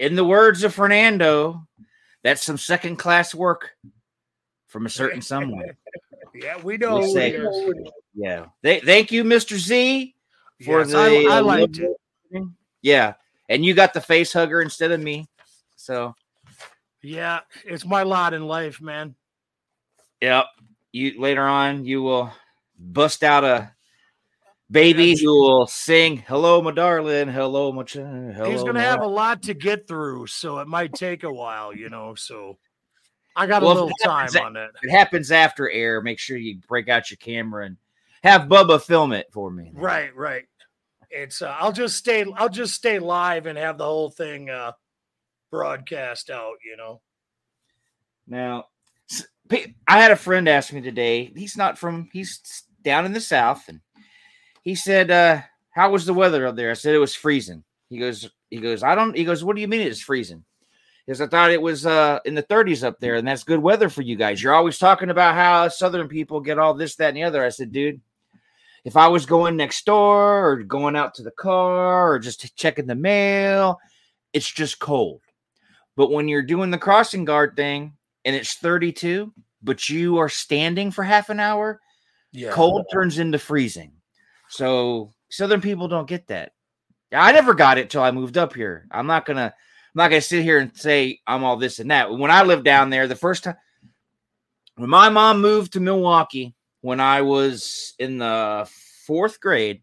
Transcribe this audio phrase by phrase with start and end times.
[0.00, 1.68] in the words of Fernando,
[2.22, 3.72] that's some second class work
[4.66, 5.76] from a certain someone.
[6.34, 7.02] yeah, we know.
[7.02, 7.38] Who say-.
[8.14, 8.46] Yeah.
[8.64, 9.58] Th- thank you, Mr.
[9.58, 10.14] Z,
[10.64, 10.98] for Yes, the.
[10.98, 11.90] I, I liked it.
[12.80, 13.14] Yeah,
[13.50, 15.28] and you got the face hugger instead of me.
[15.76, 16.14] So
[17.02, 19.14] Yeah, it's my lot in life, man.
[20.22, 20.46] Yep.
[20.92, 22.32] You later on you will
[22.78, 23.70] bust out a
[24.70, 29.02] baby who will sing "Hello, my darling," "Hello, my ch- hello." He's gonna my-" have
[29.02, 32.14] a lot to get through, so it might take a while, you know.
[32.14, 32.58] So
[33.36, 34.56] I got Well, a little time on.
[34.56, 36.00] If it happens after air.
[36.00, 37.76] Make sure you break out your camera and
[38.22, 39.70] have Bubba film it for me.
[39.74, 40.44] Right, right.
[41.10, 44.72] It's uh, I'll just stay I'll just stay live and have the whole thing uh
[45.50, 47.00] broadcast out, you know.
[48.26, 48.66] Now,
[49.88, 51.32] I had a friend ask me today.
[51.34, 52.08] He's not from.
[52.12, 53.80] He's down in the south, and
[54.62, 57.64] he said, uh, "How was the weather up there?" I said it was freezing.
[57.88, 60.44] He goes, "He goes, I don't." He goes, "What do you mean it's freezing?"
[61.06, 63.88] Because I thought it was uh, in the 30s up there, and that's good weather
[63.88, 64.42] for you guys.
[64.42, 67.44] You're always talking about how Southern people get all this, that, and the other.
[67.44, 68.00] I said, "Dude."
[68.82, 72.86] If I was going next door or going out to the car or just checking
[72.86, 73.78] the mail,
[74.32, 75.20] it's just cold.
[75.96, 77.92] But when you're doing the crossing guard thing
[78.24, 81.78] and it's 32, but you are standing for half an hour,
[82.32, 82.52] Yeah.
[82.52, 83.92] cold turns into freezing.
[84.50, 86.52] So southern people don't get that.
[87.12, 88.86] I never got it till I moved up here.
[88.90, 92.12] I'm not gonna I'm not gonna sit here and say I'm all this and that.
[92.12, 93.56] When I lived down there, the first time
[94.76, 98.68] when my mom moved to Milwaukee when I was in the
[99.06, 99.82] fourth grade,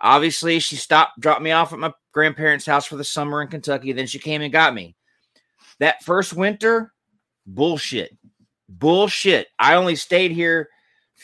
[0.00, 3.92] obviously she stopped, dropped me off at my grandparents' house for the summer in Kentucky.
[3.92, 4.94] Then she came and got me.
[5.80, 6.92] That first winter,
[7.46, 8.16] bullshit.
[8.68, 9.48] Bullshit.
[9.58, 10.68] I only stayed here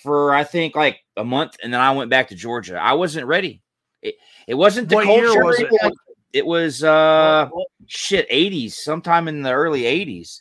[0.02, 2.76] for I think like a month and then I went back to Georgia.
[2.80, 3.62] I wasn't ready.
[4.02, 4.16] It,
[4.46, 5.44] it wasn't the What year culture.
[5.44, 5.92] was it?
[6.32, 7.48] It was uh
[7.86, 10.40] shit 80s, sometime in the early 80s.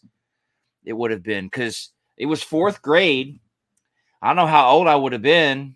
[0.85, 3.39] It would have been because it was fourth grade.
[4.21, 5.75] I don't know how old I would have been,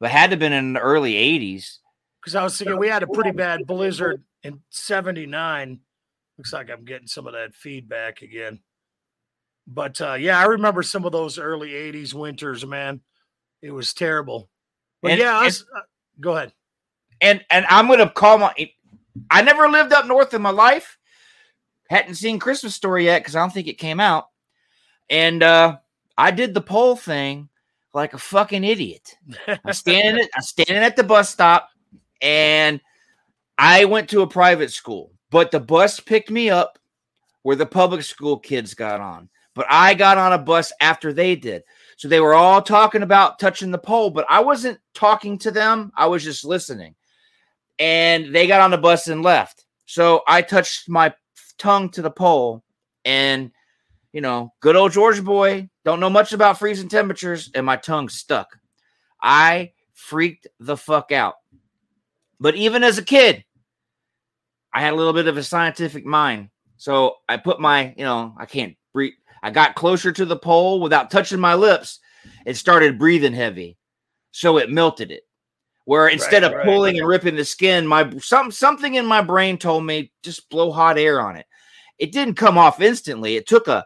[0.00, 1.78] but had to have been in the early 80s.
[2.20, 5.80] Because I was thinking we had a pretty bad blizzard in 79.
[6.38, 8.60] Looks like I'm getting some of that feedback again.
[9.66, 13.00] But uh, yeah, I remember some of those early 80s winters, man.
[13.62, 14.48] It was terrible.
[15.02, 15.80] But And- yeah, and- us, uh,
[16.20, 16.52] go ahead.
[17.20, 18.54] and and I'm gonna call my.
[19.30, 20.98] I never lived up north in my life.
[21.88, 24.28] Hadn't seen Christmas Story yet because I don't think it came out.
[25.10, 25.78] And uh
[26.18, 27.48] I did the poll thing
[27.94, 29.16] like a fucking idiot.
[29.64, 31.70] I'm standing at, I'm standing at the bus stop,
[32.20, 32.80] and
[33.58, 36.78] I went to a private school, but the bus picked me up
[37.42, 39.28] where the public school kids got on.
[39.56, 41.64] But I got on a bus after they did.
[41.96, 45.90] So they were all talking about touching the pole, but I wasn't talking to them.
[45.96, 46.94] I was just listening.
[47.80, 49.64] And they got on the bus and left.
[49.86, 51.12] So I touched my
[51.58, 52.62] tongue to the pole
[53.04, 53.50] and
[54.16, 58.08] you know, good old Georgia boy, don't know much about freezing temperatures, and my tongue
[58.08, 58.58] stuck.
[59.22, 61.34] I freaked the fuck out.
[62.40, 63.44] But even as a kid,
[64.72, 66.48] I had a little bit of a scientific mind.
[66.78, 69.12] So I put my, you know, I can't breathe.
[69.42, 72.00] I got closer to the pole without touching my lips
[72.46, 73.76] and started breathing heavy.
[74.32, 75.22] So it melted it.
[75.84, 76.64] Where instead Right, of right.
[76.64, 80.72] pulling and ripping the skin, my some something in my brain told me just blow
[80.72, 81.46] hot air on it.
[81.98, 83.36] It didn't come off instantly.
[83.36, 83.84] It took a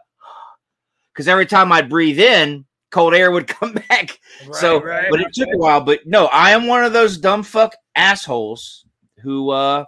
[1.13, 4.19] because every time I'd breathe in, cold air would come back.
[4.51, 5.07] so, Right, right.
[5.11, 5.81] but it took a while.
[5.81, 8.85] But no, I am one of those dumb fuck assholes
[9.21, 9.85] who uh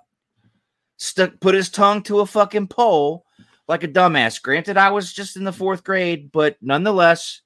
[0.98, 3.25] stuck put his tongue to a fucking pole
[3.68, 4.42] like a dumbass.
[4.42, 7.42] Granted, I was just in the fourth grade, but nonetheless,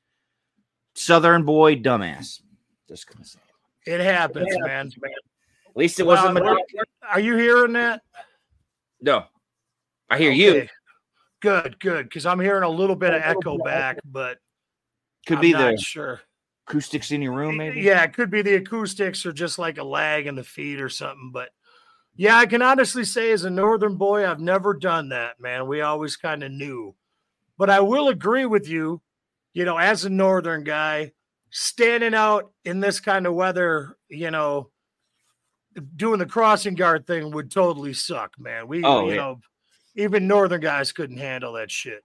[0.96, 2.42] Southern boy dumbass.
[2.88, 3.40] Just gonna say.
[3.86, 4.88] It happens, man.
[4.88, 6.36] At least it wasn't.
[6.36, 6.58] Wow, my
[7.14, 8.02] we're- you hearing that?
[9.00, 9.26] no,
[10.10, 10.68] I hear you.
[11.42, 12.06] Good, good.
[12.06, 14.40] Because I'm hearing a little bit of echo back, but
[15.28, 16.22] Could I'm be not the sure.
[16.68, 17.82] acoustics in your room, maybe.
[17.82, 20.90] Yeah, it could be the acoustics or just like a lag in the feed or
[20.90, 21.30] something.
[21.32, 21.50] But
[22.18, 25.68] yeah, I can honestly say, as a northern boy, I've never done that, man.
[25.68, 26.94] We always kind of knew.
[27.58, 29.02] But I will agree with you,
[29.54, 31.14] you know, as a northern guy,
[31.50, 34.70] standing out in this kind of weather, you know,
[35.96, 38.68] doing the crossing guard thing would totally suck, man.
[38.68, 39.16] We, Oh, you yeah.
[39.18, 39.40] know,
[39.96, 42.04] even northern guys couldn't handle that shit.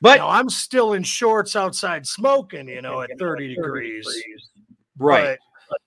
[0.00, 4.06] But You know, I'm still in shorts outside smoking, you know, at 30 degrees.
[4.98, 5.38] right,
[5.68, 5.78] But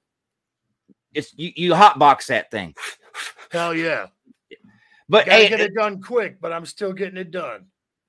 [1.13, 1.51] it's you.
[1.55, 2.75] You hotbox that thing.
[3.51, 4.07] Hell yeah.
[5.09, 7.65] But Gotta hey, get it done quick, but I'm still getting it done.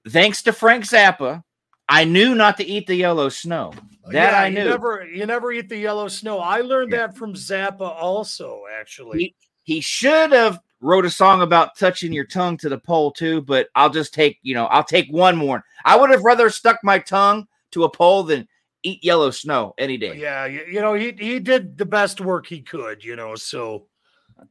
[0.09, 1.43] thanks to Frank Zappa,
[1.89, 3.73] I knew not to eat the yellow snow.
[4.05, 4.63] Oh, that yeah, I knew.
[4.65, 6.39] You never, you never eat the yellow snow.
[6.39, 7.07] I learned Yeah.
[7.07, 8.63] that from Zappa, also.
[8.81, 9.35] Actually, He,
[9.75, 13.69] he should have wrote a song about touching your tongue to the pole too, but
[13.75, 15.65] I'll just take, you know, I'll take one more.
[15.85, 18.49] I would have rather stuck my tongue to a pole than
[18.83, 20.17] eat yellow snow any day.
[20.17, 23.87] Yeah, you, you know, he he did the best work he could, you know, so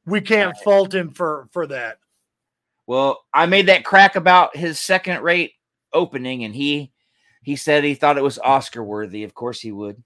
[0.05, 1.99] we can't fault him for for that.
[2.85, 5.53] Well, I made that crack about his second rate
[5.93, 6.91] opening, and he
[7.41, 9.23] he said he thought it was Oscar worthy.
[9.23, 10.01] Of course he would.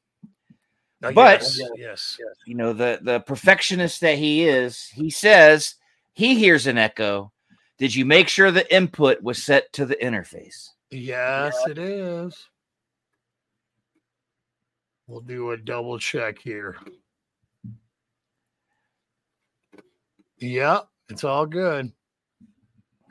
[1.04, 5.76] Uh, But- yes, yes, You know, the the perfectionist that he is, he says
[6.14, 7.32] he hears an echo.
[7.78, 10.70] Did you make sure the input was set to the interface?
[10.92, 12.48] yes, it is.
[15.08, 16.78] We'll do a double check here.
[20.42, 21.92] Yep, it's all good.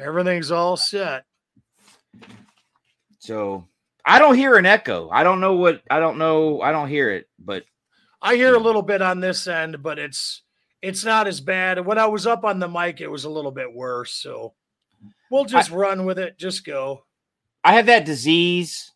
[0.00, 1.25] Everything's all set.
[3.19, 3.67] So
[4.05, 5.09] I don't hear an echo.
[5.11, 6.61] I don't know what I don't know.
[6.61, 7.65] I don't hear it, but
[8.21, 10.43] I hear a little bit on this end, but it's
[10.82, 11.85] it's not as bad.
[11.85, 14.12] When I was up on the mic, it was a little bit worse.
[14.12, 14.55] So
[15.31, 16.38] we'll just run with it.
[16.38, 17.05] Just go.
[17.62, 18.91] I have that disease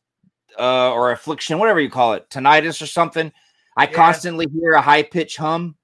[0.59, 3.31] uh, or affliction, whatever you call it, tinnitus or something.
[3.77, 3.93] I Yeah.
[3.93, 5.77] constantly hear a high pitch hum.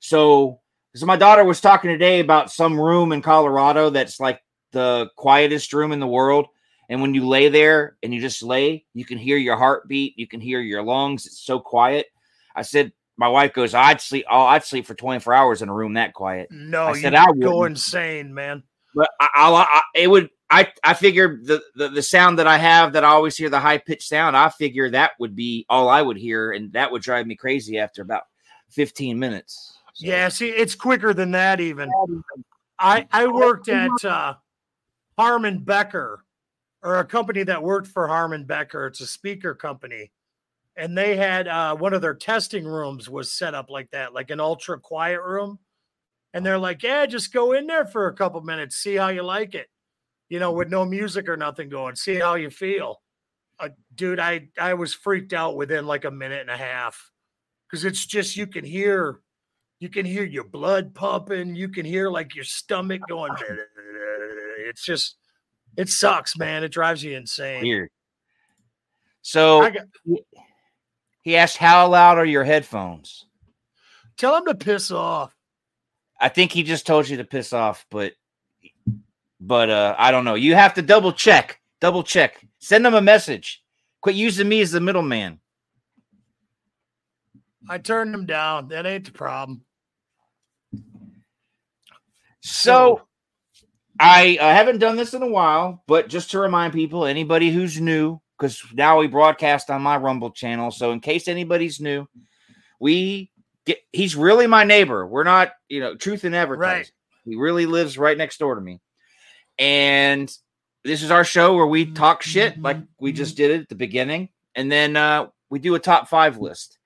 [0.00, 0.60] So,
[0.96, 5.72] so my daughter was talking today about some room in Colorado that's like the quietest
[5.72, 6.46] room in the world.
[6.88, 10.26] And when you lay there and you just lay, you can hear your heartbeat, you
[10.26, 11.26] can hear your lungs.
[11.26, 12.06] It's so quiet.
[12.54, 14.26] I said, my wife goes, I'd sleep.
[14.30, 16.50] Oh, I'd sleep for 24 hours in a room that quiet.
[16.50, 17.78] No, I you said I go wouldn't.
[17.78, 18.62] insane, man.
[18.94, 22.56] But I, I, I it would I I figure the, the the sound that I
[22.56, 24.36] have that I always hear the high pitched sound.
[24.36, 27.78] I figure that would be all I would hear, and that would drive me crazy
[27.78, 28.22] after about
[28.70, 29.75] fifteen minutes.
[29.96, 31.90] So- Yeah, see, it's quicker than that even.
[32.78, 34.34] I I worked at uh,
[35.18, 36.22] Harman Becker,
[36.82, 38.86] or a company that worked for Harman Becker.
[38.86, 40.12] It's a speaker company,
[40.76, 44.30] and they had uh, one of their testing rooms was set up like that, like
[44.30, 45.58] an ultra quiet room.
[46.34, 49.22] And they're like, "Yeah, just go in there for a couple minutes, see how you
[49.22, 49.68] like it,
[50.28, 53.00] you know, with no music or nothing going, see how you feel."
[53.58, 57.10] Uh, dude, I I was freaked out within like a minute and a half
[57.70, 59.20] because it's just you can hear
[59.78, 63.32] you can hear your blood pumping you can hear like your stomach going
[64.68, 65.16] it's just
[65.76, 67.90] it sucks man it drives you insane weird.
[69.22, 69.86] So got,
[71.22, 73.26] he asked, "How loud are your headphones?"
[74.16, 75.36] tell him to piss off
[76.20, 78.12] I think he just told you to piss off, but
[79.40, 80.34] but uh I don't know.
[80.34, 81.60] You have to double check.
[81.80, 82.44] Double check.
[82.58, 83.62] Send him a message.
[84.00, 85.40] Quit using me as the middleman.
[87.68, 89.62] i turned him down that ain't the problem
[92.46, 93.02] So
[93.98, 97.80] I uh, haven't done this in a while, but just to remind people, anybody who's
[97.80, 100.70] new, because now we broadcast on my Rumble channel.
[100.70, 102.06] So in case anybody's new,
[102.78, 103.32] we
[103.64, 105.06] get he's really my neighbor.
[105.06, 106.78] We're not, you know, truth in advertising.
[106.78, 106.92] Right.
[107.24, 108.80] He really lives right next door to me.
[109.58, 110.32] And
[110.84, 113.74] this is our show where we talk shit like we just did it at the
[113.74, 114.28] beginning.
[114.54, 116.78] And then uh, we do a top five list.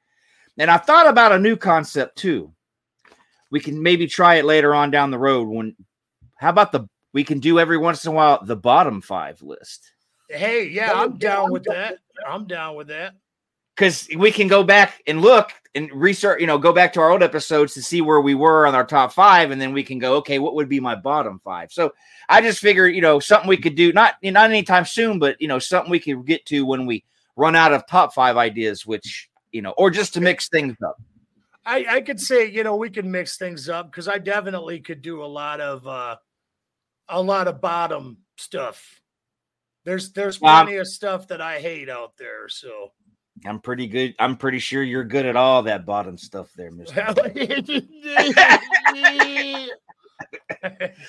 [0.56, 2.54] And I thought about a new concept too.
[3.50, 5.76] We can maybe try it later on down the road when
[6.36, 9.92] how about the we can do every once in a while the bottom five list.
[10.28, 13.14] hey yeah i'm down with that i'm down with that
[13.76, 17.10] Because we can go back and look and research, you know, go back to our
[17.10, 19.98] old episodes to see where we were on our top five, and then we can
[19.98, 21.70] go, okay, what would be my bottom five?
[21.70, 21.92] So
[22.28, 25.48] I just figured, you know, something we could do, not not anytime soon, but you
[25.48, 27.04] know, something we could get to when we
[27.36, 31.00] run out of top five ideas, which you know, or just to mix things up.
[31.70, 35.02] I i could say you know we can mix things up because i definitely could
[35.02, 36.16] do a lot of uh
[37.08, 39.00] a lot of bottom stuff
[39.84, 42.92] there's there's Um, plenty of stuff that i hate out there so
[43.46, 44.14] I'm pretty good.
[44.18, 47.00] I'm pretty sure you're good at all that bottom stuff there, Mister.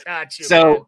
[0.06, 0.77] gotcha, So- man.
[0.77, 0.88] So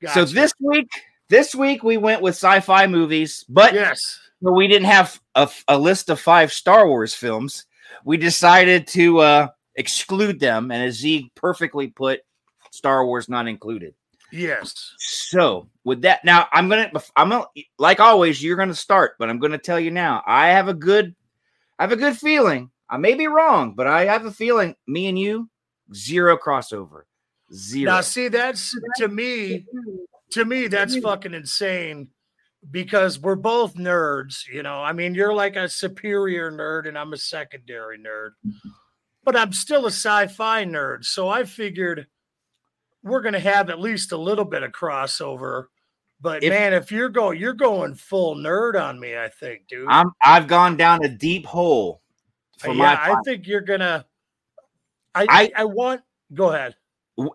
[0.00, 0.32] Gotcha.
[0.34, 0.88] this week,
[1.28, 4.00] this week we went with sci-fi movies, but yes,
[4.40, 7.66] But we didn't have a, a list of five Star Wars films.
[8.08, 12.20] We decided to uh, exclude them, and as Z perfectly put,
[12.70, 13.92] Star Wars not included.
[14.32, 14.94] yes.
[14.96, 17.44] So with that, now I'm gonna, I'm gonna,
[17.78, 20.22] like always, you're gonna start, but I'm gonna tell you now.
[20.26, 21.14] I have a good,
[21.78, 22.70] I have a good feeling.
[22.88, 24.74] I may be wrong, but I have a feeling.
[24.86, 25.50] Me and you,
[25.92, 27.02] zero crossover,
[27.52, 27.92] zero.
[27.92, 29.66] Now, see, that's to me,
[30.30, 32.08] to me, that's fucking insane
[32.70, 34.46] because we're both nerds.
[34.52, 38.30] You know, I mean, you're like a superior nerd and I'm a secondary nerd,
[39.24, 41.04] but I'm still a sci-fi nerd.
[41.04, 42.06] So I figured
[43.02, 45.66] we're gonna have at least a little bit of crossover.
[46.20, 49.16] But If- man, if you're going, you're going full nerd on me.
[49.16, 49.86] I think, dude.
[49.88, 52.02] I'm, I've gone down a deep hole
[52.58, 52.92] for Uh, my.
[52.92, 54.04] yeah, I think you're gonna.
[55.14, 56.02] I, I I- I want.
[56.34, 56.74] Go ahead.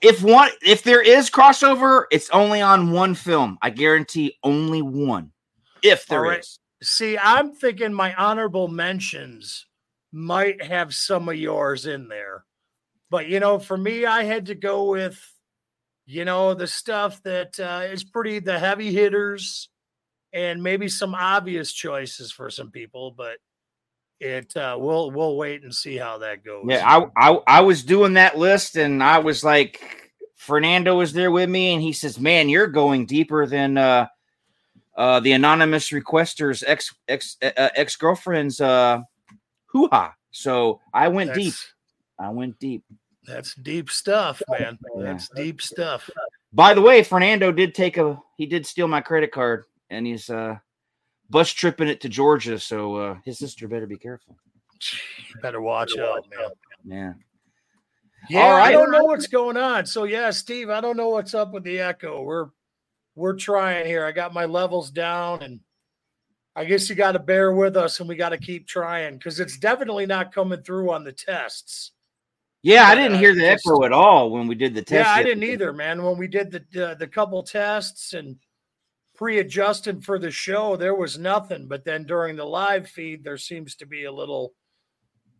[0.02, 3.58] If one if there is crossover, it's only on one film.
[3.62, 5.32] I guarantee only one.
[5.82, 6.40] If there right.
[6.40, 6.60] is.
[6.82, 9.66] See, I'm thinking my honorable mentions
[10.12, 12.46] might have some of yours in there.
[13.10, 15.20] But, you know, for me, I had to go with,
[16.06, 19.70] you know, the stuff that uh, is pretty, the heavy hitters
[20.34, 23.12] and maybe some obvious choices for some people.
[23.12, 23.38] But
[24.24, 26.66] it, uh, we'll, we'll wait and see how that goes.
[26.68, 26.88] Yeah,
[27.18, 29.82] I, I I was doing that list and I was like
[30.36, 34.08] Fernando was there with me and he says, "Man, you're going deeper than uh
[34.96, 39.02] uh the anonymous requester's ex ex uh, ex girlfriend's uh
[39.68, 41.54] hoo ha." So I went deep.
[42.20, 42.84] I went deep.
[43.26, 44.78] That's deep stuff, man.
[44.98, 45.04] Yeah.
[45.04, 46.10] That's deep stuff.
[46.52, 50.30] By the way, Fernando did take a he did steal my credit card and he's
[50.30, 50.58] uh
[51.34, 54.38] bus tripping it to Georgia, so uh his sister better be careful.
[55.42, 56.46] Better watch out, man.
[56.86, 57.14] Yeah.
[58.30, 59.86] Yeah, All I don't know what's going on.
[59.86, 62.22] So yeah, Steve, I don't know what's up with the echo.
[62.22, 62.48] We're
[63.16, 64.06] we're trying here.
[64.06, 65.60] I got my levels down and
[66.56, 69.40] I guess you got to bear with us and we got to keep trying because
[69.40, 71.92] it's definitely not coming through on the tests.
[72.62, 75.06] Yeah, I didn't uh, hear the just- echo at all when we did the test.
[75.06, 76.02] yeah, I didn't either, man.
[76.04, 78.38] When we did the uh, the couple tests and
[79.16, 81.68] pre-adjusted for the show, there was nothing.
[81.68, 84.54] But then during the live feed, there seems to be a little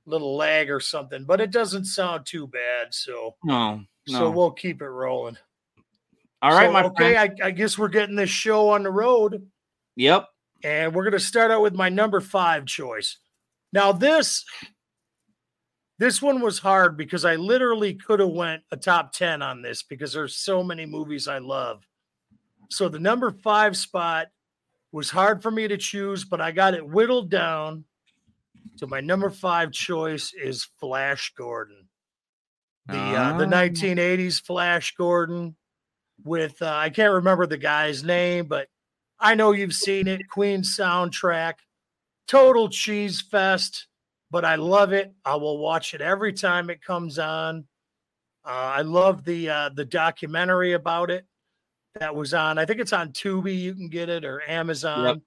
[0.06, 1.24] little lag or something.
[1.26, 2.94] But it doesn't sound too bad.
[2.94, 3.76] So No,
[4.08, 4.20] no.
[4.20, 5.38] so we'll keep it rolling.
[6.42, 7.14] All right, So, my okay.
[7.14, 7.38] friend.
[7.42, 9.48] I, I guess we're getting this show on the road,
[9.96, 10.28] Yep.
[10.64, 13.18] and we're going to start out with my number five choice.
[13.72, 14.44] Now this
[16.00, 19.84] this one was hard because I literally could have went a top ten on this
[19.84, 21.88] because there's so many movies I love.
[22.74, 24.28] So the number five spot
[24.92, 27.86] was hard for me to choose, but I got it whittled down.
[28.76, 31.88] So my number five choice is Flash Gordon,
[32.88, 33.48] the uh, the Ah.
[33.48, 35.56] 1980s Flash Gordon
[36.24, 38.70] with uh, I can't remember the guy's name, but
[39.20, 40.28] I know you've seen it.
[40.28, 41.56] Queen soundtrack,
[42.28, 43.88] total cheese fest,
[44.32, 45.14] but I love it.
[45.24, 47.66] I will watch it every time it comes on.
[48.44, 51.28] Uh, I love the uh, the documentary about it
[52.00, 52.58] that was on.
[52.58, 53.58] I think it's on Tubi.
[53.60, 55.22] You can get it or Amazon.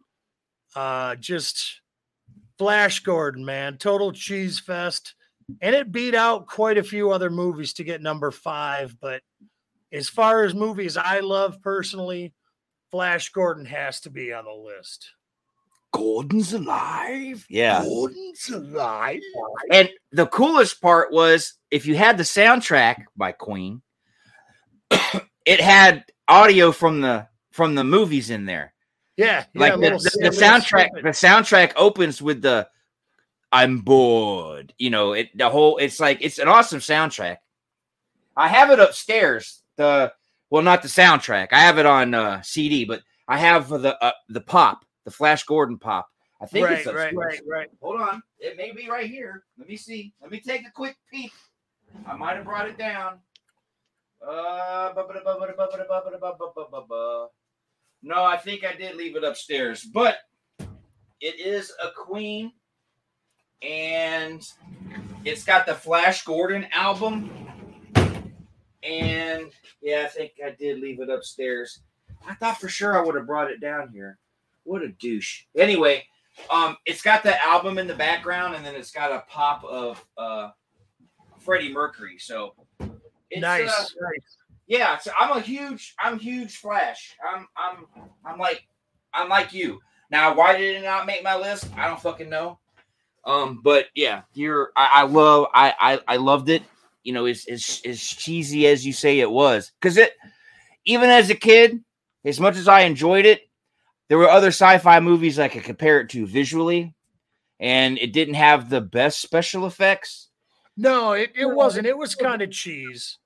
[0.75, 1.80] Uh, just
[2.58, 5.14] Flash Gordon, man, total cheese fest,
[5.61, 8.96] and it beat out quite a few other movies to get number five.
[9.00, 9.23] But
[9.92, 12.35] as far as movies I love personally,
[12.90, 15.11] Flash Gordon has to be on the list.
[15.92, 17.46] Gordon's alive.
[17.49, 17.82] Yeah.
[17.82, 19.20] Gordon's alive.
[19.70, 23.82] And the coolest part was if you had the soundtrack by Queen,
[24.90, 28.73] it had audio from the from the movies in there.
[29.16, 31.02] Yeah, yeah, Like the, the- the soundtrack, snippet.
[31.04, 32.68] the soundtrack opens with the
[33.52, 34.75] I'm bored.
[34.78, 37.38] You know, it the whole it's like it's an awesome soundtrack.
[38.37, 39.62] I have it upstairs.
[39.76, 40.12] The
[40.50, 41.49] well, not the soundtrack.
[41.52, 45.45] I have it on uh, CD, but I have the uh, the pop, the Flash
[45.45, 46.09] Gordon pop.
[46.40, 47.14] I think Right, it's right, upstairs.
[47.16, 47.68] right, right.
[47.80, 49.45] Hold on, it may be right here.
[49.59, 50.12] Let me see.
[50.21, 51.33] Let me take a quick peek.
[52.06, 53.21] I might have brought it down.
[58.02, 60.18] No, I think I did leave it upstairs, but
[61.20, 62.52] it is a queen,
[63.62, 64.42] and
[65.25, 67.30] it's got the Flash Gordon album.
[68.82, 69.50] And
[69.82, 71.80] yeah, I think I did leave it upstairs.
[72.26, 74.18] I thought for sure I would have brought it down here.
[74.64, 75.44] What a douche.
[75.56, 76.04] Anyway,
[76.50, 80.04] um, it's got the album in the background, and then it's got a pop of
[80.16, 80.50] uh
[81.38, 82.18] Freddie Mercury.
[82.18, 82.54] So
[83.30, 83.68] it's, nice.
[83.68, 84.37] uh, nice.
[84.66, 87.16] yeah, so I'm a huge, I'm huge Flash.
[87.35, 87.87] I'm, I'm,
[88.25, 88.66] I'm like,
[89.12, 89.80] I'm like you.
[90.11, 91.68] Now, why did it not make my list?
[91.76, 92.59] I don't fucking know.
[93.25, 96.62] Um, but yeah, you're, I, I love, I, I, I loved it.
[97.02, 100.14] You know, as as as cheesy as you say it was, because it,
[100.87, 101.85] even as a kid,
[102.25, 103.42] as much as I enjoyed it,
[104.09, 106.97] there were other sci-fi movies I could compare it to visually,
[107.61, 110.30] and it didn't have the best special effects.
[110.76, 111.87] No, it, it wasn't.
[111.87, 113.18] It was kind of cheese.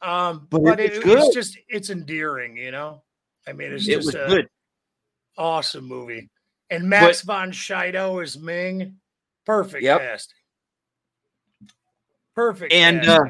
[0.00, 3.02] Um, But but, it it, was it's just it's endearing, you know.
[3.48, 4.48] I mean, it's It just was a good.
[5.36, 6.28] awesome movie.
[6.70, 8.96] And Max von Sydow is Ming.
[9.44, 10.00] Perfect Yep.
[10.00, 10.36] casting.
[12.34, 12.72] Perfect.
[12.72, 13.24] And uh.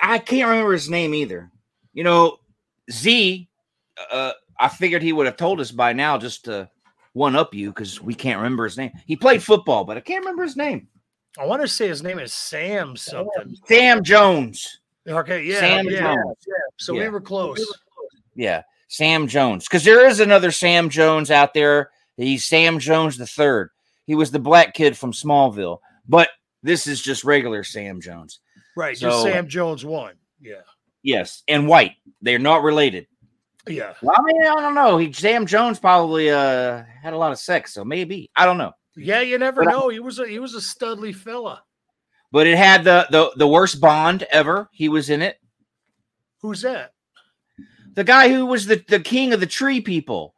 [0.00, 1.50] I can't remember his name either.
[1.92, 2.38] You know,
[2.90, 3.48] Z.
[4.10, 6.68] Uh, I figured he would have told us by now just to
[7.12, 8.92] one up you because we can't remember his name.
[9.06, 10.88] He played football, but I can't remember his name.
[11.38, 13.56] I want to say his name is Sam something.
[13.66, 14.80] Sam Jones.
[15.08, 16.14] Okay, yeah, Sam yeah.
[16.14, 16.36] Jones.
[16.78, 17.00] So Yeah.
[17.04, 17.64] we were close.
[18.34, 19.64] Yeah, Sam Jones.
[19.64, 21.90] Because there is another Sam Jones out there.
[22.16, 23.70] He's Sam Jones the third.
[24.06, 26.28] He was the black kid from Smallville, but
[26.62, 28.40] this is just regular Sam Jones.
[28.76, 30.14] Right, So- just Sam Jones one.
[30.40, 30.62] Yeah.
[31.02, 31.92] Yes, and white.
[32.20, 33.06] They're not related.
[33.66, 33.94] Yeah.
[34.02, 34.98] Well, I mean, I don't know.
[34.98, 38.72] He Sam Jones probably uh had a lot of sex, so maybe I don't know.
[38.96, 39.88] Yeah, you never But I- know.
[39.88, 41.62] He was a he was a studly fella.
[42.30, 44.68] But it had the the the worst Bond ever.
[44.72, 45.38] He was in it.
[46.40, 46.92] Who's that?
[47.94, 50.34] The guy who was the the king of the tree people.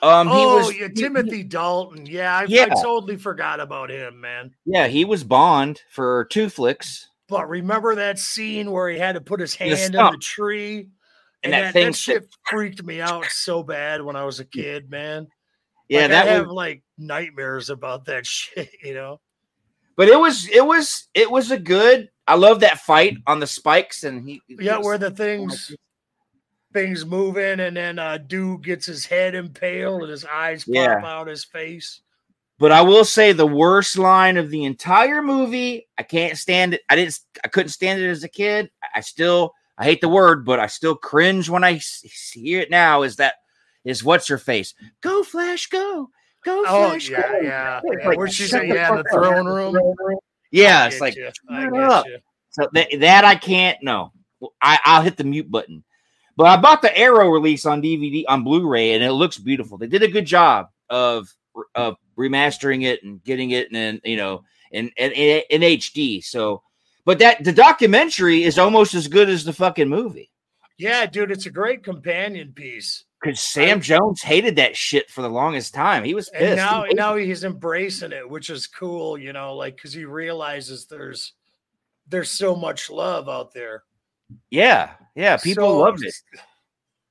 [0.00, 2.06] Um, he oh, was yeah, he- Timothy Dalton.
[2.06, 4.52] Yeah, I, I totally forgot about him, man.
[4.64, 7.08] yeah, he was Bond for two flicks.
[7.28, 10.88] But remember that scene where he had to put his The hand in the tree?
[11.42, 14.38] And And, that that, thing that shit freaked me out so bad when I was
[14.40, 15.26] a kid, man.
[15.88, 19.20] Yeah, Like, that I have like nightmares about that shit, you know.
[19.96, 22.10] but it was it was it was a good.
[22.26, 25.74] I love that fight on the spikes and he Yeah, was- where the things
[26.74, 31.00] things moving and then uh dude gets his head impaled and his eyes pop Yeah.
[31.04, 32.02] out his face.
[32.58, 35.86] But I will say the worst line of the entire movie.
[35.96, 36.82] I can't stand it.
[36.90, 37.18] I didn't.
[37.44, 38.68] I couldn't stand it as a kid.
[38.94, 39.54] I still.
[39.78, 41.80] I hate the word, but I still cringe when I
[42.32, 43.02] hear it now.
[43.02, 43.36] Is that
[43.88, 44.74] is what's her face?
[45.00, 46.10] Go Flash, go,
[46.44, 47.38] go Oh Flash, yeah, go.
[47.40, 47.80] yeah.
[47.84, 48.06] Yeah.
[48.08, 49.06] like, Where she's shut at, the yeah, in the up.
[49.12, 49.76] throne room.
[50.50, 51.30] Yeah, I it's like you.
[51.50, 52.06] I shut get up.
[52.06, 52.18] you.
[52.50, 53.78] So that, that I can't.
[53.82, 54.12] No,
[54.62, 55.84] I I'll hit the mute button.
[56.36, 59.76] But I bought the Arrow release on DVD on Blu-ray, and it looks beautiful.
[59.76, 61.28] They did a good job of
[61.74, 65.12] of remastering it and getting it in you know in in,
[65.50, 66.22] in HD.
[66.24, 66.62] So,
[67.04, 70.30] but that the documentary is almost as good as the fucking movie
[70.78, 73.04] Yeah, dude, it's a great companion piece.
[73.20, 76.04] Because Sam Jones hated that shit for the longest time.
[76.04, 76.42] He was pissed.
[76.42, 80.04] And now He- now he's embracing it, which is cool, you know, like because he
[80.04, 81.32] realizes there's
[82.08, 83.84] there's so much love out there.
[84.50, 86.14] yeah, yeah, people So- loved it.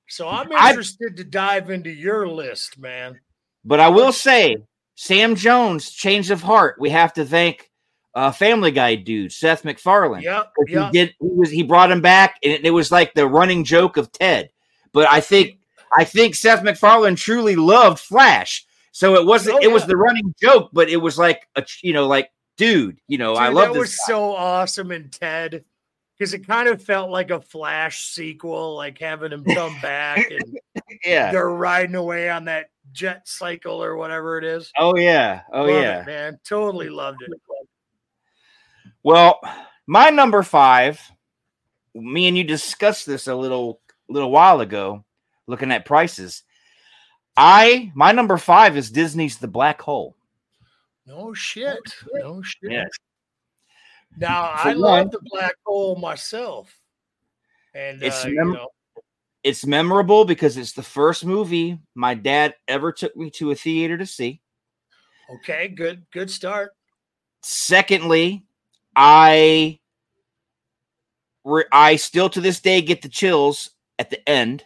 [0.10, 3.20] So I'm I- interested to dive into your list, man.
[3.66, 4.58] But I will say,
[4.96, 6.78] Sam Jones, change of heart.
[6.80, 7.70] We have to thank
[8.16, 10.24] uh, Family Guy dude, Seth MacFarlane.
[10.24, 10.86] Yep, 'Cause yep.
[10.86, 11.10] He did.
[11.20, 11.52] He was.
[11.52, 14.50] He brought him back, and it, it was like the running joke of Ted.
[14.94, 15.60] But I think,
[15.96, 18.66] I think Seth MacFarlane truly loved Flash.
[18.92, 19.58] So it wasn't.
[19.58, 23.00] Oh, it was the running joke, but it was like a, you know, like dude,
[23.08, 23.80] you know, I love that this.
[23.80, 25.64] was so awesome in Ted
[26.18, 30.58] because it kind of felt like a Flash sequel, like having him come back and
[31.06, 31.32] yeah.
[31.32, 34.72] they're riding away on that jet cycle or whatever it is.
[34.78, 35.42] Oh yeah.
[35.54, 36.04] Oh Love it, yeah.
[36.06, 36.40] man.
[36.44, 37.30] Totally loved it.
[39.04, 39.40] Well,
[39.86, 41.00] my number five,
[41.94, 45.06] me and you discussed this a little little while ago,
[45.48, 46.44] looking at prices.
[47.36, 50.16] I my number five is Disney's The Black Hole.
[51.06, 51.78] No shit.
[52.14, 52.72] No shit.
[52.72, 52.86] Yeah.
[54.18, 56.74] Now For I one- love the black hole myself.
[57.74, 58.70] And It's uh, you know,
[59.44, 63.98] It's memorable because it's the first movie my dad ever took me to a theater
[63.98, 64.42] to see.
[65.36, 66.72] okay, good, good start.
[67.44, 68.44] Secondly,
[68.96, 69.80] I
[71.46, 74.64] re- I still to this day get the chills at the end,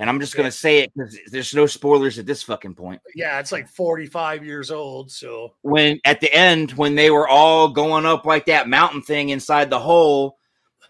[0.00, 3.00] and I'm just gonna say it because there's no spoilers at this fucking point.
[3.14, 5.12] Yeah, it's like 45 years old.
[5.12, 9.28] So when at the end when they were all going up like that mountain thing
[9.28, 10.38] inside the hole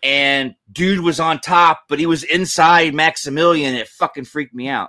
[0.03, 4.88] and dude was on top but he was inside maximilian it fucking freaked me out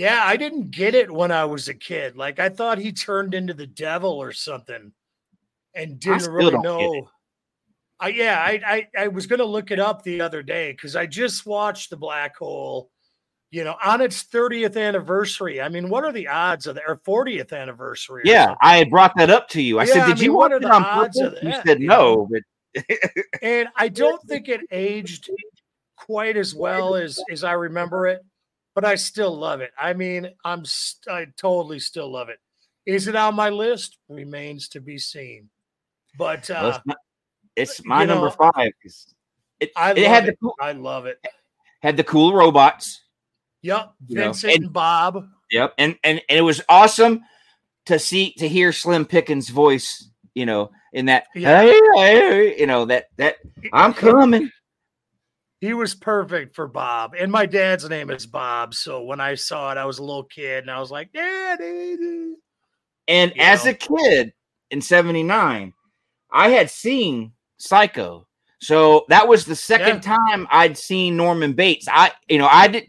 [0.00, 2.16] yeah, I didn't get it when I was a kid.
[2.16, 4.92] Like I thought he turned into the devil or something
[5.74, 7.02] and didn't really don't get it.
[7.02, 7.08] know.
[8.00, 11.04] I yeah, I, I I was gonna look it up the other day because I
[11.04, 12.90] just watched the black hole,
[13.50, 15.60] you know, on its 30th anniversary.
[15.60, 18.22] I mean, what are the odds of that or 40th anniversary?
[18.24, 20.40] yeah i had brought that up to you i Yeah, said I did mean, you
[20.40, 22.42] are it the on purpose you said no but
[23.42, 25.30] and I don't think it aged
[25.96, 28.24] quite as well as as I remember it,
[28.74, 29.72] but I still love it.
[29.78, 32.38] I mean, I'm st- I totally still love it.
[32.86, 33.98] Is it on my list?
[34.08, 35.48] Remains to be seen.
[36.18, 36.96] But well, uh, it's, not-
[37.56, 38.72] it's my number know, five
[39.60, 40.26] it, I it had it.
[40.26, 41.18] the cool, I love it.
[41.82, 43.00] had the cool robots
[43.62, 45.26] Yep, Vincent and- and Bob.
[45.50, 47.22] Yep, and and and it was awesome
[47.86, 51.62] to see to hear Slim Pickens' voice, you know, in that Yeah.
[51.62, 53.36] hey, hey, you know that that
[53.72, 54.50] I'm coming.
[55.60, 58.74] He was perfect for Bob, and my dad's name is Bob.
[58.74, 62.34] So when I saw it, I was a little kid, and I was like, "Daddy."
[63.08, 63.72] And You as know.
[63.72, 64.32] a kid
[64.70, 65.74] in '79,
[66.30, 68.26] I had seen Psycho,
[68.60, 71.88] so that was the second time I'd seen Norman Bates.
[71.90, 72.86] I, you know, I did,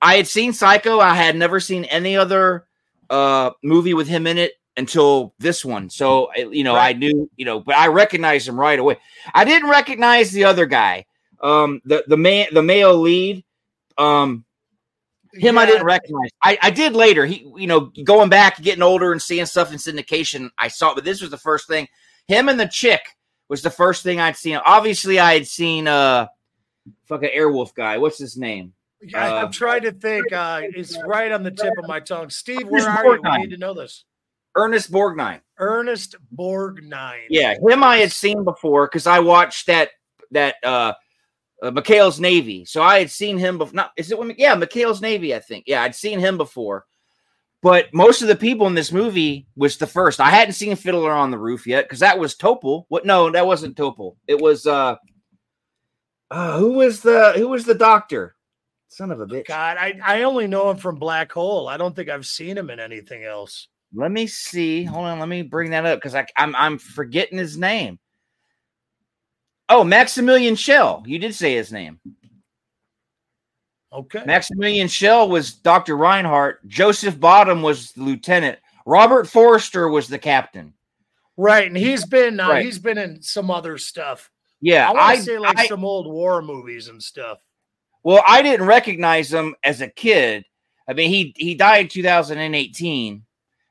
[0.00, 0.98] I had seen Psycho.
[1.00, 2.66] I had never seen any other
[3.08, 5.90] uh movie with him in it until this one.
[5.90, 8.98] So, you know, I knew, you know, but I recognized him right away.
[9.34, 11.06] I didn't recognize the other guy,
[11.40, 13.44] um, the the man, the male lead,
[13.98, 14.44] um.
[15.32, 16.30] Him, I didn't recognize.
[16.42, 17.24] I, I did later.
[17.24, 20.50] He, you know, going back, getting older, and seeing stuff in syndication.
[20.58, 21.86] I saw, but this was the first thing.
[22.26, 23.00] Him and the chick
[23.48, 24.58] was the first thing I'd seen.
[24.66, 26.26] Obviously, I had seen uh
[27.04, 27.98] fucking Airwolf guy.
[27.98, 28.72] What's his name?
[29.14, 30.32] I, Uh, I'm trying to think.
[30.32, 32.30] Uh, it's right on the tip of my tongue.
[32.30, 33.22] Steve, Ernest where are you?
[33.22, 34.04] We need to know this.
[34.56, 35.40] Ernest Borgnine.
[35.58, 37.26] Ernest Borgnine.
[37.28, 39.90] Yeah, him I had seen before because I watched that
[40.32, 40.94] that uh,
[41.62, 42.64] uh McHale's Navy.
[42.64, 43.74] So I had seen him before.
[43.74, 45.34] Not is it when yeah McHale's Navy?
[45.34, 46.84] I think yeah I'd seen him before.
[47.62, 50.18] But most of the people in this movie was the first.
[50.18, 52.84] I hadn't seen Fiddler on the Roof yet because that was Topol.
[52.88, 53.04] What?
[53.04, 54.16] No, that wasn't Topol.
[54.26, 54.96] It was uh,
[56.30, 58.34] uh who was the who was the doctor?
[58.90, 59.46] Son of a bitch.
[59.46, 61.68] God, I, I only know him from Black Hole.
[61.68, 63.68] I don't think I've seen him in anything else.
[63.94, 64.82] Let me see.
[64.82, 65.20] Hold on.
[65.20, 67.98] Let me bring that up because I'm I'm forgetting his name.
[69.68, 71.04] Oh, Maximilian Schell.
[71.06, 72.00] You did say his name.
[73.92, 74.24] Okay.
[74.24, 75.96] Maximilian Schell was Dr.
[75.96, 76.66] Reinhardt.
[76.68, 78.58] Joseph Bottoms was the lieutenant.
[78.86, 80.74] Robert Forster was the captain.
[81.36, 82.64] Right, and he's been uh, Right.
[82.64, 84.30] he's been in some other stuff.
[84.60, 87.38] Yeah, I want to say like I- some old war movies and stuff.
[88.02, 90.44] Well, I didn't recognize him as a kid.
[90.88, 93.22] I mean, he he died in 2018,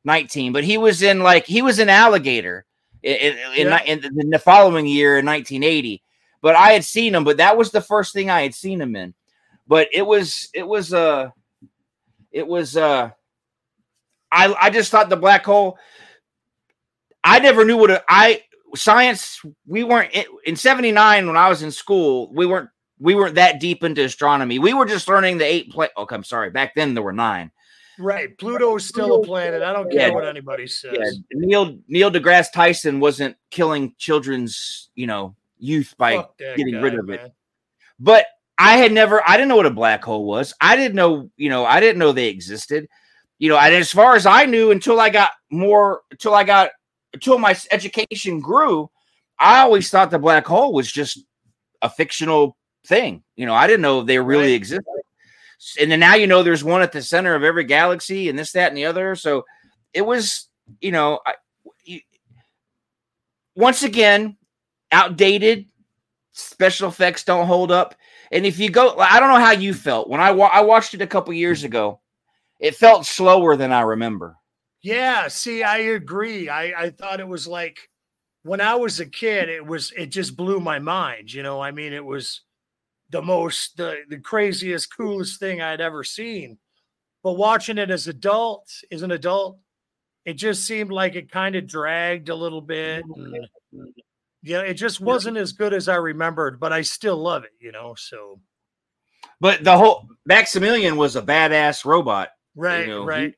[0.03, 2.65] 19, but he was in like he was in Alligator
[3.03, 3.83] in, in, in, Yeah.
[3.83, 6.01] in the, the following year in 1980.
[6.41, 8.95] But I had seen him, but that was the first thing I had seen him
[8.95, 9.13] in.
[9.67, 11.29] But it was it was uh
[12.31, 13.11] it was uh
[14.31, 15.77] I I just thought the black hole.
[17.23, 18.43] I never knew what a, I
[18.75, 19.41] science.
[19.67, 22.31] We weren't in, in '79 when I was in school.
[22.33, 24.59] We weren't we weren't that deep into astronomy.
[24.59, 25.71] We were just learning the eight.
[25.71, 26.49] Pla- okay, I'm sorry.
[26.49, 27.51] Back then there were nine.
[27.97, 29.61] Right, Pluto's still a planet.
[29.61, 30.13] I don't care Yeah.
[30.13, 30.93] what anybody says.
[30.97, 36.81] Yeah, Neil Neil deGrasse Tyson wasn't killing children's you know youth by Fuck that getting
[36.81, 37.33] rid guy, of it.
[37.99, 38.25] but
[38.57, 40.53] I had never, I didn't know what a black hole was.
[40.59, 42.87] I didn't know, you know, I didn't know they existed.
[43.37, 46.71] You know, and as far as I knew, until I got more, until I got,
[47.13, 48.89] until my education grew,
[49.39, 51.19] I always thought the black hole was just
[51.81, 53.23] a fictional thing.
[53.35, 54.55] You know, I didn't know they really Right.
[54.55, 54.85] existed.
[55.79, 58.53] And then now you know there's one at the center of every galaxy and this,
[58.53, 59.15] that, and the other.
[59.15, 59.45] So
[59.93, 60.47] it was,
[60.79, 61.33] you know, I,
[61.83, 61.99] you,
[63.55, 64.37] once again,
[64.91, 65.65] outdated.
[66.31, 67.95] Special effects don't hold up.
[68.31, 70.93] And if you go, I don't know how you felt when I wa- I watched
[70.93, 71.99] it a couple years ago.
[72.59, 74.37] It felt slower than I remember.
[74.81, 76.47] Yeah, see, I agree.
[76.47, 77.89] I, I thought it was like
[78.43, 81.33] when I was a kid, it was it just blew my mind.
[81.33, 82.41] You know, I mean, it was
[83.09, 86.57] the most the, the craziest, coolest thing I'd ever seen.
[87.23, 89.57] But watching it as adult, as an adult,
[90.25, 93.03] it just seemed like it kind of dragged a little bit.
[93.03, 93.83] And, mm-hmm.
[94.43, 97.71] yeah, it just wasn't as good as I remembered, but I still love it, you
[97.71, 97.95] know.
[97.97, 98.39] So
[99.41, 102.29] But the whole Maximilian was a badass robot.
[102.55, 103.33] right, you know, right.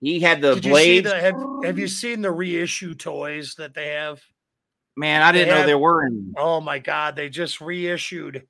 [0.00, 3.88] He had the Did you the have, have you seen the reissue toys that they
[3.88, 4.20] have?
[4.96, 6.20] Man, I didn't know there were any.
[6.36, 8.46] Oh my god, they just reissued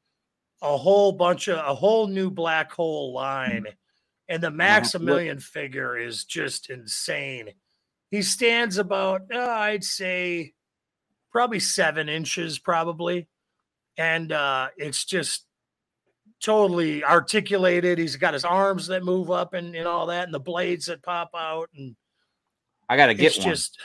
[0.63, 3.67] a whole bunch of a whole new black hole line.
[4.29, 7.51] And the Maximilian figure is just insane.
[8.11, 10.55] He stands about, uh, I'd say,
[11.31, 13.29] probably seven inches, probably.
[13.97, 15.47] And uh, it's just
[16.43, 17.99] totally articulated.
[17.99, 21.03] He's got his arms that move up and, and all that, and the blades that
[21.03, 21.69] pop out.
[21.77, 21.95] And
[22.89, 23.49] I gotta get it's one.
[23.49, 23.79] just,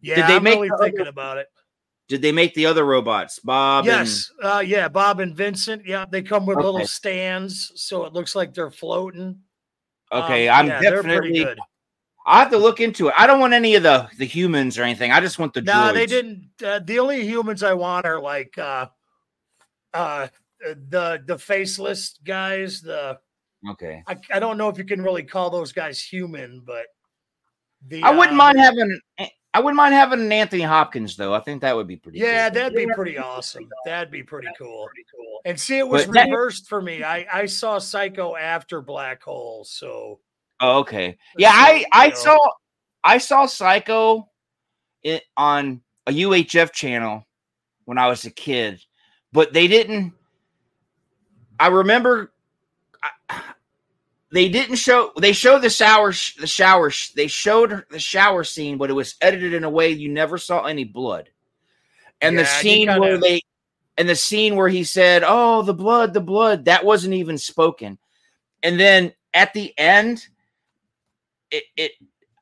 [0.00, 1.46] yeah, Did they I'm make really the thinking other- about it.
[2.08, 3.84] Did they make the other robots, Bob?
[3.84, 5.84] Yes, uh, yeah, Bob and Vincent.
[5.86, 9.40] Yeah, they come with little stands, so it looks like they're floating.
[10.12, 11.44] Okay, Um, I'm yeah, definitely.
[11.44, 11.58] good.
[12.24, 13.14] I have to look into it.
[13.16, 15.12] I don't want any of the the humans or anything.
[15.12, 16.50] I just want the No, they didn't.
[16.64, 18.86] Uh, the only humans I want are like uh,
[19.92, 20.28] uh,
[20.60, 22.80] the the faceless guys.
[22.80, 23.18] The
[23.68, 24.02] Okay.
[24.06, 26.86] I, I don't know if you can really call those guys human, but
[27.88, 29.00] the I wouldn't uh, mind having.
[29.56, 31.32] I wouldn't mind having an Anthony Hopkins though.
[31.32, 32.18] I think that would be pretty.
[32.18, 32.54] Yeah, cool.
[32.60, 33.66] that'd be pretty awesome.
[33.86, 34.86] That'd be pretty cool.
[35.46, 37.02] And see, it was But that- reversed for me.
[37.02, 40.20] I I saw Psycho after Black Hole, so
[40.60, 41.16] Oh, okay.
[41.38, 42.36] Yeah, I I saw
[43.02, 44.28] I saw Psycho
[45.02, 47.24] it on a UHF channel
[47.86, 48.84] when I was a kid,
[49.32, 50.12] but they didn't.
[51.58, 52.35] I remember I,
[54.32, 55.12] they didn't show.
[55.18, 56.12] They showed the shower.
[56.38, 56.90] The shower.
[57.14, 60.64] They showed the shower scene, but it was edited in a way you never saw
[60.64, 61.30] any blood.
[62.20, 63.42] And the Yeah, you scene where kinda- they,
[63.96, 67.98] and the scene where he said, "Oh, the blood, the blood," that wasn't even spoken.
[68.62, 70.26] And then at the end,
[71.50, 71.92] it, it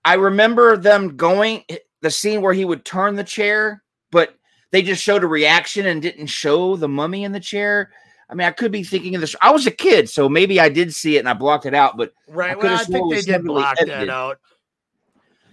[0.04, 1.64] I remember them going
[2.00, 4.36] the scene where he would turn the chair, but
[4.70, 7.92] they just showed a reaction and didn't show the mummy in the chair.
[8.28, 9.36] I mean, I could be thinking of this.
[9.42, 11.96] I was a kid, so maybe I did see it and I blocked it out,
[11.96, 12.52] but right.
[12.54, 14.38] coulda Well, I think they did block that out.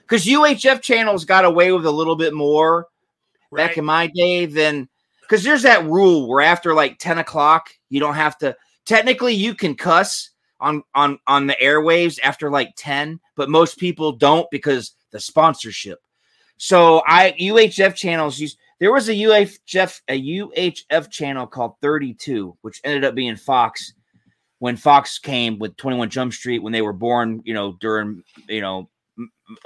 [0.01, 2.88] because UHF channels got away with a little bit more
[3.53, 3.67] Right.
[3.67, 4.88] back in my day than
[5.21, 8.55] because there's that rule where after like 10 o'clock You don't have to.
[8.86, 10.29] Technically, you can cuss
[10.62, 15.99] on on on the airwaves after like ten, but most people don't because the sponsorship.
[16.57, 18.55] So I UHF channels use.
[18.82, 23.94] There was a UHF a UHF channel called 32, which ended up being Fox
[24.58, 28.60] when Fox came with 21 Jump Street when they were born, you know, during, you
[28.60, 28.89] know,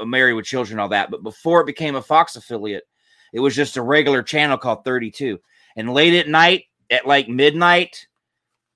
[0.04, 1.12] Married with Children, all that.
[1.12, 2.84] But before it became a Fox affiliate,
[3.32, 5.39] it was just a regular channel called 32.
[5.78, 8.08] And late at night, at like midnight,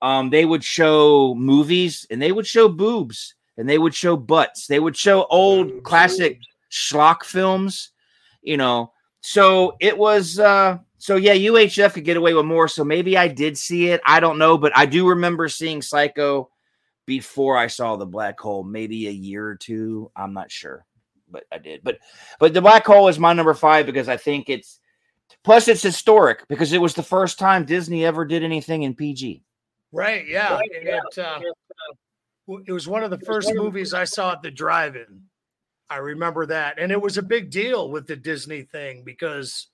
[0.00, 4.68] um, they would show movies and they would show boobs and they would show butts.
[4.68, 7.90] They would show old classic schlock films,
[8.40, 8.92] you know.
[9.20, 12.68] So it was uh so yeah, UHF could get away with more.
[12.68, 14.00] So maybe I did see it.
[14.04, 16.50] I don't know, but I do remember seeing Psycho
[17.06, 20.10] before I saw the black hole, maybe a year or two.
[20.14, 20.84] I'm not sure,
[21.30, 21.82] but I did.
[21.82, 21.98] But
[22.38, 24.78] but the black hole is my number five because I think it's
[25.42, 29.42] plus it's historic because it was the first time Disney ever did anything in PG.
[29.92, 30.26] Right.
[30.26, 30.54] Yeah.
[30.54, 31.00] Right, yeah.
[31.10, 31.40] It, uh,
[32.66, 35.22] it was one of the first movies I saw at the drive-in.
[35.90, 39.66] I remember that, and it was a big deal with the Disney thing because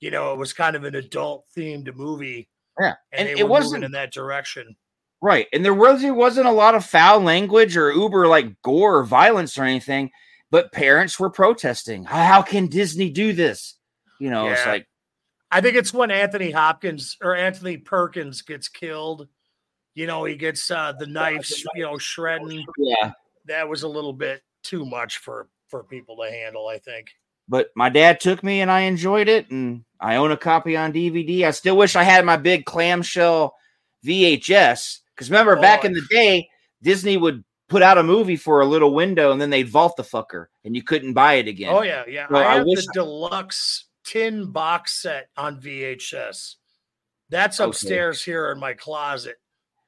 [0.00, 2.48] you know it was kind of an adult themed movie.
[2.80, 4.76] Yeah, and, and it wasn't in that direction.
[5.20, 9.04] Right, and there really wasn't a lot of foul language or uber like gore or
[9.04, 10.10] violence or anything,
[10.50, 12.04] but parents were protesting.
[12.04, 13.76] How can Disney do this?
[14.18, 14.52] You know, yeah.
[14.52, 14.88] it's like
[15.50, 19.28] I think it's when Anthony Hopkins or Anthony Perkins gets killed
[19.94, 22.64] you know, he gets uh, the knives, you know, shredding.
[22.78, 23.12] Yeah,
[23.46, 26.68] that was a little bit too much for for people to handle.
[26.68, 27.10] I think.
[27.48, 30.92] But my dad took me, and I enjoyed it, and I own a copy on
[30.92, 31.42] DVD.
[31.42, 33.54] I still wish I had my big clamshell
[34.06, 36.48] VHS because remember oh, back in the day,
[36.82, 40.02] Disney would put out a movie for a little window, and then they'd vault the
[40.02, 41.72] fucker, and you couldn't buy it again.
[41.72, 42.28] Oh yeah, yeah.
[42.28, 46.54] So I, I have the I- deluxe tin box set on VHS.
[47.28, 48.30] That's upstairs okay.
[48.30, 49.36] here in my closet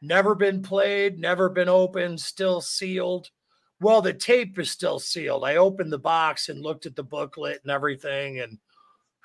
[0.05, 3.31] never been played, never been opened, still sealed.
[3.81, 5.45] Well, the tape is still sealed.
[5.45, 8.59] I opened the box and looked at the booklet and everything, and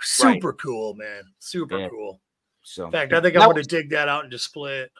[0.02, 0.58] super right.
[0.58, 1.24] cool, man.
[1.40, 1.90] Super yeah.
[1.90, 2.20] cool.
[2.64, 4.92] So, in fact, I think I'm going to dig that out and display it.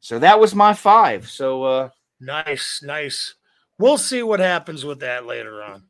[0.00, 1.28] So that was my five.
[1.28, 1.88] So, uh,
[2.20, 3.34] nice, nice.
[3.78, 5.84] We'll see what happens with that later on.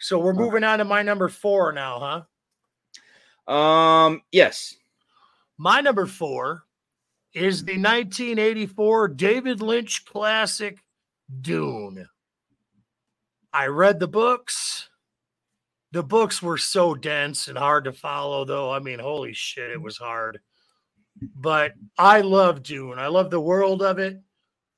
[0.00, 2.24] So we're moving on to my number four now,
[3.46, 3.52] huh?
[3.52, 4.74] Um, yes.
[5.56, 6.64] My number four
[7.34, 10.78] is the 1984 David Lynch classic
[11.40, 12.08] Dune.
[13.52, 14.88] I read the books.
[15.92, 18.70] The books were so dense and hard to follow, though.
[18.70, 20.40] I mean, holy shit, it was hard.
[21.34, 22.98] But I love Dune.
[22.98, 24.20] I love the world of it.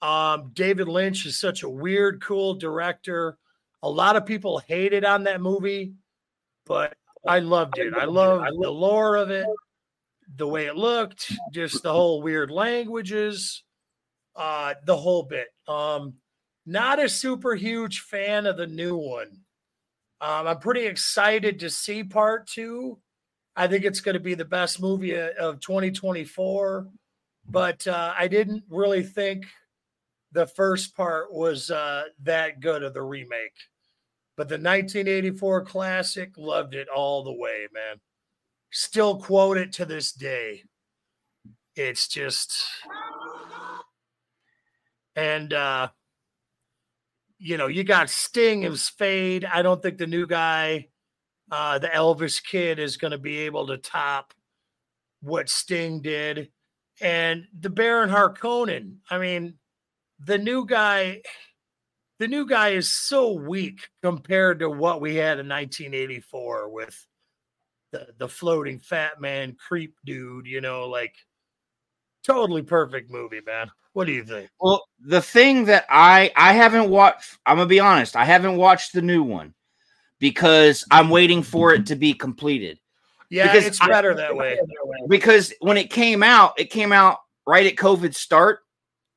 [0.00, 3.36] Um, David Lynch is such a weird, cool director.
[3.82, 5.94] A lot of people hated on that movie,
[6.64, 6.94] but
[7.26, 7.92] I loved it.
[7.94, 9.46] I love the lore of it
[10.36, 13.62] the way it looked, just the whole weird languages,
[14.36, 15.48] uh, the whole bit.
[15.66, 16.14] Um,
[16.70, 19.40] not a super huge fan of the new one.
[20.20, 22.98] Um, I'm pretty excited to see part two.
[23.56, 26.86] I think it's going to be the best movie of 2024,
[27.48, 29.46] but uh, I didn't really think
[30.32, 33.56] the first part was uh, that good of the remake.
[34.36, 38.00] But the 1984 classic, loved it all the way, man
[38.70, 40.62] still quote it to this day.
[41.76, 42.64] It's just
[45.16, 45.88] and uh
[47.40, 49.48] you know, you got Sting as Feyd.
[49.50, 50.88] I don't think the new guy,
[51.50, 54.34] uh, the Elvis kid, is going to be able to top
[55.22, 56.50] what Sting did.
[57.00, 58.96] And the Baron Harkonnen.
[59.10, 59.54] I mean,
[60.22, 61.22] the new guy,
[62.18, 67.06] the new guy is so weak compared to what we had in 1984 with
[67.90, 71.14] the the floating fat man creep dude, you know, like
[72.22, 73.70] totally perfect movie, man.
[73.92, 74.50] What do you think?
[74.60, 78.92] Well, the thing that I I haven't watched, I'm gonna be honest, I haven't watched
[78.92, 79.54] the new one
[80.18, 82.78] because I'm waiting for it to be completed.
[83.30, 84.58] Yeah, because it's better I, that way.
[85.08, 88.60] Because when it came out, it came out right at COVID start.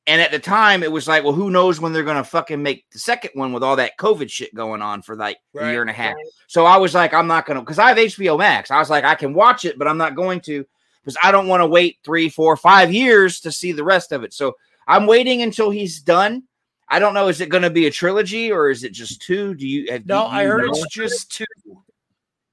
[0.06, 2.62] And at the time, it was like, well, who knows when they're going to fucking
[2.62, 5.70] make the second one with all that COVID shit going on for like right, a
[5.70, 6.14] year and a half.
[6.14, 6.26] Right.
[6.46, 8.70] So I was like, I'm not going to, because I have HBO Max.
[8.70, 10.66] I was like, I can watch it, but I'm not going to
[11.04, 14.24] because I don't want to wait three, four, five years to see the rest of
[14.24, 14.32] it.
[14.32, 14.54] So
[14.88, 16.44] I'm waiting until he's done.
[16.88, 17.28] I don't know.
[17.28, 19.54] Is it going to be a trilogy or is it just two?
[19.54, 20.28] Do you have, no?
[20.28, 20.70] Do you I heard know?
[20.70, 21.44] it's just two.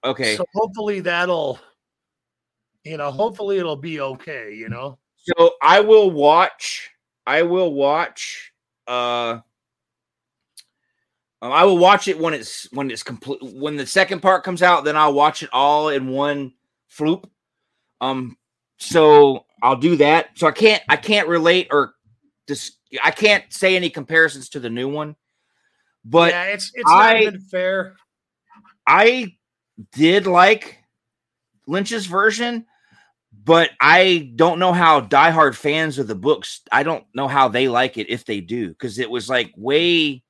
[0.03, 0.35] Okay.
[0.35, 1.59] So hopefully that'll,
[2.83, 4.53] you know, hopefully it'll be okay.
[4.53, 4.97] You know.
[5.17, 6.91] So I will watch
[7.25, 8.51] I will watch.
[8.87, 9.39] Uh,
[11.43, 13.41] um, I will watch it when it's when it's complete.
[13.41, 16.53] When the second part comes out, then I'll watch it all in one
[16.91, 17.25] floop.
[17.99, 18.37] Um,
[18.81, 20.29] so I'll do that.
[20.35, 21.93] So I can't I can't relate or
[22.47, 25.15] just I can't say any comparisons to the new one.
[26.03, 27.95] But yeah, it's it's I- not even fair.
[28.87, 29.37] I
[29.93, 30.79] did like
[31.67, 32.65] Lynch's version,
[33.31, 36.61] but I don't know how diehard fans of the books.
[36.71, 40.23] I don't know how they like it if they do, because it was like way,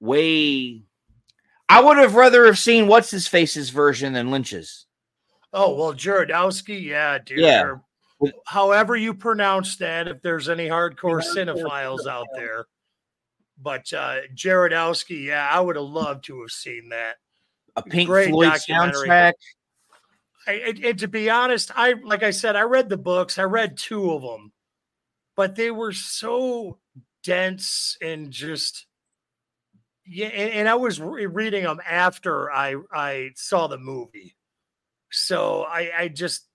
[0.00, 0.82] way.
[1.68, 4.86] I would have rather have seen what's his face's version than Lynch's.
[5.54, 7.38] Oh well, Jodorowsky, yeah, dude.
[7.38, 7.74] Yeah.
[8.44, 12.66] However you pronounce that, if there's any hardcore cinephiles out there.
[13.62, 17.16] But uh Jodorowsky, yeah, I would have loved to have seen that.
[17.76, 19.34] A Pink Great Floyd soundtrack.
[20.46, 23.38] I, to be honest, I like I said, I read the books.
[23.38, 24.52] I read two of them,
[25.36, 26.78] but they were so
[27.22, 28.86] dense and just
[30.04, 30.26] yeah.
[30.26, 34.36] And, and I was re- reading them after I I saw the movie,
[35.14, 36.46] so I I just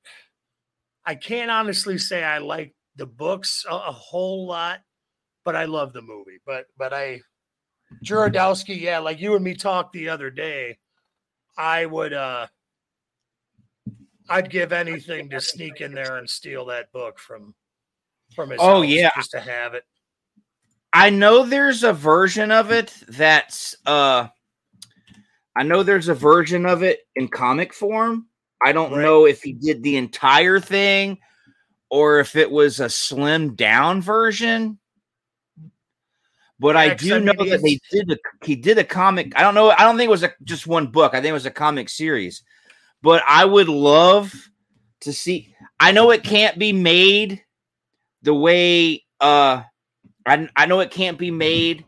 [1.05, 4.81] I can't honestly say I like the books a, a whole lot,
[5.45, 6.39] but I love the movie.
[6.45, 7.21] But but I
[8.03, 10.77] Jodorowsky, yeah, like you and me talked the other day.
[11.57, 12.47] I would uh
[14.29, 17.55] I'd give anything to sneak in there and steal that book from
[18.35, 19.09] from his Oh, yeah.
[19.15, 19.83] just to have it.
[20.93, 24.27] I know there's a version of it that's uh
[25.55, 28.28] I know there's a version of it in comic form.
[28.61, 29.01] I don't Right.
[29.01, 31.19] know if he did the entire thing
[31.89, 34.79] or if it was a slimmed down version.
[36.59, 39.31] But I do I know that they did a he did a comic.
[39.37, 39.69] I don't know.
[39.69, 41.13] I don't think it was a, just one book.
[41.13, 42.43] I think it was a comic series.
[43.01, 44.33] But I would love
[45.01, 45.55] to see.
[45.79, 47.41] I know it can't be made
[48.23, 49.63] the way uh
[50.25, 51.85] I, I know it can't be made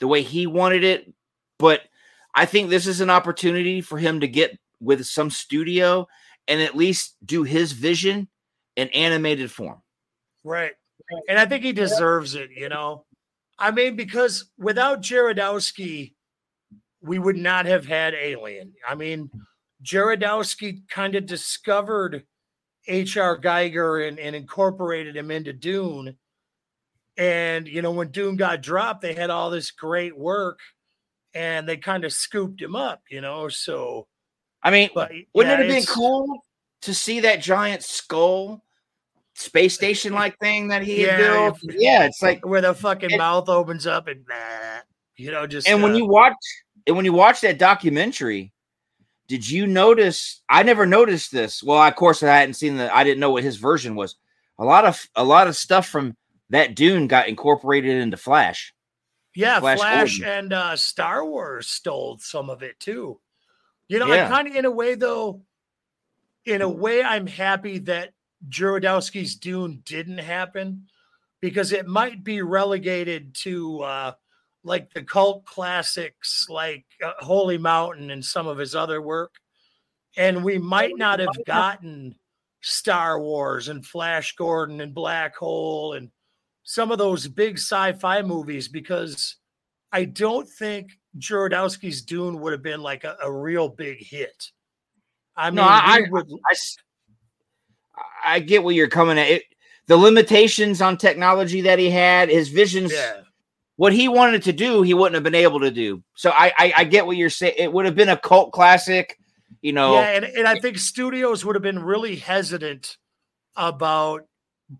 [0.00, 1.12] the way he wanted it,
[1.58, 1.82] but
[2.34, 6.06] I think this is an opportunity for him to get with some studio
[6.46, 8.28] and at least do his vision
[8.76, 9.82] in animated form.
[10.44, 10.72] Right.
[11.28, 13.04] And I think he deserves it, you know.
[13.58, 16.14] I mean, because without Jodorowsky,
[17.02, 18.72] we would not have had Alien.
[18.86, 19.30] I mean,
[19.82, 22.24] Jodorowsky kind of discovered
[22.86, 23.38] H.R.
[23.38, 26.16] Giger and, and incorporated him into Dune.
[27.16, 30.60] And, you know, when Dune got dropped, they had all this great work
[31.34, 33.48] and they kind of scooped him up, you know.
[33.48, 34.06] So,
[34.62, 36.42] I mean, but wouldn't yeah, it have been cool
[36.82, 38.62] to see that giant skull
[39.34, 41.58] space station like thing that he Yeah, built?
[41.62, 44.80] if- Yeah, it's like where the fucking And- mouth opens up and, nah,
[45.16, 45.68] you know, just.
[45.68, 46.34] and when uh, you watch
[46.86, 48.52] and when you watch that documentary
[49.28, 53.04] did you notice i never noticed this well of course i hadn't seen the i
[53.04, 54.16] didn't know what his version was
[54.58, 56.16] a lot of a lot of stuff from
[56.50, 58.72] that dune got incorporated into flash
[59.34, 63.20] Yeah, Flash Flash, and uh, Star Wars stole some of it too.
[63.88, 64.26] You know, Yeah.
[64.26, 65.42] I kind of, in a way, though,
[66.44, 68.12] in a way, I'm happy that
[68.48, 70.86] Jodorowsky's Dune didn't happen
[71.40, 74.12] because it might be relegated to uh,
[74.64, 79.34] like the cult classics, like uh, Holy Mountain and some of his other work,
[80.16, 82.14] and we might not have gotten
[82.60, 86.10] Star Wars and Flash Gordon and Black Hole and
[86.64, 89.36] some of those big sci-fi movies because
[89.92, 94.50] I don't think Jodorowsky's Dune would have been like a, a real big hit.
[95.36, 96.26] I mean, No, I- would,
[98.24, 99.42] I, get where you're coming at it
[99.86, 103.22] the limitations on technology that he had his visions yeah,
[103.76, 106.72] what he wanted to do he wouldn't have been able to do so i i,
[106.76, 109.18] I get what you're saying it would have been a cult classic
[109.62, 112.96] you know yeah, and, and I think studios would have been really hesitant
[113.56, 114.26] about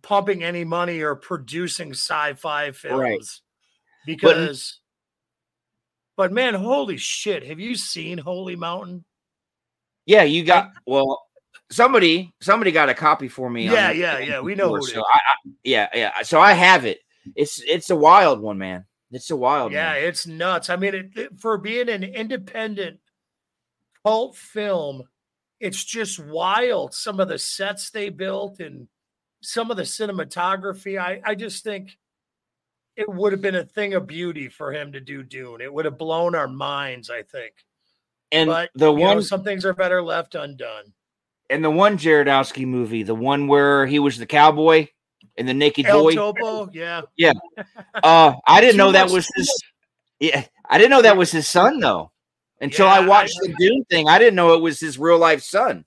[0.02, 3.42] pumping any money or producing sci-fi films
[4.06, 4.78] because.
[4.80, 4.87] But
[6.26, 7.46] man, holy shit!
[7.46, 9.04] Have you seen Holy Mountain?
[10.06, 11.22] Yeah, you got well.
[11.70, 13.64] Somebody, somebody got a copy for me.
[13.66, 15.04] Yeah, yeah, yeah, we know who it So is.
[15.12, 16.22] I, I, yeah, yeah.
[16.22, 17.00] So I have it.
[17.36, 18.86] It's it's a wild one, man.
[19.12, 20.02] It's a wild Yeah, one.
[20.02, 20.70] it's nuts.
[20.70, 22.98] I mean, it, it- for being an independent
[24.04, 25.02] cult film,
[25.60, 26.94] it's just wild.
[26.94, 28.88] Some of the sets they built and
[29.42, 30.98] some of the cinematography.
[30.98, 31.96] I, I just think
[32.98, 35.60] it would have been a thing of beauty for him to do Dune.
[35.60, 37.52] It would have blown our minds, I think.
[38.32, 40.92] And But the you know, one some things are better left undone.
[41.48, 44.88] and the one Jodorowsky movie, the one where he was the cowboy
[45.38, 46.14] and the naked El boy.
[46.14, 47.02] Topo, yeah.
[48.02, 49.50] Uh, I didn't know that was his.
[50.20, 52.10] Yeah, I didn't know that was his son though.
[52.60, 55.18] Until Yeah, I I- watched the Dune thing, I didn't know it was his real
[55.18, 55.84] life son.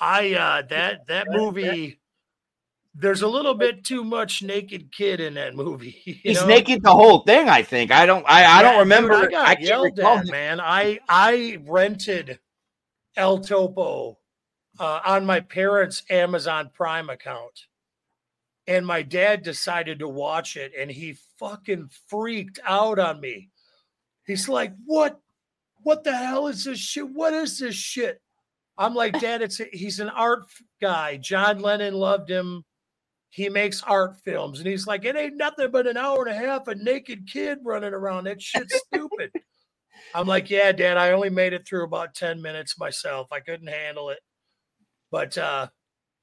[0.00, 1.97] I uh that that movie
[2.94, 5.90] there's a little bit too much naked kid in that movie.
[6.22, 6.46] He's know?
[6.46, 7.48] naked the whole thing.
[7.48, 7.90] I think.
[7.92, 8.24] I don't.
[8.28, 9.14] I, I Yeah, don't dude, remember.
[9.14, 10.60] I got I yelled at, man.
[10.60, 12.40] I I rented
[13.16, 14.18] El Topo
[14.78, 17.66] uh, on my parents' Amazon Prime account.
[18.66, 23.50] and my dad decided to watch it and he fucking freaked out on me.
[24.26, 25.20] He's like, "What
[25.82, 27.08] what the hell is this shit?
[27.08, 28.20] What is this shit?"
[28.76, 30.44] I'm like, "Dad, it's a, he's an art
[30.80, 31.16] guy.
[31.16, 32.64] John Lennon loved him.
[33.30, 36.38] He makes art films." And he's like, "It ain't nothing but an hour and a
[36.38, 38.24] half a naked kid running around.
[38.24, 39.32] That shit's stupid."
[40.14, 43.28] I'm like, "Yeah, Dad, I only made it through about 10 minutes myself.
[43.32, 44.20] I couldn't handle it."
[45.10, 45.68] But uh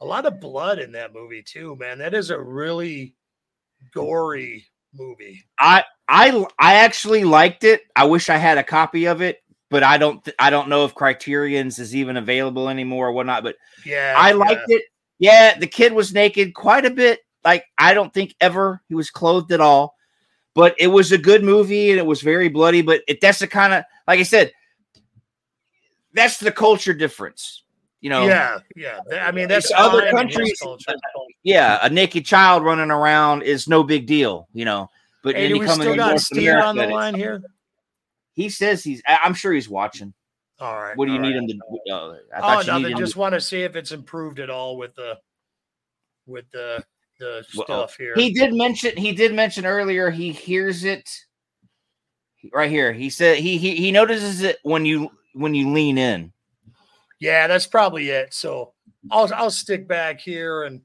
[0.01, 1.99] a lot of blood in that movie too, man.
[1.99, 3.15] That is a really
[3.93, 5.43] gory movie.
[5.59, 7.81] I I I actually liked it.
[7.95, 10.85] I wish I had a copy of it, but I don't th- I don't know
[10.85, 13.43] if Criterion's is even available anymore or whatnot.
[13.43, 14.77] But Yeah, I liked yeah.
[14.77, 14.83] it.
[15.19, 17.19] Yeah, the kid was naked quite a bit.
[17.43, 19.95] Like I don't think ever he was clothed at all.
[20.53, 22.81] But it was a good movie and it was very bloody.
[22.81, 24.51] But it, that's the kind of like I said,
[26.13, 27.63] that's the culture difference.
[28.01, 28.99] You know, Yeah, yeah.
[29.23, 30.91] I mean, that's other fine in his countries- culture.
[30.91, 34.89] Uh, yeah, a naked child running around is no big deal, you know.
[35.23, 37.41] But Hey, do we still got Steer on the line here?
[38.33, 39.01] He says he's.
[39.07, 40.13] I'm sure he's watching.
[40.65, 40.97] All right.
[40.97, 41.49] What do you need right.
[41.49, 41.93] him to?
[41.93, 42.97] Uh, I Oh, thought you nothing.
[42.97, 45.17] Just to- want to see if it's improved at all with the
[46.25, 46.83] with the
[47.19, 48.13] the Well, stuff here.
[48.15, 48.97] He did mention.
[48.97, 50.09] He did mention earlier.
[50.09, 51.07] He hears it
[52.51, 52.91] right here.
[52.93, 56.33] He said he he he notices it when you when you lean in.
[57.19, 58.33] yeah, that's probably it.
[58.33, 58.73] So
[59.11, 60.81] I'll I'll stick back here and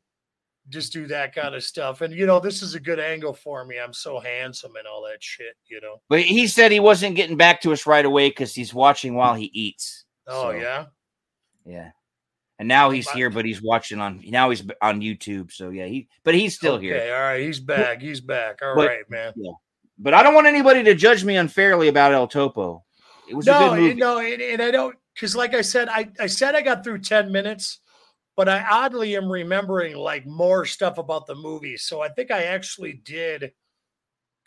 [0.69, 2.01] just do that kind of stuff.
[2.01, 3.79] And you know, this is a good angle for me.
[3.79, 5.57] I'm so handsome and all that shit.
[5.69, 6.01] You know.
[6.09, 9.35] But he said he wasn't getting back to us right away because he's watching while
[9.35, 10.05] he eats.
[10.27, 10.87] Oh So, yeah.
[11.65, 11.91] yeah.
[12.59, 15.51] And now he's here, but he's watching on now he's on YouTube.
[15.51, 17.15] So yeah, he but he's still okay, here.
[17.15, 18.03] All right, he's back.
[18.03, 18.59] He's back.
[18.63, 19.33] All right, But- man.
[20.03, 22.85] But I don't want anybody to judge me unfairly about El Topo.
[23.29, 23.91] It was a No, good movie.
[23.91, 26.85] and- no, and, and I don't because, like I said, I I said I got
[26.85, 27.81] through ten minutes,
[28.41, 31.77] but I oddly am remembering like more stuff about the movie.
[31.77, 33.53] So I think I actually did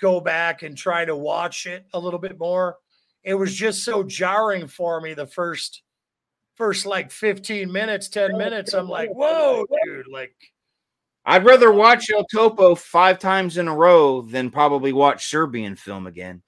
[0.02, 2.78] go back and try to watch it a little bit more.
[3.24, 5.84] It was just so jarring for me the first
[6.56, 8.74] first like 15 minutes, 10 minutes.
[8.74, 10.34] I'm like, whoa, dude, like
[11.24, 16.08] I'd rather watch El Topo five times in a row than probably watch Serbian film
[16.08, 16.42] again.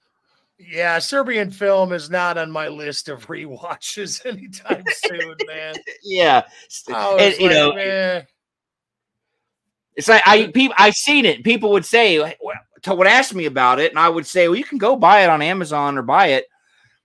[0.58, 5.74] Yeah, Serbian film is not on my list of rewatches anytime soon, man.
[6.02, 6.42] Yeah,
[6.88, 8.26] And, you like, know, man.
[9.94, 11.44] it's like I people I've seen it.
[11.44, 14.56] People would say well, to- would ask me about it, and I would say, "Well,
[14.56, 16.46] you can go buy it on Amazon or buy it."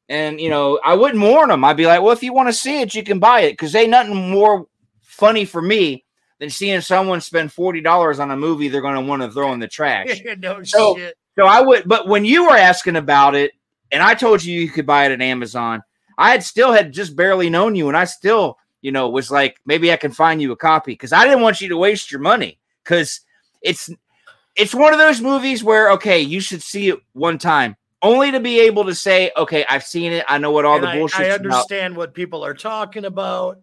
[0.10, 1.64] And you know, I wouldn't warn them.
[1.64, 3.74] I'd be like, "Well, if you want to see it, you can buy it," because
[3.76, 4.66] ain't nothing more
[5.02, 6.04] funny for me
[6.40, 9.54] than seeing someone spend forty dollars on a movie they're going to want to throw
[9.54, 10.22] in the trash.
[10.40, 11.16] no So- shit.
[11.38, 13.52] So I would, but when you were asking about it,
[13.92, 15.84] and I told you you could buy it at Amazon,
[16.18, 19.58] I had still had just barely known you, and I still, you know, was like,
[19.66, 22.22] maybe I can find you a copy because I didn't want you to waste your
[22.22, 23.22] money because
[23.62, 23.90] it's
[24.56, 28.40] it's one of those movies where okay, you should see it one time, only to
[28.40, 31.20] be able to say, okay, I've seen it, I know what all And the bullshit
[31.22, 31.46] I about.
[31.46, 33.60] understand what people are talking about.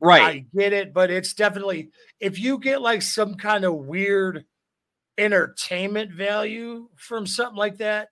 [0.00, 0.22] Right?
[0.22, 1.90] I get it, but it's definitely
[2.20, 4.44] if you get like some kind of weird
[5.18, 8.08] entertainment value from something like that,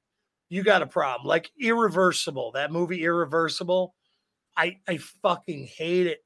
[0.48, 1.26] you got a problem.
[1.26, 3.94] Like Irreversible, that movie Irreversible,
[4.56, 6.24] I I fucking hate it.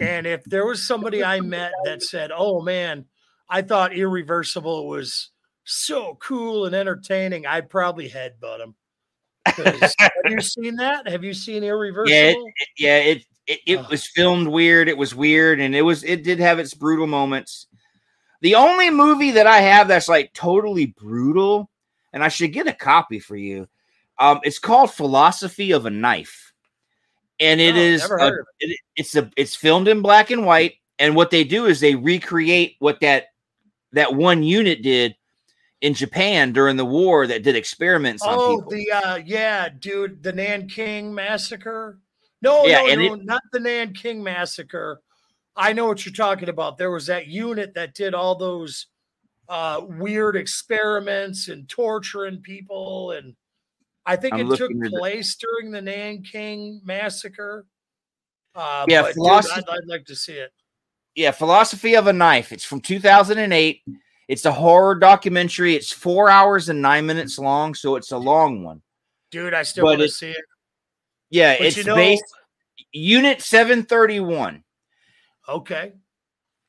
[0.00, 3.06] And if there was somebody I met that said, "Oh man,
[3.48, 5.30] I thought Irreversible was
[5.64, 8.74] so cool and entertaining," I'd probably headbutt him.
[9.46, 11.08] Have you seen that?
[11.08, 12.44] Have you seen Irreversible?
[12.78, 13.90] yeah, it it, it Ugh.
[13.90, 14.88] was filmed weird.
[14.88, 17.66] It was weird, and it was it did have its brutal moments.
[18.44, 21.70] The only movie that I have that's like totally brutal,
[22.12, 23.66] and I should get a copy for you.
[24.18, 26.52] Um, it's called Philosophy of a Knife,
[27.40, 30.74] and it Oh, is a- it- it's a it's filmed in black and white.
[30.98, 33.28] And what they do is they recreate what that
[33.92, 35.16] that one unit did
[35.80, 40.34] in Japan during the war that did experiments on Oh, the uh yeah, dude, the
[40.34, 41.98] Nanking massacre.
[42.42, 45.00] No, Yeah, no, no, not the Nanking massacre.
[45.56, 46.78] I know what you're talking about.
[46.78, 48.86] There was that unit that did all those
[49.48, 53.34] uh weird experiments and torturing people and
[54.06, 57.66] I think I'm it took looking at the- place during the Nanking massacre.
[58.54, 60.50] Uh, Yeah, but dude, I'd, I'd like to see it.
[61.14, 62.52] yeah, Philosophy of a Knife.
[62.52, 63.82] It's from 2008.
[64.28, 65.74] It's a horror documentary.
[65.74, 68.80] It's four hours and nine minutes long, so it's a long one.
[69.30, 70.44] Dude, I still But want to see it.
[71.30, 72.24] Yeah, But it's you know, based
[72.92, 74.63] Unit 731.
[75.48, 75.92] Okay.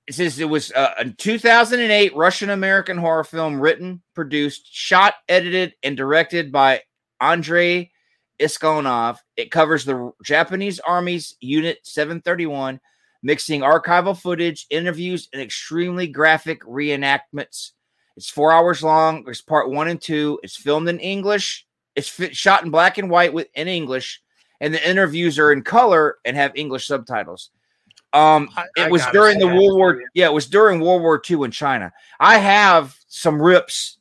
[0.07, 5.73] It says it was uh, a 2008 Russian American horror film written, produced, shot, edited,
[5.81, 6.81] and directed by
[7.19, 7.91] Andrei
[8.39, 9.17] Iskanov.
[9.35, 12.79] It covers the Japanese Army's Unit 731
[13.23, 17.71] mixing archival footage, interviews, and extremely graphic reenactments.
[18.15, 19.23] It's four hours long.
[19.23, 20.39] There's part one and two.
[20.43, 21.65] It's filmed in English.
[21.95, 24.21] It's fi- shot in black and white with in English,
[24.61, 27.49] and the interviews are in color and have English subtitles.
[28.15, 30.01] Um, I- it I was during the World War.
[30.13, 31.91] Yeah, it was during World War II in China.
[32.19, 33.97] I have some rips.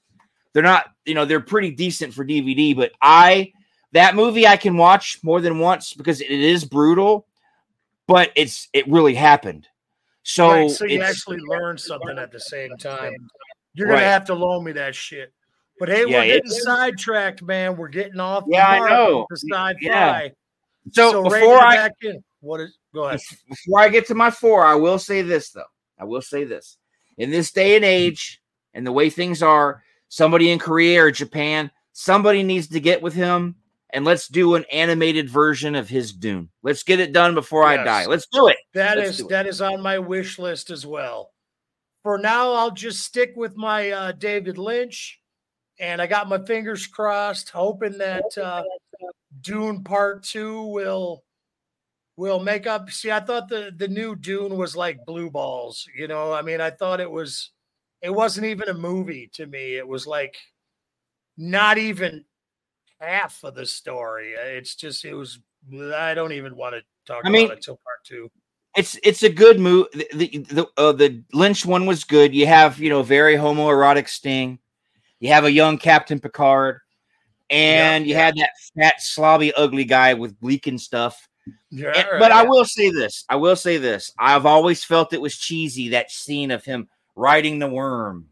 [0.52, 3.52] They're not, you know, they're pretty decent for DVD, but I
[3.92, 7.26] that movie I can watch more than once because it is brutal,
[8.06, 9.66] but it's it really happened.
[10.22, 13.12] So, Right, so you actually learn something at the same time.
[13.74, 14.06] You're gonna Right.
[14.06, 15.32] have to loan me that shit.
[15.80, 17.76] But hey, Yeah, we're getting sidetracked, man.
[17.76, 18.44] We're getting off.
[18.44, 19.26] the Yeah, I know.
[19.28, 19.74] The sci-fi.
[19.80, 20.28] Yeah.
[20.92, 22.22] so, rein before I back in.
[22.44, 22.78] What is?
[22.94, 23.20] Go ahead.
[23.48, 25.62] before I get to my four, I will say this though.
[25.98, 26.76] I will say this.
[27.18, 28.40] In this day and age,
[28.74, 33.14] and the way things are, somebody in Korea or Japan, somebody needs to get with
[33.14, 33.56] him
[33.94, 36.50] and let's do an animated version of his Dune.
[36.64, 38.06] Let's get it done before I die.
[38.06, 38.56] Let's do it.
[38.74, 39.28] That Let's is do it.
[39.30, 41.30] that is on my wish list as well.
[42.02, 45.20] For now, I'll just stick with my uh, David Lynch,
[45.78, 48.64] and I got my fingers crossed, hoping that uh,
[49.40, 51.22] Dune Part Two will
[52.16, 52.90] will make up.
[52.90, 55.86] See, I thought the the new Dune was like blue balls.
[55.96, 57.50] You know, I mean, I thought it was.
[58.02, 59.76] It wasn't even a movie to me.
[59.76, 60.36] It was like
[61.38, 62.24] not even
[63.00, 64.32] half of the story.
[64.32, 65.38] It's just it was.
[65.72, 68.30] I don't even want to talk I about it till part two.
[68.76, 69.86] It's it's a good move.
[69.92, 72.34] The the the, uh, the Lynch one was good.
[72.34, 74.58] You have you know very homoerotic Sting.
[75.20, 76.80] You have a young Captain Picard,
[77.48, 78.26] and you yeah.
[78.26, 81.28] had that fat slobby ugly guy with leaking stuff.
[81.70, 82.32] Yeah, And- but.
[82.32, 83.24] I will say this.
[83.28, 84.12] I will say this.
[84.18, 88.28] I've always felt it was cheesy that scene of him riding the worm.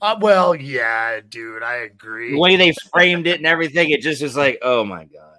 [0.00, 2.32] Uh, well, yeah, dude, I agree.
[2.32, 5.38] The way they framed it and everything, it just was like, oh my god.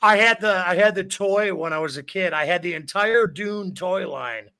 [0.00, 2.32] I had the I had the toy when I was a kid.
[2.32, 4.50] I had the entire Dune toy line,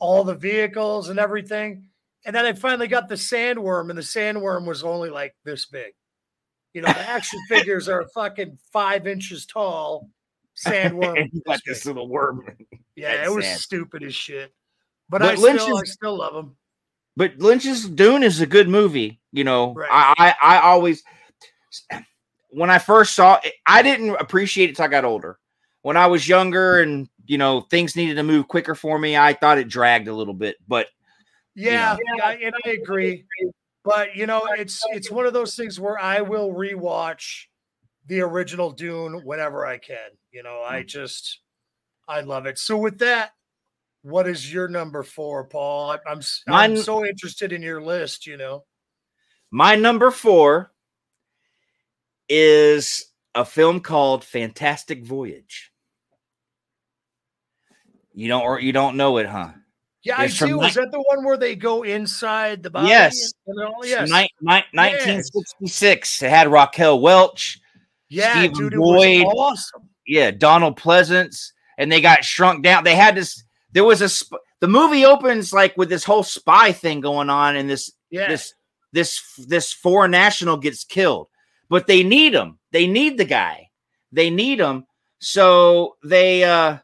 [0.00, 1.88] all the vehicles and everything.
[2.26, 5.94] And then I finally got the sandworm, and the sandworm was only like this big.
[6.72, 10.10] You know, the action figures are fucking five inches tall.
[10.56, 11.18] Sandworm.
[11.20, 12.44] and you got this little worm.
[12.96, 13.58] yeah, that's it was sad.
[13.58, 14.52] stupid as shit.
[15.08, 16.56] But, But I Lynch still I still love him.
[17.16, 19.20] But Lynch's Dune is a good movie.
[19.32, 19.88] You know, Right.
[19.90, 21.02] I, I I always
[22.50, 25.38] when I first saw it, I didn't appreciate it till I got older.
[25.82, 29.34] When I was younger and you know things needed to move quicker for me, I
[29.34, 30.56] thought it dragged a little bit.
[30.66, 30.86] But
[31.54, 33.24] Yeah, yeah, and I agree.
[33.84, 37.46] But you know, it's it's one of those things where I will rewatch
[38.06, 40.10] the original Dune whenever I can.
[40.32, 40.86] You know, I mm.
[40.86, 41.40] just
[42.08, 42.58] I love it.
[42.58, 43.32] So with that,
[44.02, 45.92] what is your number four, Paul?
[45.92, 48.26] I- I'm I'm so interested in your list.
[48.26, 48.64] You know,
[49.50, 50.72] my number four
[52.28, 55.70] is a film called Fantastic Voyage.
[58.12, 59.50] You don't or you don't know it, huh?
[60.04, 60.62] yeah, I It's from do.
[60.62, 62.88] Is that the one where they go inside the body?
[62.88, 63.32] Yes.
[63.46, 63.84] and all?
[63.84, 66.22] Yes, ni- ni- 1966.
[66.22, 67.58] It had Raquel Welch.
[68.08, 69.24] Yeah, Stephen dude, it Boyd.
[69.24, 69.88] was awesome.
[70.06, 72.84] yeah, Donald Pleasence, and they got shrunk down.
[72.84, 73.42] They had this.
[73.72, 74.08] There was a.
[74.08, 78.28] Sp- the movie opens like with this whole spy thing going on, and this Yeah,
[78.28, 78.54] this
[78.92, 81.28] this this foreign national gets killed,
[81.68, 82.58] but they need him.
[82.72, 83.68] They need the guy.
[84.12, 84.86] They need him.
[85.18, 86.78] So they uh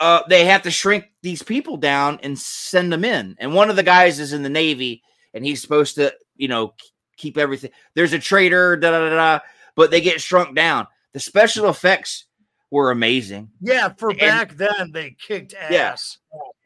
[0.00, 3.36] uh they have to shrink these people down and send them in.
[3.38, 5.02] And one of the guys is in the Navy,
[5.34, 6.74] and he's supposed to you know
[7.16, 7.70] keep everything.
[7.94, 9.38] There's a traitor, da da da da.
[9.78, 10.88] But they get shrunk down.
[11.12, 12.24] The special effects
[12.72, 13.50] were amazing.
[13.60, 15.92] Yeah, for And- back then they kicked Yeah.
[15.92, 16.18] ass.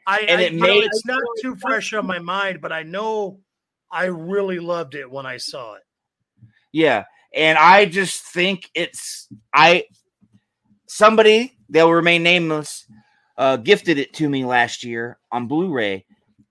[0.06, 2.82] I, And I- it know, made- it's not too fresh on my mind, but I
[2.84, 3.38] know
[3.90, 5.82] I really loved it when I saw it.
[6.72, 7.04] Yeah.
[7.34, 9.84] And I just think it's I
[10.88, 12.86] somebody they'll remain nameless
[13.36, 16.04] uh gifted it to me last year on Blu-ray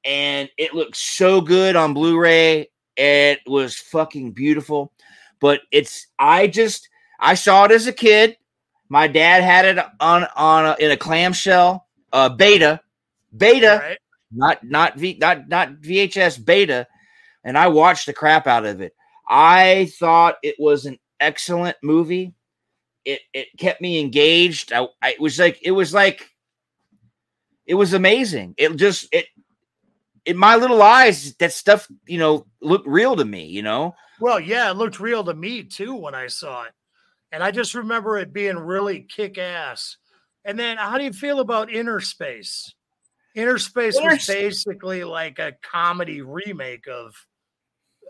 [0.05, 2.70] and it looked so good on Blu-ray.
[2.97, 4.93] It was fucking beautiful.
[5.42, 6.88] But it's I just
[7.20, 8.38] I saw it as a kid.
[8.88, 12.82] My dad had it on on a, in a clamshell uh beta
[13.36, 13.98] beta Right?
[14.32, 16.88] not not V not not VHS beta,
[17.44, 18.94] and I watched the crap out of it.
[19.28, 22.34] I thought it was an excellent movie.
[23.06, 24.72] It it kept me engaged.
[24.74, 26.30] I, I it was like it was like
[27.66, 28.56] it was amazing.
[28.58, 29.26] It just it
[30.26, 33.46] in my little eyes that stuff you know looked real to me.
[33.46, 36.74] You know Well, yeah, it looked real to me too when I saw it.
[37.32, 39.97] And I just remember it being really kick ass.
[40.45, 42.72] And then how do you feel about Inner Space?
[43.34, 47.15] Inner Space was basically like a comedy remake of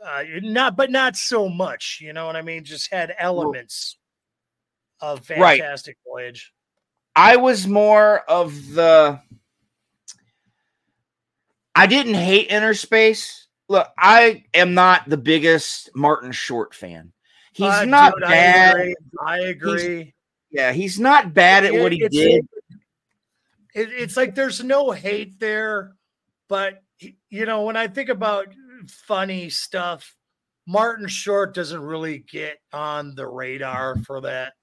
[0.05, 2.65] uh not but not so much, you know what I mean?
[2.65, 3.97] Just had elements
[4.99, 5.61] of Right.
[5.61, 6.51] Fantastic Voyage.
[7.15, 9.21] I was more of the
[11.73, 13.40] I didn't hate Inner Space.
[13.71, 17.13] Look, I am not the biggest Martin Short fan.
[17.53, 18.75] He's Uh, not dude, bad.
[18.75, 18.93] I agree.
[19.25, 20.13] I agree.
[20.49, 22.45] Yeah, he's not bad at It- what he it's- did.
[23.73, 25.95] it, it's like there's no hate there,
[26.49, 26.83] but
[27.29, 28.49] you know, when I think about
[28.89, 30.17] funny stuff,
[30.67, 34.53] Martin Short doesn't really get on the radar for that.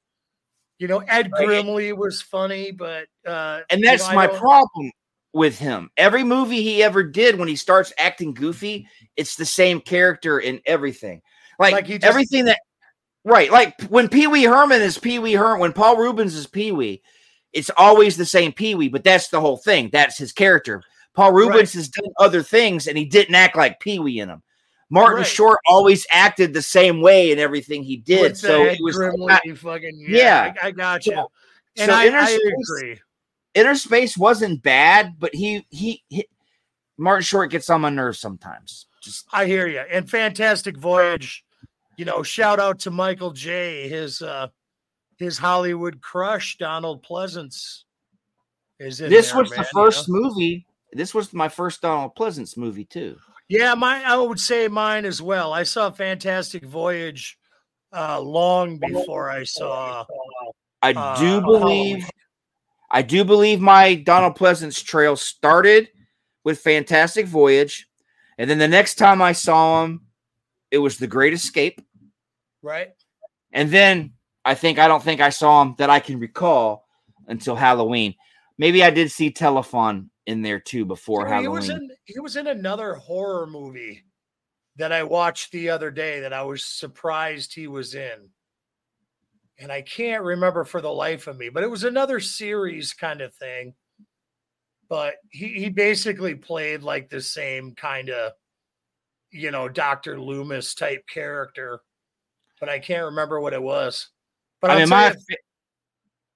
[0.79, 4.93] You know, Ed Grimley was funny, but uh And you know, that's my problem
[5.33, 5.91] with him.
[5.97, 10.61] Every movie he ever did, when he starts acting goofy, it's the same character in
[10.67, 11.21] everything.
[11.59, 12.61] Like, Like he just- everything that,
[13.25, 13.51] right?
[13.51, 17.03] Like when Pee Wee Herman is Pee Wee Herman, when Paul Reubens is Pee Wee,
[17.53, 18.89] it's always the same Pee Wee.
[18.89, 19.91] But that's the whole thing.
[19.93, 20.83] That's his character.
[21.15, 24.43] Paul Reubens has done other things, and he didn't act like Pee Wee in them.
[24.91, 25.27] Martin Right.
[25.27, 28.37] Short always acted the same way in everything he did.
[28.37, 30.47] So it was not- ah, fucking Yeah.
[30.47, 31.13] yeah, I, I got you.
[31.13, 31.31] So-
[31.77, 32.99] and so I, I agree.
[33.59, 36.29] Inner Space wasn't bad, but he, he he
[36.97, 38.87] Martin Short gets on my nerves sometimes.
[39.03, 39.81] Just I hear you.
[39.81, 41.45] And Fantastic Voyage,
[41.97, 43.89] you know, shout out to Michael J.
[43.89, 44.49] His uh
[45.19, 47.83] his Hollywood crush, Donald Pleasence,
[48.79, 49.87] is in this there, was man, the you know?
[49.87, 50.65] first movie.
[50.93, 53.17] This was my first Donald Pleasence movie too.
[53.49, 55.53] Yeah, my I would say mine as well.
[55.53, 57.37] I saw Fantastic Voyage
[57.93, 60.05] uh long before I saw
[60.83, 62.07] I Uh, do believe Halloween.
[62.91, 65.89] I do believe my Donald Pleasence trail started
[66.45, 67.87] with Fantastic Voyage,
[68.39, 70.07] and then the next time I saw him,
[70.71, 71.81] it was The Great Escape,
[72.63, 72.91] right.
[73.53, 74.13] and then
[74.45, 76.87] I think I don't think I saw him that I can recall
[77.27, 78.15] until Halloween.
[78.57, 81.53] Maybe I did see Telefon in there too before Dude, he Halloween.
[81.53, 84.05] was in he was in another horror movie
[84.77, 88.31] that I watched the other day that I was surprised he was in.
[89.59, 93.21] And I can't remember for the life of me, but it was another series kind
[93.21, 93.75] of thing.
[94.89, 98.33] But he, he basically played like the same kind of,
[99.31, 100.21] you know, Dr.
[100.21, 101.81] Loomis type character.
[102.61, 104.09] But I can't remember what it was.
[104.61, 105.37] But I I'll mean, my you-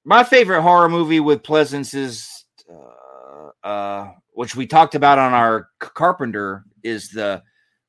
[0.04, 5.68] my favorite horror movie with Pleasence is, uh, uh, which we talked about on our
[5.78, 7.42] Carpenter, is the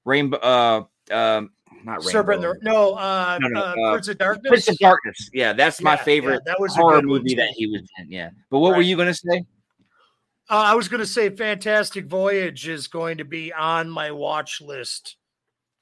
[0.05, 0.37] Rainbow.
[0.37, 1.49] Uh, um,
[1.85, 2.03] not.
[2.03, 4.49] Serpent, the- no, uh, No, no, uh, uh, Prince of Darkness.
[4.49, 5.29] Prince of Darkness.
[5.33, 8.11] Yeah, that's my Yeah, yeah, favorite that was a horror movie that he was in.
[8.11, 9.45] Yeah, but what were you going to say?
[10.49, 14.61] Uh, I was going to say Fantastic Voyage is going to be on my watch
[14.61, 15.15] list.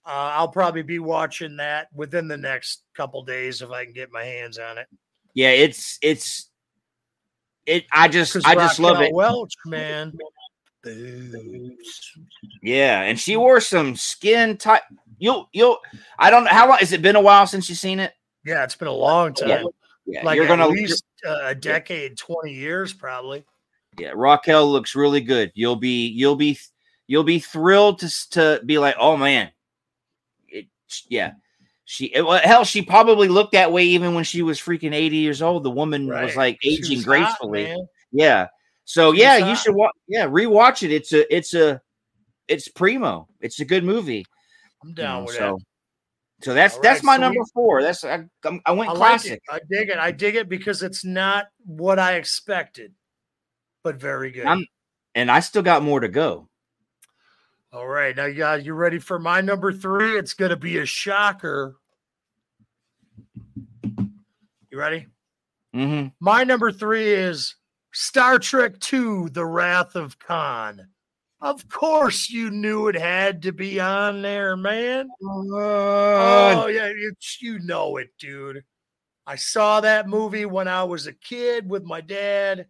[0.06, 4.12] Uh, I'll probably be watching that within the next couple days if I can get
[4.12, 4.88] my hands on it.
[5.34, 6.50] Yeah, it's it's
[7.66, 7.86] it.
[7.92, 9.14] I just I just love it.
[9.14, 10.14] Welch, man.
[12.64, 14.82] Yeah, and she wore some skin tight.
[15.22, 15.78] You'll you'll.
[16.18, 16.80] I don't know how long.
[16.80, 18.12] Has it been a while since you've seen it?
[18.44, 19.50] Yeah, it's been a long time.
[19.50, 19.64] Yeah,
[20.08, 20.68] Yeah, like you're at gonna.
[20.68, 23.46] least uh, a decade, 20 years probably.
[24.00, 25.52] Yeah, Raquel looks really good.
[25.54, 26.58] You'll be you'll be
[27.06, 29.52] you'll be thrilled to to be like, oh man,
[30.48, 30.66] it,
[31.08, 31.34] yeah.
[31.86, 35.18] She it, well, hell, she probably looked that way even when she was freaking eighty
[35.18, 35.64] years old.
[35.64, 37.66] The woman was like aging was gracefully.
[37.66, 37.88] man.
[38.12, 38.48] yeah.
[38.86, 39.58] So yeah, you hot.
[39.60, 39.92] should watch.
[40.08, 40.92] Yeah, rewatch it.
[40.92, 41.80] It's a it's a
[42.48, 43.28] it's primo.
[43.40, 44.26] It's a good movie.
[44.84, 45.58] I'm you down know, with so
[46.40, 46.46] that.
[46.46, 47.82] so that's All that's my so number four.
[47.82, 49.34] That's I, I'm- went I classic.
[49.34, 49.42] it.
[49.50, 49.98] I dig it.
[49.98, 52.94] I dig it because it's not what I expected,
[53.84, 54.46] but very good.
[54.46, 54.66] I'm-
[55.14, 56.48] and I still got more to go.
[57.74, 60.18] All right, now you you ready for my number three?
[60.18, 61.78] It's gonna be a shocker.
[64.70, 65.08] You ready?
[65.74, 67.56] hmm My number three is
[67.94, 70.88] Star Trek II: The Wrath of Khan.
[71.42, 75.10] Of course, you knew it had to be on there, man.
[75.24, 78.64] Oh yeah, you, you know it, dude.
[79.26, 82.68] I saw that movie when I was a kid with my dad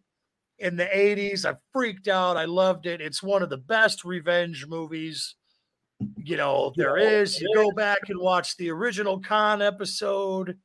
[0.59, 1.43] in the 80s.
[1.43, 2.37] I freaked out.
[2.37, 3.01] I loved it.
[3.01, 5.35] It's one of the best revenge movies,
[6.17, 7.41] you know, there is.
[7.41, 10.57] You go back and watch the original Khan episode,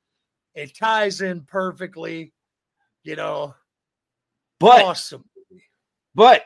[0.54, 2.32] it ties in perfectly,
[3.02, 3.54] you know,
[4.60, 5.24] but awesome.
[6.14, 6.44] but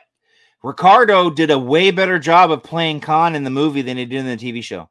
[0.63, 4.19] Ricardo did a way better job of playing Khan in the movie than he did
[4.19, 4.89] in the TV show.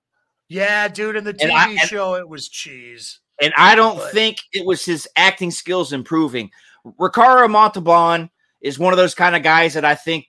[0.49, 3.21] Yeah, dude, in the TV I- show, it was cheese.
[3.41, 6.51] And I don't But- think it was his acting skills improving.
[6.99, 10.27] Ricardo Montalban is one of those kind of guys that I think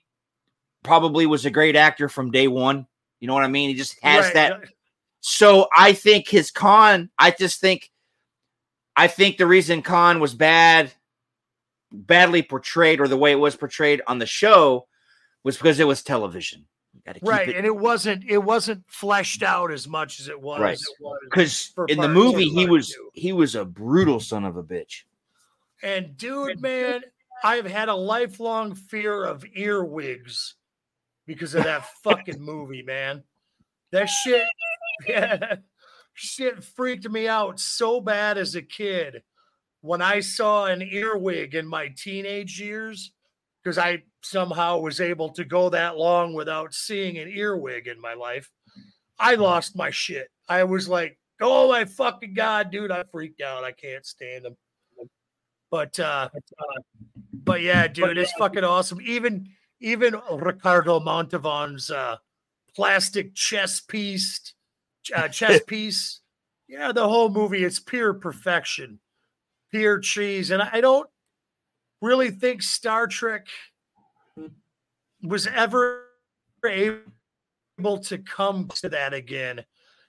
[0.84, 2.86] probably was a great actor from day one.
[3.20, 3.68] You know what I mean?
[3.68, 4.60] He just has Right, that.
[5.20, 7.90] So I think his Khan, I just think,
[8.96, 10.92] I think the reason Khan was bad,
[11.92, 14.86] badly portrayed, or the way it was portrayed on the show,
[15.44, 16.66] was because it was television.
[17.06, 19.62] Got to keep right it and it wasn't it wasn't fleshed mm-hmm.
[19.62, 20.78] out as much as it was Right.
[21.24, 23.10] because in the movie he was two.
[23.14, 25.02] he was a brutal son of a bitch.
[25.82, 27.00] and dude man
[27.42, 30.54] i've had a lifelong fear of earwigs
[31.26, 33.22] because of that fucking movie, man.
[33.90, 34.46] That shit,
[35.08, 35.56] yeah,
[36.14, 39.22] shit freaked me out so bad as a kid
[39.80, 43.12] when I saw an earwig in my teenage years
[43.62, 48.14] because I somehow was able to go that long without seeing an earwig in my
[48.14, 48.50] life.
[49.18, 50.28] I lost my shit.
[50.48, 53.64] I was like, oh my fucking god, dude, I freaked out.
[53.64, 54.56] I can't stand them.
[55.70, 56.28] But uh,
[57.32, 59.00] but yeah, dude, it's fucking awesome.
[59.02, 59.48] Even
[59.80, 62.16] even Ricardo Montalban's uh,
[62.74, 64.54] plastic chess piece,
[65.14, 66.20] uh, chess piece.
[66.68, 69.00] Yeah, the whole movie it's pure perfection,
[69.70, 71.08] pure cheese, and I don't
[72.00, 73.46] really think Star Trek
[75.22, 76.04] was ever
[76.64, 79.64] able to come to that again,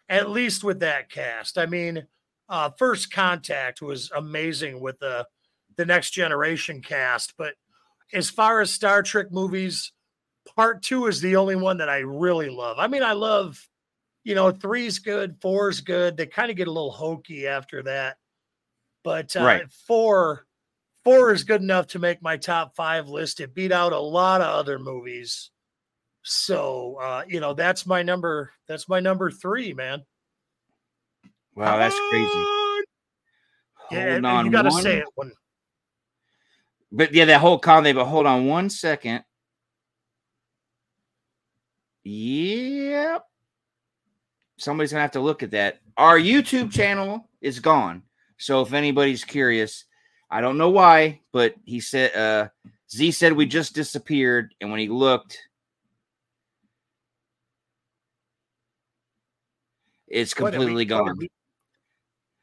[0.09, 1.57] at least with that cast.
[1.57, 2.05] I mean,
[2.49, 5.25] uh, First Contact was amazing with the
[5.75, 7.55] the Next Generation cast, but
[8.13, 9.91] as far as Star Trek movies,
[10.55, 12.77] Part Two is the only one that I really love.
[12.77, 13.67] I mean, I love,
[14.23, 16.15] you know, three's good, four's good.
[16.15, 18.17] They kind of get a little hokey after that,
[19.03, 19.71] but uh, Right.
[19.87, 20.45] four
[21.03, 23.39] four is good enough to make my top five list.
[23.39, 25.49] It beat out a lot of other movies.
[26.23, 30.03] So uh, you know, that's my number, that's my number three, man.
[31.55, 32.45] Wow, that's crazy.
[33.91, 35.31] Yeah, Hold on you gotta one- say it when
[36.91, 39.23] But yeah, that whole comment, but hold on one second.
[42.03, 43.23] Yep.
[44.57, 45.79] Somebody's gonna have to look at that.
[45.97, 48.03] Our YouTube channel is gone.
[48.37, 49.85] So if anybody's curious,
[50.33, 52.49] I don't know why, but he said uh
[52.91, 55.37] Z said we just disappeared, and when he looked,
[60.07, 61.15] it's completely gone.
[61.17, 61.29] we-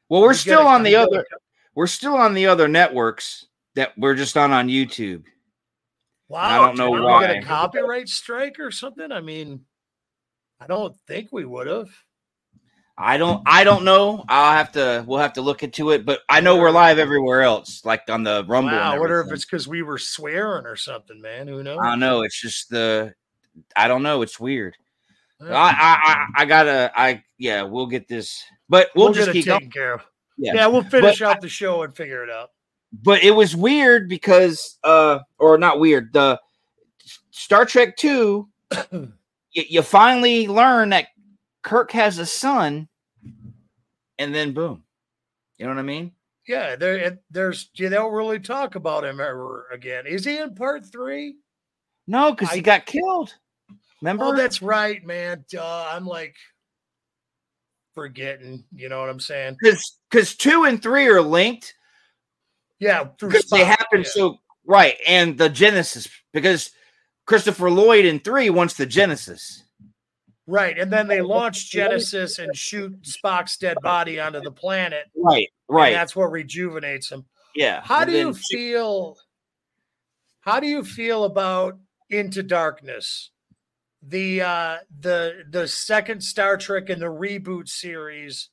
[0.09, 1.27] Well, we're we still on the other
[1.75, 5.25] we're still on the other networks that we're just not on YouTube.
[6.29, 7.33] Wow, I don't know did we get why.
[7.39, 9.11] a copyright strike or something.
[9.11, 9.65] I mean,
[10.61, 11.91] I don't think we would have.
[13.01, 14.25] I don't I don't know.
[14.29, 17.43] I'll have to we'll have to look into it, but I know we're live everywhere
[17.43, 18.73] else, like on the Rumble.
[18.73, 21.49] Wow, I wonder if it's because we were swearing or something, man.
[21.49, 21.79] Who knows?
[21.81, 22.23] I don't know.
[22.23, 23.15] It's just the
[23.75, 24.21] I don't know.
[24.21, 24.77] It's weird.
[25.41, 29.47] I, I I I gotta I yeah, we'll get this, but we'll, we'll just keep
[29.47, 30.03] taken care of.
[30.37, 30.53] Yeah.
[30.55, 32.51] Yeah, we'll finish But out the show and figure it out.
[32.93, 36.13] But it was weird because uh or not weird.
[36.13, 36.39] The
[37.31, 38.49] Star Trek 2
[38.93, 39.09] you,
[39.53, 41.07] you finally learn that
[41.63, 42.89] Kirk has a son
[44.19, 44.85] and then boom.
[45.59, 46.13] You know what I mean?
[46.49, 50.07] Yeah, there, there's you don't really talk about him ever again.
[50.07, 51.37] Is he in part three?
[52.07, 53.35] No, because he got killed.
[54.01, 54.25] Remember?
[54.25, 55.45] Oh, that's right, man.
[55.51, 56.35] Duh, I'm like
[57.95, 58.65] forgetting.
[58.75, 59.57] You know what I'm saying?
[59.61, 61.75] because because two and three are linked
[62.79, 64.09] Yeah, because they happen yeah.
[64.09, 66.71] so right and the genesis because
[67.27, 69.65] christopher lloyd in three wants the genesis
[70.51, 75.05] Right, and then they launch Genesis and shoot Spock's dead body onto the planet.
[75.15, 77.25] right and right that's what rejuvenates him.
[77.55, 79.17] yeah How And do you then- feel?
[80.41, 81.79] How do you feel about
[82.09, 83.31] Into Darkness?
[84.03, 88.49] The uh the the second Star Trek in the reboot series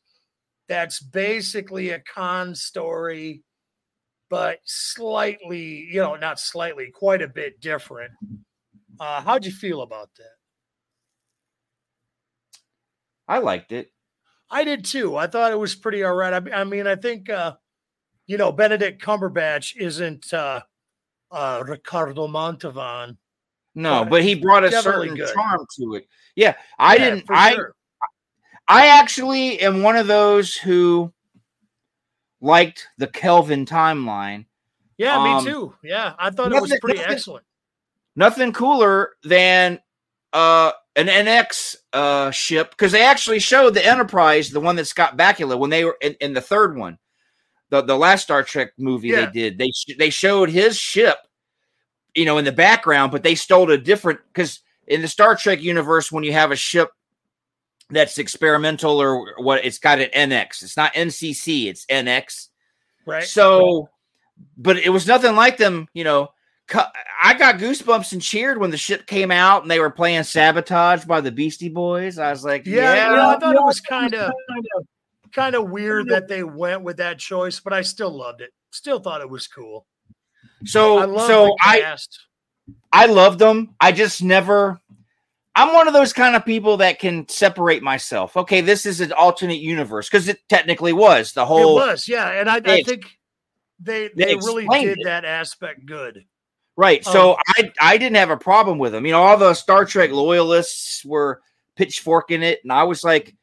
[0.67, 3.41] that's basically a Khan story,
[4.29, 8.11] but slightly, you know, not slightly, quite a bit different.
[8.99, 10.36] Uh how'd you feel about that?
[13.27, 13.91] I liked it
[14.49, 15.17] I did too.
[15.17, 16.31] I thought it was pretty all right.
[16.31, 17.55] I, I mean, I think uh,
[18.27, 20.61] you know Benedict Cumberbatch isn't uh,
[21.31, 23.17] uh, Ricardo Montalban.
[23.75, 25.33] no But but he brought a certain good.
[25.33, 26.07] charm to it
[26.37, 27.75] yeah i Yeah, didn't i sure.
[28.69, 31.11] i actually am one of those who
[32.39, 34.45] liked the kelvin timeline
[34.97, 35.73] Yeah, um, me too.
[35.83, 37.45] Yeah, I thought it was pretty nothing- excellent.
[38.15, 39.79] nothing cooler than
[40.33, 45.17] uh an NX uh ship because they actually showed the Enterprise, the one that Scott
[45.17, 46.97] Bakula, when they were in, in the third one,
[47.69, 49.27] the the last Star Trek movie Yeah.
[49.27, 49.57] they did.
[49.57, 51.17] They sh- they showed his ship,
[52.15, 55.61] you know, in the background, but they stole a different because in the Star Trek
[55.61, 56.89] universe, when you have a ship
[57.89, 60.63] that's experimental or what, it's got an NX.
[60.63, 62.47] It's not NCC, it's NX.
[63.05, 63.23] Right.
[63.23, 63.89] So,
[64.57, 66.29] but it was nothing like them, you know.
[66.67, 66.79] Cu-
[67.21, 71.05] I got goosebumps and cheered when the ship came out and they were playing "Sabotage"
[71.05, 72.19] by the Beastie Boys.
[72.19, 74.31] I was like, yeah, "Yeah, you know, I thought it was kind of
[75.33, 78.51] kind of weird that they went with that choice, but I still loved it.
[78.71, 79.85] Still thought it was cool.
[80.65, 81.95] So, love so I.
[82.91, 83.75] I loved them.
[83.79, 84.79] I just never.
[85.55, 88.37] I'm one of those kind of people that can separate myself.
[88.37, 92.29] Okay, this is an alternate universe because it technically was the it whole was, yeah,
[92.29, 93.17] and I, they I think
[93.79, 95.03] they they they really did it.
[95.05, 96.25] that aspect good.
[96.77, 97.03] Right.
[97.03, 99.05] So Um, I I didn't have a problem with them.
[99.05, 101.41] You know, all the Star Trek loyalists were
[101.75, 103.35] pitchforking it, and I was like,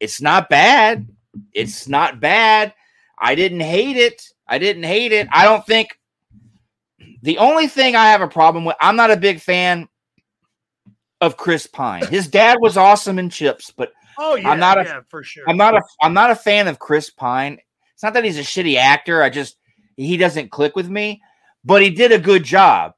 [0.00, 1.06] it's not bad.
[1.52, 2.72] It's not bad.
[3.18, 4.22] I didn't hate it.
[4.48, 5.28] I didn't hate it.
[5.32, 5.98] I don't think
[7.22, 9.88] the only thing I have a problem with, I'm not a big fan
[11.20, 12.06] of Chris Pine.
[12.06, 15.44] His dad was awesome in Chips, but Oh yeah, I'm not a- yeah, for sure.
[15.46, 17.58] I'm not a I'm not a fan of Chris Pine.
[17.92, 19.22] It's not that he's a shitty actor.
[19.22, 19.56] I just
[19.96, 21.20] he doesn't click with me,
[21.66, 22.94] but he did a good job.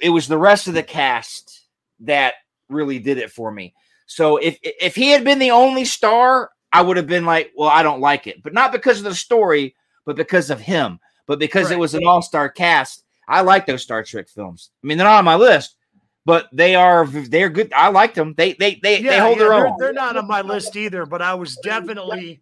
[0.00, 1.62] It was the rest of the cast
[2.00, 2.34] that
[2.68, 3.74] really did it for me.
[4.06, 7.68] So if if he had been the only star, I would have been like, well,
[7.68, 10.98] I don't like it, but not because of the story, but because of him.
[11.26, 14.70] But because it was an all-star cast, I like those Star Trek films.
[14.82, 15.76] I mean, they're not on my list,
[16.24, 17.70] but they are they're good.
[17.74, 18.34] I liked them.
[18.34, 19.76] They they they, they hold their they're, own.
[19.78, 22.40] They're not on my list either, but I was definitely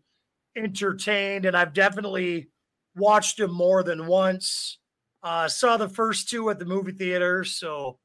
[0.57, 2.49] entertained, and I've definitely
[2.95, 4.79] watched them more than once.
[5.27, 7.99] Uh, saw the first two at the movie theater, so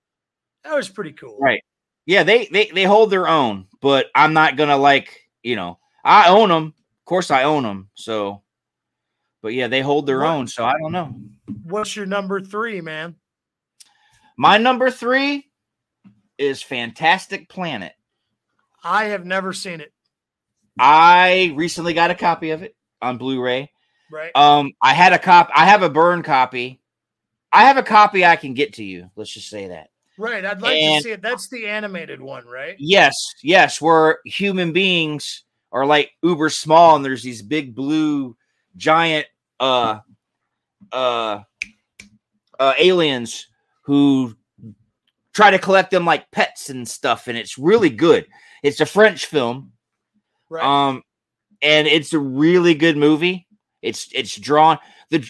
[0.64, 1.38] that was pretty cool.
[1.40, 1.62] Right.
[2.08, 6.30] Yeah, they they they hold their own, but I'm not gonna like you know I
[6.30, 6.74] own them.
[6.74, 7.90] Of course, I own them.
[7.94, 8.42] So,
[9.44, 10.48] but yeah, they hold their What- own.
[10.48, 11.16] So I don't know.
[11.64, 13.16] What's your number three, man?
[14.36, 15.48] My number three
[16.40, 17.94] is Fantastic Planet.
[18.84, 19.94] I have never seen it.
[20.80, 23.72] I recently got a copy of it on Blu-ray.
[24.12, 24.36] Right?
[24.36, 25.52] Um, I had a cop.
[25.54, 26.81] I have a burn copy.
[27.54, 29.10] I have a copy I can get to you.
[29.16, 29.90] Let's just say that.
[30.18, 30.46] right.
[30.46, 31.22] I'd like and- to see it.
[31.22, 32.76] That's the animated one, right?
[32.80, 38.36] Yes, yes, where human beings are like uber small and there's these big blue
[38.76, 39.26] giant
[39.60, 40.00] uh
[40.92, 41.40] uh
[42.60, 43.48] uh aliens
[43.84, 44.36] who
[45.34, 48.28] try to collect them like pets and stuff and it's really good.
[48.64, 49.72] It's a French film.
[50.50, 50.64] Right.
[50.64, 51.04] Um
[51.62, 53.48] and it's a really good movie.
[53.82, 54.78] It's it's drawn
[55.10, 55.26] the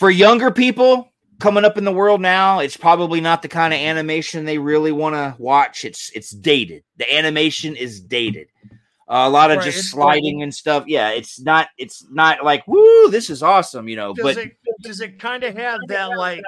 [0.00, 3.78] for younger people coming up in the world now, it's probably not the kind of
[3.78, 5.84] animation they really want to watch.
[5.84, 6.84] It's it's dated.
[6.96, 8.48] The animation is dated.
[9.06, 10.84] Uh, a lot of Right, just sliding and stuff.
[10.86, 14.14] Yeah, it's not it's not like woo, this is awesome, you know.
[14.14, 16.42] does But it does it kind of have that like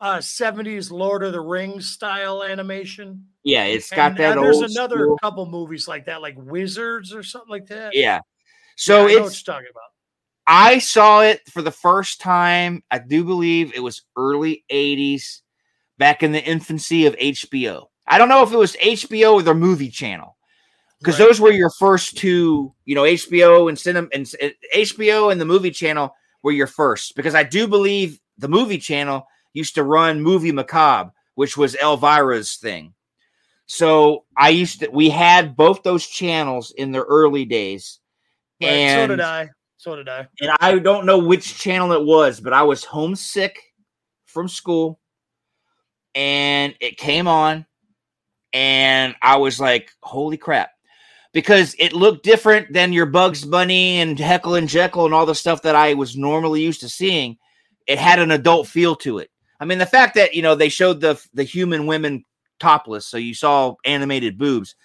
[0.00, 3.26] uh 70s Lord of the Rings style animation?
[3.42, 7.12] yeah, it's got And, that uh, there's another school- couple movies like that, like Wizards
[7.12, 7.92] or something like that.
[7.96, 8.00] Yeah.
[8.02, 8.20] Yeah,
[8.76, 9.91] So what it's you're talking about.
[10.46, 12.82] I saw it for the first time.
[12.90, 15.42] I do believe it was early 80s,
[15.98, 17.86] back in the infancy of HBO.
[18.06, 20.36] I don't know if it was HBO or the movie channel.
[20.98, 21.26] Because Right.
[21.26, 25.44] those were your first two, you know, HBO and cinema and uh, HBO and the
[25.44, 27.16] movie channel were your first.
[27.16, 32.56] Because I do believe the movie channel used to run Movie Macabre, which was Elvira's
[32.56, 32.94] thing.
[33.66, 38.00] So I used to we had both those channels in the early days.
[38.60, 39.50] Right, so did I.
[39.82, 40.28] So did I.
[40.40, 43.58] and I don't know which channel it was, but I was homesick
[44.26, 45.00] from school
[46.14, 47.66] and it came on
[48.52, 50.70] and I was like, holy crap.
[51.32, 55.34] Because it looked different than your Bugs Bunny and Heckle and Jekyll and all the
[55.34, 57.36] stuff that I was normally used to seeing.
[57.88, 59.30] It had an adult feel to it.
[59.58, 62.24] I mean, the fact that you know they showed the the human women
[62.60, 64.76] topless, so you saw animated boobs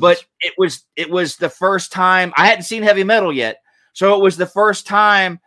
[0.00, 3.58] but it was it was the first time I hadn't seen heavy metal yet.
[3.96, 5.40] So it was the first time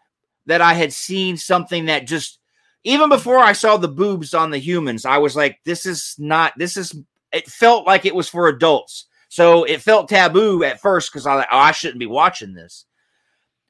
[0.47, 2.39] that I had seen something that just
[2.83, 6.53] even before I saw the boobs on the humans, I was like, this is not
[6.57, 6.95] this is
[7.31, 9.05] it felt like it was for adults.
[9.27, 12.85] So it felt taboo at first because I like, oh, I shouldn't be watching this.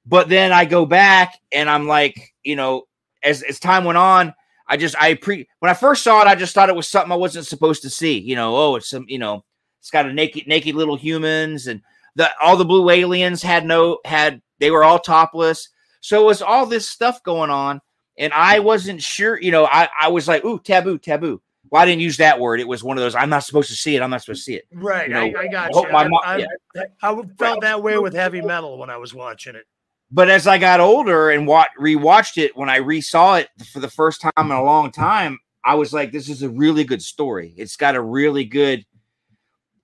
[0.06, 2.84] But then I go back and I'm like, you know,
[3.22, 4.34] as as time went on,
[4.66, 7.12] I just I pre when I first saw it, I just thought it was something
[7.12, 8.18] I wasn't supposed to see.
[8.18, 9.44] You know, oh, it's some, you know,
[9.82, 11.82] it's got a naked naked little humans and
[12.16, 15.70] the all the blue aliens had no had they were all topless.
[16.02, 17.82] So it was all this stuff going on,
[18.18, 19.40] and I wasn't sure.
[19.42, 21.42] You know, I I was like, ooh, taboo, taboo.
[21.70, 22.60] Well, I didn't use that word.
[22.60, 23.16] It was one of those.
[23.16, 24.02] I'm not supposed to see it.
[24.02, 24.66] I'm not supposed to see it.
[24.74, 25.08] Right.
[25.08, 26.10] you know, I, I got I you.
[26.10, 26.84] my I, yeah.
[27.02, 29.66] I felt that way with heavy metal when I was watching it.
[30.12, 33.90] But as I got older and wa- rewatched it, when I resaw it for the
[33.90, 37.54] first time in a long time, I was like, "This is a really good story.
[37.56, 38.86] It's got a really good.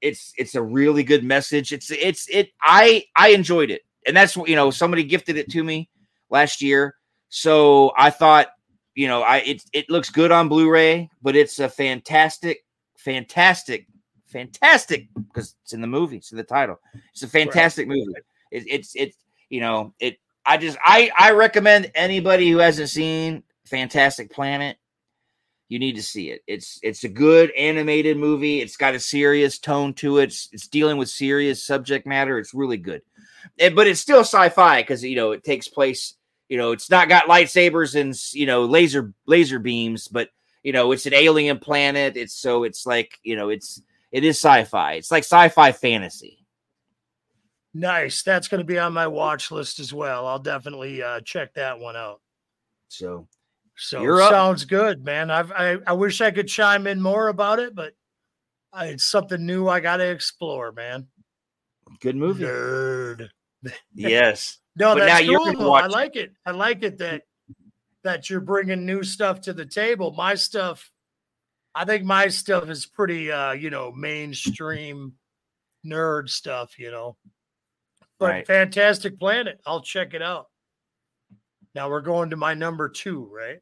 [0.02, 1.72] It's it's a really good message.
[1.72, 2.50] It's it's it.
[2.62, 4.72] I I enjoyed it, and that's what you know.
[4.72, 5.90] Somebody gifted it to me
[6.30, 6.96] last year,
[7.30, 8.48] so I thought,
[8.94, 12.66] you know, I it it looks good on Blu-ray, but it's a fantastic,
[12.98, 13.88] fantastic,
[14.28, 16.18] fantastic because it's in the movie.
[16.18, 16.80] It's in the title.
[17.12, 18.14] It's a fantastic movie.
[18.52, 19.18] It, it's it's
[19.50, 20.18] you know it.
[20.46, 24.78] I just I I recommend anybody who hasn't seen Fantastic Planet.
[25.68, 26.42] You need to see it.
[26.46, 28.62] It's it's a good animated movie.
[28.62, 30.26] It's got a serious tone to it.
[30.26, 32.38] It's, it's dealing with serious subject matter.
[32.38, 33.02] It's really good,
[33.60, 36.16] Eh, but it's still sci-fi because you know it takes place
[36.50, 40.30] you know, it's not got lightsabers and you know laser laser beams, but
[40.64, 42.18] you know, it's an alien planet.
[42.18, 43.82] It's so it's like you know, it's
[44.12, 44.94] it is sci-fi.
[44.94, 46.46] It's like sci-fi fantasy.
[47.74, 48.24] Nice.
[48.24, 50.26] That's going to be on my watch list as well.
[50.28, 52.22] I'll definitely uh, check that one out.
[52.88, 53.28] So,
[53.76, 55.30] so sounds good, man.
[55.30, 57.94] I've, I I wish I could chime in more about it, but
[58.72, 61.08] I, it's something new I got to explore, man.
[62.00, 62.44] Good movie.
[62.44, 63.30] Nerd.
[63.94, 64.60] yes.
[64.76, 65.74] no, but that's cool.
[65.74, 66.32] I like it.
[66.46, 67.24] I like it that
[68.04, 70.12] that you're bringing new stuff to the table.
[70.12, 70.92] My stuff,
[71.74, 75.14] I think my stuff is pretty, uh, you know, mainstream
[75.86, 77.18] nerd stuff, you know.
[78.20, 78.48] But right.
[78.48, 80.48] Fantastic Planet, I'll check it out.
[81.74, 83.60] Now we're going to my number two, right?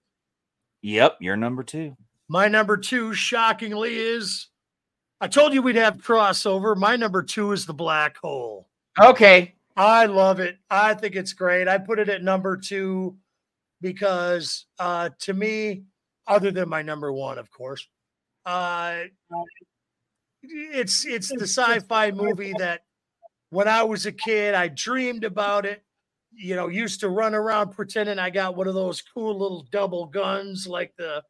[0.81, 1.95] Yep, you're number two.
[2.27, 4.49] My number two, shockingly, is
[5.23, 6.75] I told you we'd have crossover.
[6.75, 8.67] My number two is the black hole.
[9.01, 9.55] Okay.
[9.77, 10.57] I love it.
[10.69, 11.69] I think it's great.
[11.69, 13.15] I put it at number two
[13.79, 15.85] because uh to me,
[16.27, 17.87] other than my number one, of course,
[18.45, 19.03] uh
[20.41, 22.81] it's it's the sci-fi movie that
[23.49, 25.85] when I was a kid, I dreamed about it.
[26.33, 30.05] You know, used to run around pretending I got one of those cool little double
[30.05, 31.23] guns like the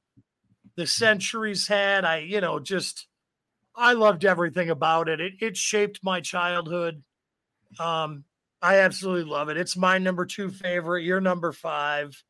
[0.77, 2.05] the centuries had.
[2.05, 3.05] I, you know, just
[3.75, 5.19] I loved everything about it.
[5.19, 7.03] It it shaped my childhood.
[7.79, 8.23] Um,
[8.61, 9.57] I absolutely love it.
[9.57, 11.03] It's my number two favorite.
[11.03, 12.21] Your number five.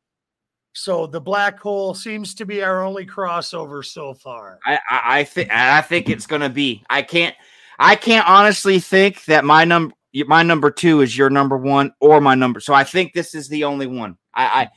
[0.72, 4.58] So the black hole seems to be our only crossover so far.
[4.64, 6.82] I I, I think I think it's gonna be.
[6.90, 7.34] I can't
[7.78, 9.94] I can't honestly think that my number
[10.26, 12.60] my number two is your number one or my number.
[12.60, 14.16] So I think this is the only one.
[14.34, 14.70] I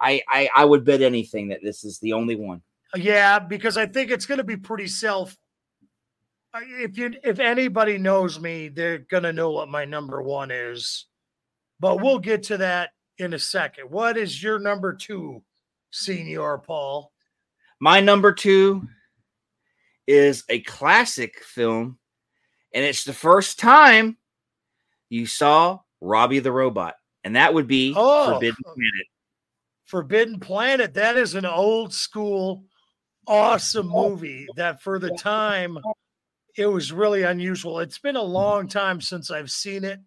[0.00, 2.62] I I I would bet anything that this is the only one.
[2.94, 5.36] Yeah, because I think it's going to be pretty self.
[6.54, 11.06] If you if anybody knows me, they're going to know what my number one is.
[11.80, 13.90] But we'll get to that in a second.
[13.90, 15.42] What is your number two,
[15.90, 17.12] Senior Paul?
[17.80, 18.86] My number two
[20.06, 21.98] is a classic film
[22.74, 24.16] and it's the first time
[25.08, 29.06] you saw Robbie the Robot, and that would be oh, Forbidden Planet.
[29.84, 30.94] Forbidden Planet.
[30.94, 32.64] That is an old school,
[33.26, 34.10] awesome oh.
[34.10, 35.78] movie that for the time
[36.56, 37.80] it was really unusual.
[37.80, 38.32] It's been a mm-hmm.
[38.32, 40.00] long time since I've seen it,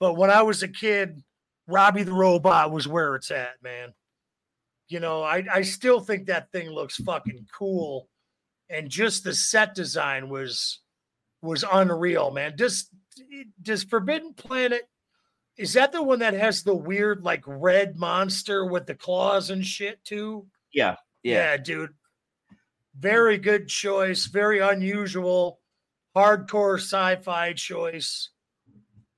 [0.00, 1.22] but when I was a kid,
[1.66, 3.92] Robbie the Robot was where it's at, man.
[4.88, 8.08] You know, I, I still think that thing looks fucking cool.
[8.70, 10.80] And just the set design was
[11.42, 12.54] was unreal, man.
[12.56, 12.90] Does
[13.62, 14.88] does Forbidden Planet
[15.58, 19.64] is that the one that has the weird like red monster with the claws and
[19.66, 20.46] shit too?
[20.72, 21.94] Yeah, yeah, yeah dude.
[22.98, 24.26] Very good choice.
[24.26, 25.57] Very unusual,
[26.18, 28.30] hardcore sci-fi choice.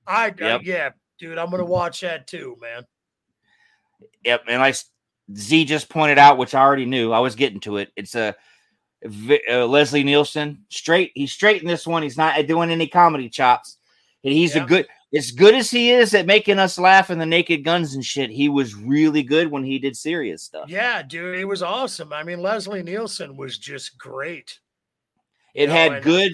[0.05, 0.59] I uh, yep.
[0.59, 0.89] uh, yeah,
[1.19, 1.37] dude.
[1.37, 2.85] I'm gonna watch that too, man.
[4.23, 4.73] Yep, and I
[5.35, 7.11] Z just pointed out, which I already knew.
[7.11, 7.91] I was getting to it.
[7.95, 8.35] It's a
[9.49, 10.65] uh, Leslie Nielsen.
[10.69, 12.03] Straight, he's straight in this one.
[12.03, 13.77] He's not doing any comedy chops.
[14.23, 14.63] And he's yeah.
[14.63, 17.95] a good, as good as he is at making us laugh in the Naked Guns
[17.95, 18.29] and shit.
[18.29, 20.69] He was really good when he did serious stuff.
[20.69, 22.13] Yeah, dude, he was awesome.
[22.13, 24.59] I mean, Leslie Nielsen was just great.
[25.55, 26.33] It you had know, good.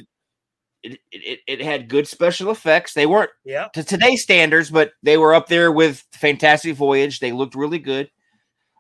[0.93, 2.93] It, it, it had good special effects.
[2.93, 3.67] They weren't yeah.
[3.73, 7.19] to today's standards, but they were up there with Fantastic Voyage.
[7.19, 8.09] They looked really good.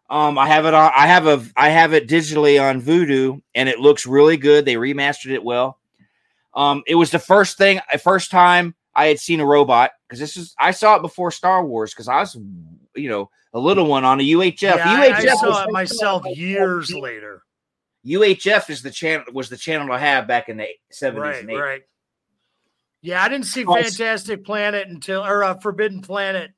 [0.09, 0.91] Um, I have it on.
[0.95, 1.45] I have a.
[1.57, 4.63] I have it digitally on Vudu, and it looks really good.
[4.63, 5.79] They remastered it well.
[6.53, 10.37] Um, it was the first thing, first time I had seen a robot because this
[10.37, 10.55] is.
[10.59, 12.37] I saw it before Star Wars because I was,
[12.95, 14.61] you know, a little one on a UHF.
[14.61, 17.43] Yeah, UHF I, saw it myself years later.
[18.05, 21.49] UHF is the channel was the channel I have back in the seventies right, and
[21.49, 21.61] eighties.
[21.61, 21.81] Right.
[23.01, 26.51] Yeah, I didn't see Fantastic Planet until or uh, Forbidden Planet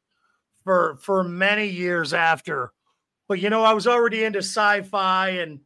[0.63, 2.71] for for many years after
[3.29, 5.59] but you know, I was already into sci-fi, and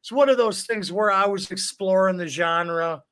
[0.00, 3.02] it's one of those things where I was exploring the genre,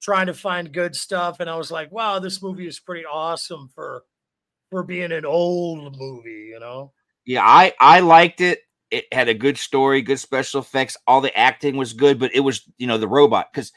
[0.00, 3.68] trying to find good stuff, and I was like, "Wow, this movie is pretty awesome
[3.74, 4.02] for
[4.70, 6.92] for being an old movie," you know.
[7.26, 8.60] Yeah, I I liked it.
[8.90, 10.96] It had a good story, good special effects.
[11.06, 13.72] All the acting was good, but it was you know the robot because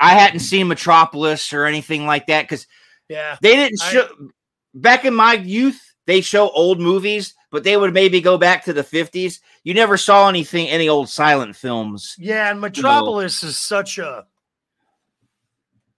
[0.00, 2.66] I hadn't seen Metropolis or anything like that because
[3.08, 4.26] yeah they didn't show I,
[4.74, 5.80] back in my youth
[6.10, 9.38] they show old movies, but they would maybe go back to the 50s.
[9.62, 12.16] You never saw anything, any old silent films.
[12.18, 13.50] Yeah, and Metropolis you know.
[13.50, 14.26] is such a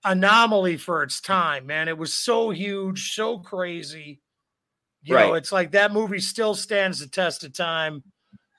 [0.04, 1.88] anomaly for its time, man.
[1.88, 4.20] It was so huge, so crazy.
[5.02, 5.28] You right.
[5.28, 8.02] know, it's like that movie still stands the test of time,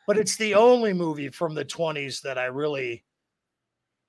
[0.08, 3.04] but it's the only movie from the 20s that I really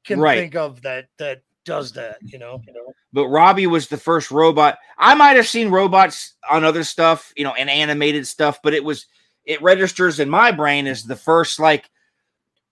[0.05, 0.39] can right.
[0.39, 2.61] think of that that does that, you know.
[2.67, 2.93] You know.
[3.13, 4.79] But Robbie was the first robot.
[4.99, 8.85] I might have seen robots on other stuff, you know, and animated stuff, but it
[8.85, 9.07] was
[9.45, 11.89] it registers in my brain as the first like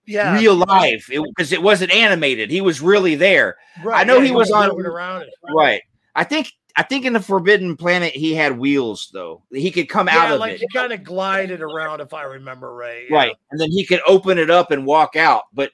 [0.05, 2.51] Yeah, real life because it, wasn't animated.
[2.51, 3.57] He was really there.
[3.83, 5.33] right, I know yeah, he was on- around it.
[5.55, 5.81] Right.
[6.15, 9.43] I think I think in the Forbidden Planet he had wheels though.
[9.51, 10.59] He could come out Yeah, of like it.
[10.61, 13.05] he kind of glided around, if I remember right.
[13.09, 13.15] yeah.
[13.15, 13.35] Right.
[13.51, 15.43] And then he could open it up and walk out.
[15.53, 15.71] But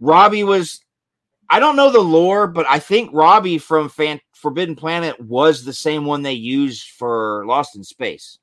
[0.00, 0.80] Robbie was
[1.50, 5.72] I don't know the lore, but I think Robbie from Fan- Forbidden Planet was the
[5.72, 8.38] same one they used for Lost in Space.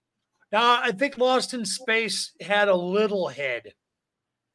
[0.52, 3.74] Now, I think Lost in Space had a little head.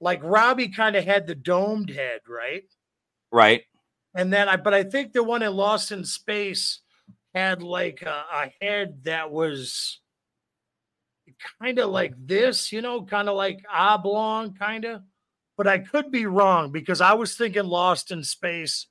[0.00, 2.64] Like Robbie kind of had the domed head, right?
[3.30, 3.62] Right.
[4.14, 6.80] And then I, but I think the one in Lost in Space
[7.34, 10.00] had like a, a head that was
[11.60, 15.02] kind of like this, you know, kind of like oblong, kind of.
[15.60, 18.86] But I could be wrong because I was thinking Lost in Space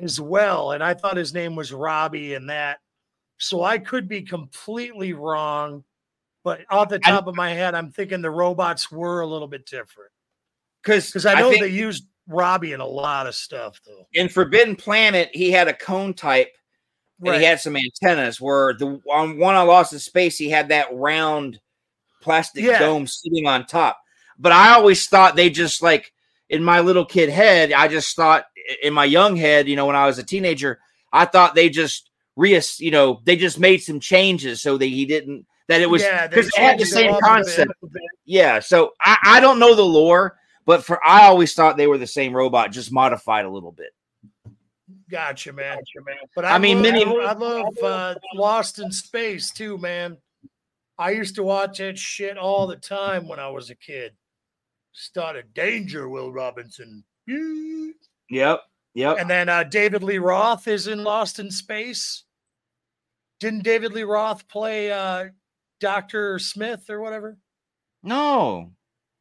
[0.00, 0.72] as well.
[0.72, 2.80] And I thought his name was Robbie and that.
[3.38, 5.84] So I could be completely wrong.
[6.42, 9.46] But off the I- top of my head, I'm thinking the robots were a little
[9.46, 10.10] bit different
[10.82, 14.04] Because I know think they used Robbie in a lot of stuff, though.
[14.12, 16.50] in Forbidden Planet he had a cone type
[17.20, 17.38] and Right.
[17.38, 18.40] he had some antennas.
[18.40, 21.60] Where the on one on Lost in Space he had that round
[22.22, 22.80] plastic Yeah.
[22.80, 24.01] dome sitting on top.
[24.42, 26.12] But I always thought they just like
[26.50, 28.44] in my little kid head, I just thought
[28.82, 30.80] in my young head, you know, when I was a teenager,
[31.12, 35.06] I thought they just re you know, they just made some changes so that he
[35.06, 37.28] didn't that it was Yeah, they had the same up a bit.
[37.28, 37.72] concept.
[38.24, 40.36] Yeah, so I, I don't know the lore,
[40.66, 43.90] but for I always thought they were the same robot, just modified a little bit.
[45.08, 45.78] Gotcha, man.
[46.34, 50.16] But I I, mean, mean, many- I love uh, Lost in Space too, man.
[50.98, 54.12] I used to watch that shit all the time when I was a kid.
[54.92, 57.04] Started Danger, Will Robinson.
[58.30, 58.60] Yep.
[58.94, 62.24] Yep, And then uh, David Lee Roth is in Lost in Space.
[63.40, 65.28] Didn't David Lee Roth play uh,
[65.80, 66.38] Dr.
[66.38, 67.38] Smith or whatever?
[68.02, 68.70] No.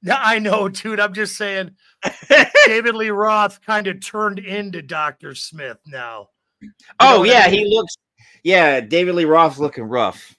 [0.03, 0.99] No, I know, dude.
[0.99, 1.71] I'm just saying
[2.65, 5.35] David Lee Roth kind of turned into Dr.
[5.35, 6.27] Smith now.
[6.99, 7.59] oh what I yeah, mean?
[7.59, 7.95] he looks.
[8.43, 10.35] Yeah, David Lee Roth's looking rough.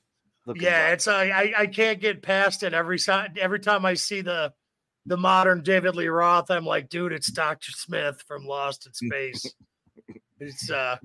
[0.46, 0.92] Looking Yeah, rough.
[0.92, 3.32] it's uh, I I can't get past it every time.
[3.40, 4.52] Every time I see the
[5.06, 9.44] the modern David Lee Roth, I'm like, dude, it's Doctor Smith from Lost in Space.
[10.40, 10.96] it's uh,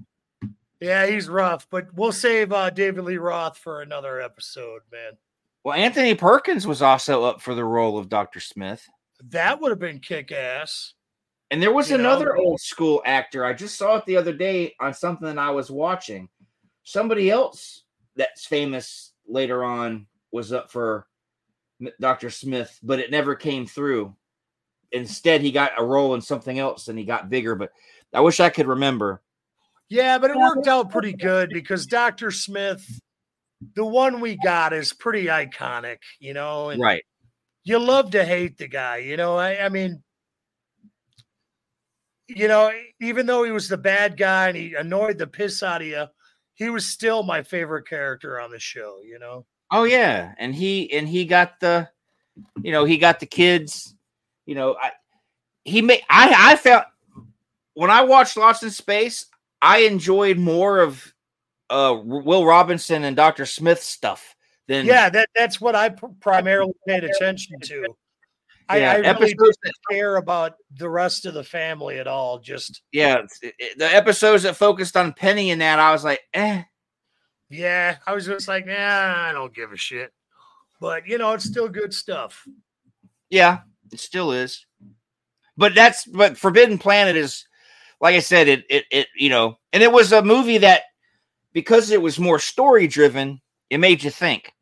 [0.80, 5.14] yeah, he's rough, but we'll save uh David Lee Roth for another episode, man.
[5.64, 8.88] Well, Anthony Perkins was also up for the role of Doctor Smith,
[9.32, 10.94] That would have been kick ass.
[11.52, 12.06] and there was You know?
[12.12, 13.44] another old school actor.
[13.44, 16.30] I just saw it the other day on something that I was watching.
[16.84, 17.84] Somebody else
[18.16, 21.06] that's famous later on was up for
[21.82, 24.16] M- Doctor Smith, but it never came through.
[24.92, 27.56] Instead, he got a role in something else, and he got bigger.
[27.56, 27.72] But
[28.14, 29.22] I wish I could remember.
[29.90, 32.86] Yeah, but it worked out pretty good because Doctor Smith,
[33.76, 36.70] the one we got, is pretty iconic, you know.
[36.70, 37.04] And Right.
[37.64, 39.38] you love to hate the guy, you know.
[39.38, 40.04] I, I mean,
[42.28, 45.82] you know, even though he was the bad guy and he annoyed the piss out
[45.82, 46.06] of you,
[46.58, 49.46] he was still my favorite character on the show, you know.
[49.72, 51.88] Oh yeah, and he and he got the,
[52.62, 53.96] you know, he got the kids.
[54.46, 54.92] You know, I
[55.64, 56.02] he made.
[56.10, 56.86] I I felt
[57.76, 59.28] when I watched Lost in Space,
[59.62, 61.14] I enjoyed more of
[61.70, 64.36] uh Will Robinson and Doctor Smith stuff
[64.68, 67.96] than Yeah, that that's what I pr- primarily paid attention to.
[68.70, 72.08] I, Yeah, I really episodes didn't that- care about the rest of the family at
[72.08, 72.40] all.
[72.40, 73.24] Just yeah.
[73.42, 76.64] it- it- the episodes that focused on Penny and that, I was like, eh.
[77.50, 78.74] yeah, I was just like, nah,
[79.30, 80.12] I don't give a shit.
[80.82, 82.46] But you know, it's still good stuff.
[83.30, 83.60] Yeah,
[83.92, 84.66] it still is.
[85.56, 87.46] But that's but Forbidden Planet is
[88.00, 90.84] like I said, it it it you know, and it was a movie that
[91.54, 94.54] because it was more story driven, it made you think.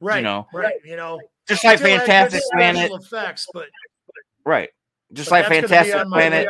[0.00, 0.16] Right.
[0.16, 0.46] You know.
[0.52, 0.74] right.
[0.84, 3.66] You know, Just like still had good Fantastic Planet, effects, but
[4.44, 4.70] right?
[5.12, 6.48] Just but like that's gonna be Fantastic Planet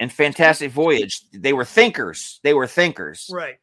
[0.00, 2.40] and Fantastic Voyage, they were thinkers.
[2.42, 3.30] They were thinkers.
[3.32, 3.54] Right.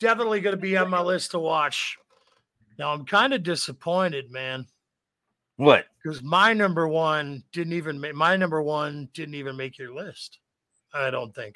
[0.00, 1.96] Definitely going to be on my list to watch.
[2.76, 4.66] Now I'm kind of disappointed, man,
[5.56, 5.86] What?
[6.02, 10.38] because my number one didn't even make my number one didn't even make your list.
[10.92, 11.54] I don't think.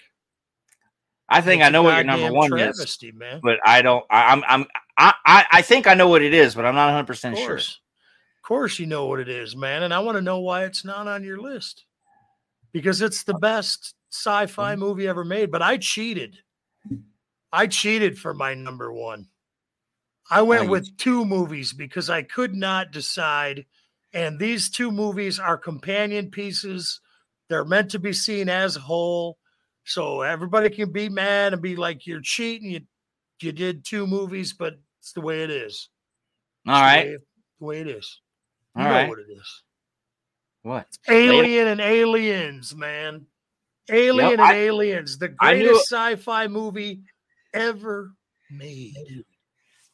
[1.28, 3.40] I think It's I know what your number one is, man.
[3.42, 4.04] but I don't.
[4.10, 4.66] I, I'm I'm
[4.98, 7.56] I, I I think I know what it is, but I'm not 100 percent sure.
[7.56, 10.84] of course, you know what it is, man, and I want to know why it's
[10.84, 11.84] not on your list
[12.72, 14.80] because it's the best sci-fi Mm-hmm.
[14.80, 15.50] movie ever made.
[15.50, 16.36] But I cheated.
[17.52, 19.28] I cheated for my number one.
[20.30, 23.66] I went with two movies because I could not decide.
[24.12, 27.00] And these two movies are companion pieces.
[27.48, 29.38] They're meant to be seen as whole.
[29.84, 32.70] So everybody can be mad and be like, you're cheating.
[32.70, 32.80] You
[33.40, 35.88] you did two movies, but it's the way it is.
[36.66, 37.08] All right.
[37.08, 37.24] It's
[37.60, 38.20] the way it is.
[38.76, 39.08] You All know right.
[39.08, 39.62] what it is.
[40.62, 40.86] What?
[41.10, 43.26] Alien and Aliens, man.
[43.90, 47.02] Alien and I- Aliens, the I knew- greatest sci-fi movie
[47.52, 48.12] ever
[48.50, 49.24] made.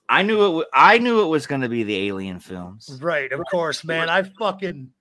[0.09, 0.47] I knew it.
[0.47, 2.99] w- I knew it was going to be the Alien films.
[3.03, 4.09] Right, of course, man.
[4.09, 5.00] I fucking Wh-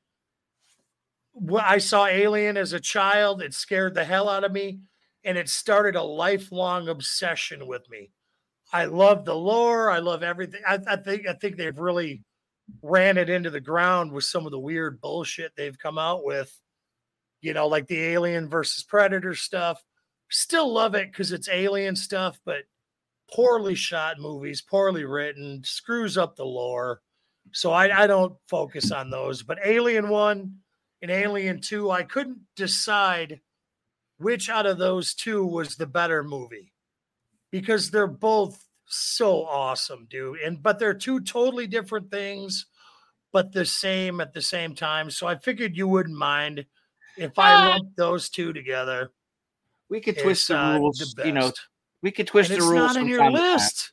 [1.62, 3.42] I saw Alien as a child.
[3.42, 4.80] It scared the hell out of me,
[5.24, 8.12] and it started a lifelong obsession with me.
[8.72, 9.90] I love the lore.
[9.90, 10.62] I love everything.
[10.68, 12.24] I, I think I think they've really
[12.82, 16.56] ran it into the ground with some of the weird bullshit they've come out with.
[17.42, 19.84] You know, like the Alien versus Predator stuff.
[20.30, 22.66] Still love it because it's alien stuff, but
[23.34, 27.02] poorly shot movies, poorly written, screws up the lore.
[27.52, 29.42] So I, I don't focus on those.
[29.42, 30.54] But Alien 1
[31.02, 33.40] and Alien 2, I couldn't decide
[34.18, 36.74] which out of those two was the better movie
[37.52, 40.40] because they're both so awesome, dude.
[40.40, 42.66] And but they're two totally different things,
[43.32, 45.10] but the same at the same time.
[45.10, 46.66] So I figured you wouldn't mind
[47.18, 49.12] if I lumped those two together.
[49.90, 51.16] We could twist the uh, rules.
[51.16, 51.52] the you know,
[52.02, 52.94] we could twist And the it's rules.
[52.96, 53.52] not on your time to time.
[53.54, 53.92] list.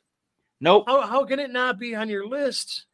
[0.59, 2.85] Nope, How, how can it not be on your list?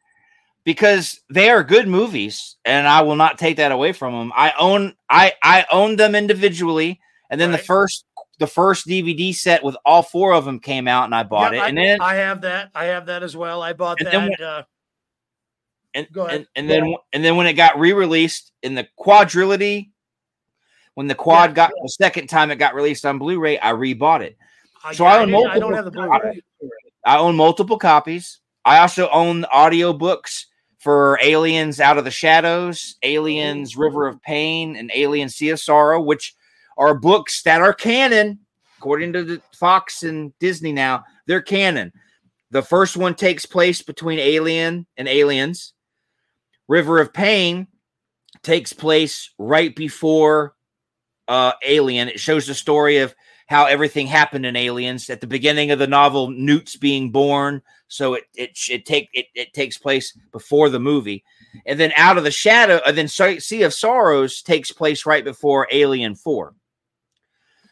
[0.64, 4.32] Because they are good movies, and I will not take that away from them.
[4.34, 4.94] I own.
[5.08, 7.00] I I own them individually,
[7.30, 8.04] and then the first
[8.38, 11.60] the first DVD set with all four of them came out, and I bought Yeah,
[11.60, 11.62] it.
[11.62, 12.70] I, And then I have that.
[12.74, 13.62] I have that as well.
[13.62, 14.40] I bought that.
[14.40, 14.62] uh,
[15.94, 16.38] and Go ahead.
[16.40, 19.90] and, and then and then when it got re-released in the quadrilogy,
[20.94, 21.54] when the quad Yeah.
[21.54, 24.36] got the second time it got released on Blu-ray, I rebought it.
[24.82, 25.90] I, So I own didn't- I don't multiple have the.
[25.92, 26.40] Blu-ray.
[27.06, 28.40] I own multiple copies.
[28.64, 30.46] I also own audiobooks
[30.84, 35.98] for Aliens Out of the Shadows, Aliens River of Pain, and Alien Sea of Sorrow,
[35.98, 36.34] which
[36.76, 38.40] are books that are canon,
[38.76, 41.04] according to the Fox and Disney now.
[41.26, 41.90] They're canon.
[42.50, 45.72] The first one takes place between Alien and Aliens.
[46.68, 47.66] River of Pain
[48.42, 50.54] takes place right before
[51.28, 52.08] uh, Alien.
[52.08, 53.14] It shows the story of
[53.46, 56.28] how everything happened in Aliens at the beginning of the novel.
[56.28, 61.24] Newt's being born, so it it it take it, it takes place before the movie,
[61.66, 65.24] and then Out of the Shadow, and then Sa- Sea of Sorrows takes place right
[65.24, 66.54] before Alien Four.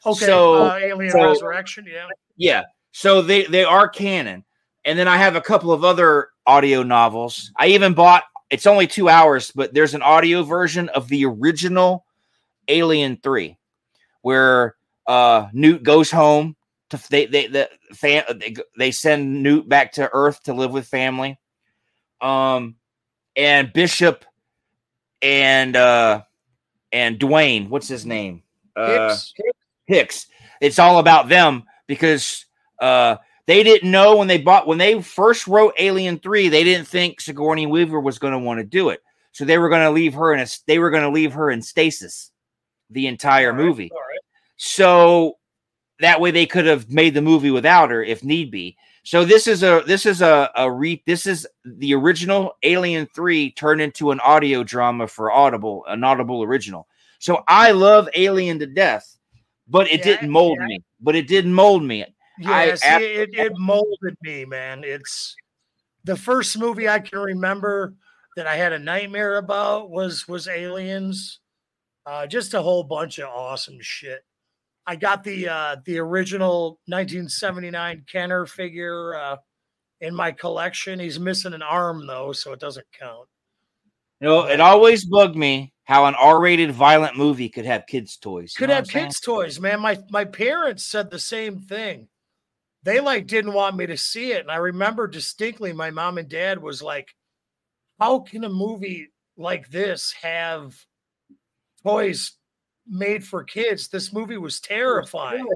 [0.05, 0.27] Okay.
[0.27, 1.87] So- uh, Alien so- Resurrection.
[1.91, 2.07] Yeah.
[2.37, 2.63] Yeah,
[2.93, 4.45] so they they are canon,
[4.85, 7.53] and then I have a couple of other audio novels.
[7.57, 8.25] I even bought.
[8.51, 12.05] It's only two hours, but there's an audio version of the original
[12.69, 13.59] Alien Three,
[14.23, 14.77] where
[15.07, 16.57] uh Newt goes home
[16.93, 20.87] to they they the fam, they, they send Newt back to Earth to live with
[20.87, 21.39] family.
[22.21, 22.77] Um,
[23.37, 24.25] and Bishop
[25.21, 26.23] and uh
[26.93, 28.43] and Dwayne, what's his name?
[28.77, 29.35] Uh, Hicks.
[29.87, 30.27] Hicks.
[30.61, 32.47] It's all about them because
[32.81, 33.17] uh
[33.47, 37.21] they didn't know when they bought when they first wrote Alien 3, they didn't think
[37.21, 39.01] Sigourney Weaver was going to want to do it.
[39.33, 41.51] So they were going to leave her in a they were going to leave her
[41.51, 42.31] in stasis
[42.91, 43.91] the entire All movie.
[43.93, 44.21] Right.
[44.57, 45.39] So
[46.03, 48.77] that way they could have made the movie without her if need be.
[49.05, 53.51] So this is a this is a, a re this is the original Alien 3
[53.53, 56.87] turned into an audio drama for Audible, an Audible original.
[57.19, 59.17] So I love Alien to death,
[59.69, 60.67] but it Yeah, didn't mold yeah.
[60.67, 60.81] me.
[61.01, 62.05] But it didn't mold me.
[62.39, 64.83] Yeah, I ab- it, it molded me, man.
[64.85, 65.37] It's
[66.05, 67.95] the first movie I can remember
[68.37, 71.41] that I had a nightmare about was was Aliens.
[72.07, 74.25] Uh, just a whole bunch of awesome shit.
[74.87, 79.37] I got the uh, the original 1979 Kenner figure uh,
[80.01, 80.99] in my collection.
[80.99, 83.29] He's missing an arm though, so it doesn't count.
[84.21, 88.55] You know, it always bugged me how an R-rated violent movie could have kids' toys.
[88.57, 89.07] Could have what I'm saying?
[89.07, 89.81] kids' toys, man.
[89.81, 92.09] My my parents said the same thing.
[92.83, 96.29] They like didn't want me to see it, and I remember distinctly my mom and
[96.29, 97.15] dad was like,
[98.01, 100.75] "How can a movie like this have
[101.85, 102.33] toys
[102.89, 103.89] made for kids?
[103.89, 105.47] This movie was terrifying."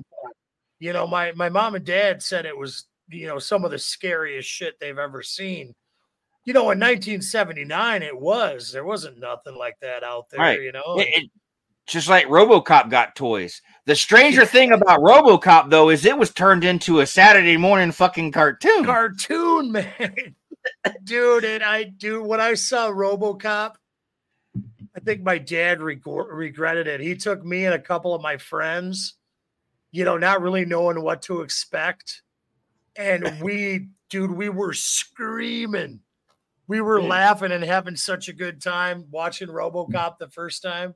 [0.79, 3.79] You know, my my mom and dad said it was you know some of the
[3.79, 5.75] scariest shit they've ever seen.
[6.45, 8.71] You know, in 1979, it was.
[8.71, 10.41] There wasn't nothing like that out there.
[10.41, 10.61] Right.
[10.63, 11.31] You know, It- it-
[11.89, 13.63] just like RoboCop got toys.
[13.85, 18.33] The stranger thing about RoboCop though is it was turned into a Saturday morning fucking
[18.33, 18.85] cartoon.
[18.85, 20.35] cartoon, man.
[21.05, 23.75] Dude, and I do when I saw Robocop,
[24.97, 27.01] I think my dad reg- regretted it.
[27.01, 29.15] He took me and a couple of my friends,
[29.93, 32.23] you know, not really knowing what to expect.
[32.97, 36.01] And we, dude, we were screaming.
[36.67, 40.95] We were laughing and having such a good time watching Robocop the first time.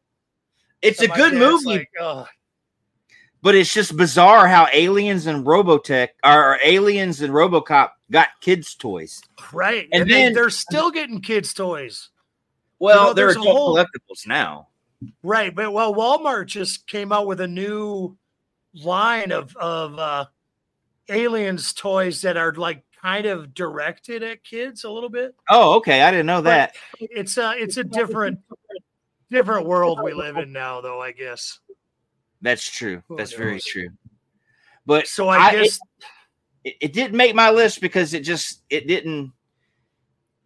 [0.83, 2.27] it's a And my good movie, Like, oh,
[3.43, 9.23] but it's just bizarre how aliens and Robotech or aliens and RoboCop got kids' toys.
[9.53, 9.89] Right.
[9.93, 12.09] And And, then- they, they're still getting kids' toys.
[12.81, 14.69] Well, know, they're there's a adult whole- collectibles now.
[15.23, 15.55] Right.
[15.55, 18.17] But well, Walmart just came out with a new
[18.75, 20.27] line of of uh
[21.09, 25.35] aliens toys that are like kind of directed at kids a little bit.
[25.49, 26.03] Oh, okay.
[26.03, 26.75] I didn't know that.
[27.01, 28.41] It's a it's a different
[29.31, 31.61] different world we live in now though, I guess.
[32.43, 33.03] That's true.
[33.17, 33.89] That's very true.
[34.87, 35.79] But So I, I- guess
[36.65, 39.33] it, it didn't make my list because it just it didn't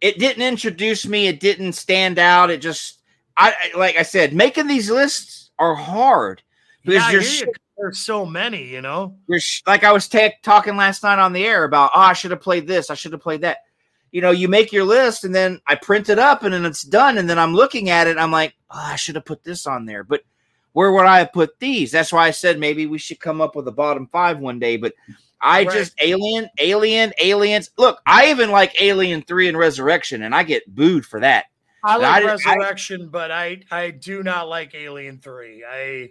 [0.01, 3.01] it didn't introduce me it didn't stand out it just
[3.37, 6.41] i like i said making these lists are hard
[6.83, 7.45] because yeah,
[7.77, 9.17] there's so many, you know.
[9.27, 12.31] you're like i was ta- talking last night on the air about oh i should
[12.31, 13.57] have played this i should have played that.
[14.11, 16.83] You know you make your list and then i print it up and then it's
[16.83, 19.67] done and then i'm looking at it i'm like oh, i should have put this
[19.67, 20.21] on there but
[20.71, 21.91] where would i have put these?
[21.91, 24.77] That's why i said maybe we should come up with a bottom five one day
[24.77, 24.93] but
[25.45, 25.71] I Right.
[25.71, 27.69] just alien, alien, aliens.
[27.77, 31.45] Look, I even like Alien Three and Resurrection, and I get booed for that.
[31.83, 35.63] I like I did- I- Resurrection, but I I do not like Alien Three.
[35.63, 36.09] I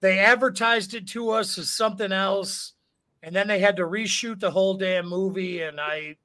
[0.00, 2.74] they advertised it to us as something else,
[3.22, 5.62] and then they had to reshoot the whole damn movie.
[5.62, 6.16] And I,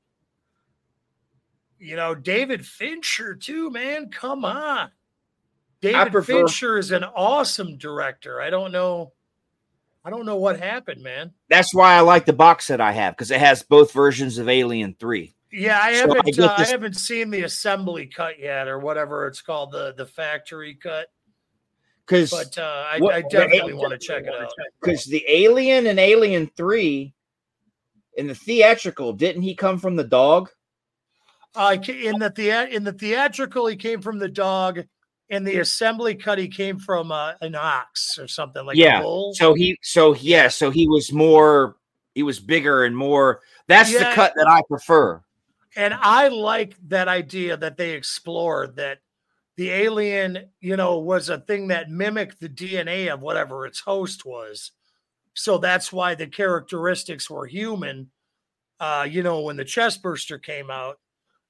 [1.80, 4.09] you know, David Fincher too, man.
[4.09, 4.91] Come on,
[5.80, 8.41] David prefer- Fincher is an awesome director.
[8.41, 9.13] I don't know,
[10.06, 11.32] I don't know what happened, man.
[11.49, 14.48] That's why I like the box set I have because it has both versions of
[14.48, 15.36] Alien Three.
[15.52, 16.26] Yeah, I So haven't.
[16.26, 20.06] get uh, I haven't seen the assembly cut yet, or whatever it's called, the the
[20.06, 21.07] factory cut.
[22.06, 24.52] Because But uh, I, What- I definitely want to check it out.
[24.80, 27.15] because the Alien and Alien Three
[28.15, 30.52] in the theatrical didn't he come from the dog?
[31.56, 34.84] Uh, in the thea- in the theatrical, he came from the dog.
[35.30, 39.02] In the assembly cut, he came from uh, an ox or something like Yeah, a
[39.02, 39.34] bull.
[39.34, 41.77] So he, so yeah, so he was more,
[42.14, 43.41] he was bigger and more.
[43.68, 45.22] That's the cut that I prefer.
[45.76, 48.99] and I like that idea that they explored that
[49.57, 54.26] the alien, you know, was a thing that mimicked the DNA of whatever its host
[54.26, 54.72] was.
[55.34, 58.11] So that's why the characteristics were human.
[58.80, 60.99] Uh, you know, when the chest burster came out,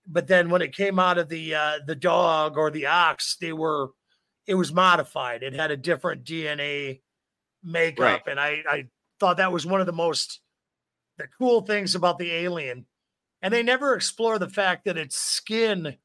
[0.07, 3.53] but then when it came out of the uh, the dog or the ox, they
[3.53, 3.89] were
[4.47, 5.43] it was modified.
[5.43, 7.01] It had a different DNA
[7.63, 8.21] makeup, Right.
[8.27, 8.85] and I I
[9.19, 10.41] thought that was one of the most
[11.17, 12.85] the cool things about the alien.
[13.41, 15.97] And they never explore the fact that its skin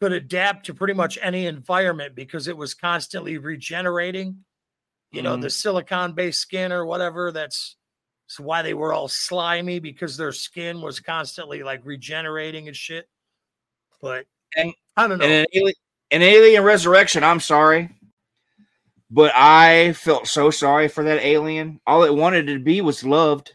[0.00, 4.44] could adapt to pretty much any environment because it was constantly regenerating.
[5.12, 5.42] You know, Mhm.
[5.42, 7.30] the silicon based skin or whatever.
[7.32, 7.76] That's,
[8.26, 13.08] that's why they were all slimy because their skin was constantly like regenerating and shit.
[14.00, 15.24] But And- I don't know.
[15.24, 15.74] And an alien,
[16.10, 17.22] an alien resurrection.
[17.24, 17.90] I'm sorry,
[19.10, 21.80] but I felt so sorry for that alien.
[21.86, 23.52] All it wanted to be was loved.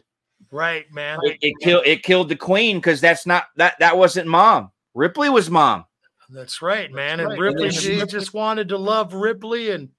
[0.50, 1.18] right, man.
[1.22, 1.86] It, it killed.
[1.86, 3.74] It killed the queen because that's not that.
[3.80, 4.70] That wasn't mom.
[4.94, 5.84] Ripley was mom.
[6.30, 7.20] That's right, man.
[7.20, 7.38] And right.
[7.38, 9.90] Ripley And she she- just wanted to love Ripley and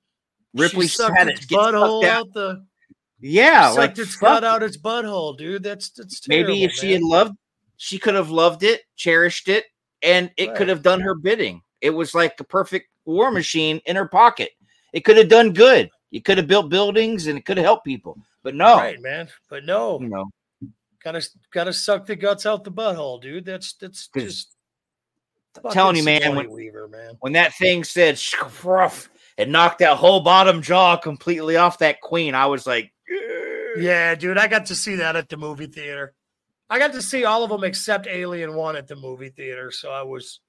[0.53, 2.19] Ripley she sucked had its butthole sucked out.
[2.27, 2.65] out the
[3.19, 4.47] Yeah, sucked like its fuck gut it.
[4.47, 5.63] out its butthole, dude.
[5.63, 7.35] That's that's terrible, Maybe if she had loved,
[7.77, 9.65] she could have loved it, cherished it,
[10.01, 10.57] and it Right.
[10.57, 11.61] could have done her bidding.
[11.81, 14.51] It was like a perfect war machine in her pocket.
[14.93, 15.89] It could have done good.
[16.11, 18.17] You could have built buildings and it could have helped people.
[18.43, 19.27] But no, right, man.
[19.49, 20.25] But no, you know,
[21.03, 23.45] gotta gotta suck the guts out the butthole, dude.
[23.45, 24.55] That's that's just
[25.65, 27.17] I'm telling you, man, when, Weaver, man.
[27.19, 32.35] when that thing said "Shkruff," it knocked that whole bottom jaw completely off that queen.
[32.35, 32.93] I was like,
[33.77, 36.13] Yeah, dude, I got to see that at the movie theater.
[36.69, 39.89] I got to see all of them except Alien One at the movie theater, so
[39.91, 40.41] I was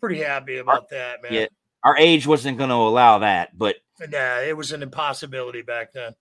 [0.00, 1.32] pretty happy about that, man.
[1.32, 1.46] Yeah.
[1.84, 3.56] our age wasn't going to allow that.
[3.56, 3.76] But
[4.10, 6.14] Yeah, it was an impossibility back then.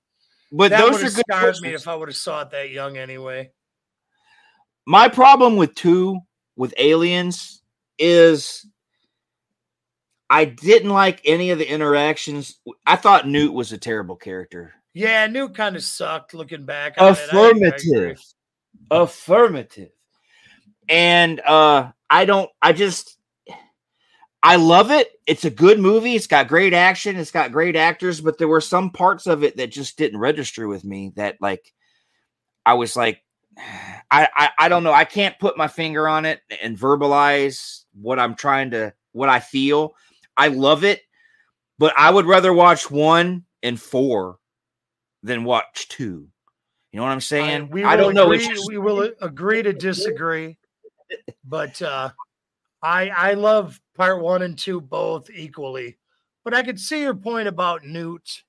[0.51, 1.23] but that those would are have good.
[1.29, 3.51] scarred me if I would have saw it that young anyway.
[4.87, 6.19] my problem with two
[6.55, 7.61] with aliens
[7.99, 8.65] is
[10.29, 12.59] I didn't like any of the interactions.
[12.85, 14.73] I thought Newt was a terrible character.
[14.93, 16.95] Yeah, Newt kind of sucked looking back.
[16.97, 17.19] on it.
[17.31, 17.35] I-
[17.73, 18.15] I.
[18.91, 19.91] Affirmative.
[20.87, 23.17] And uh I don't I just
[24.43, 25.09] I love it.
[25.25, 26.13] It's a good movie.
[26.13, 27.15] It's got great action.
[27.15, 30.67] It's got great actors, but there were some parts of it that just didn't register
[30.67, 31.73] with me that like
[32.65, 33.23] I was like
[34.11, 34.93] I, I I don't know.
[34.93, 39.39] I can't put my finger on it and verbalize what I'm trying to what I
[39.39, 39.95] feel.
[40.37, 41.01] I love it,
[41.79, 44.37] but I would rather watch one and four
[45.23, 46.27] than watch two.
[46.95, 47.61] You know what I'm saying?
[47.63, 48.31] I, we I don't know.
[48.31, 50.57] Agree, just, we will agree to disagree,
[51.43, 52.11] but uh,
[52.81, 55.97] I I love part one and two both equally.
[56.45, 58.43] But I could see your point about Newt.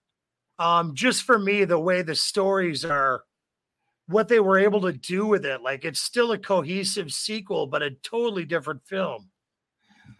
[0.60, 3.24] Um, just for me, the way the stories are
[4.06, 5.60] what they were able to do with it.
[5.60, 9.28] Like it's still a cohesive sequel, but a totally different film.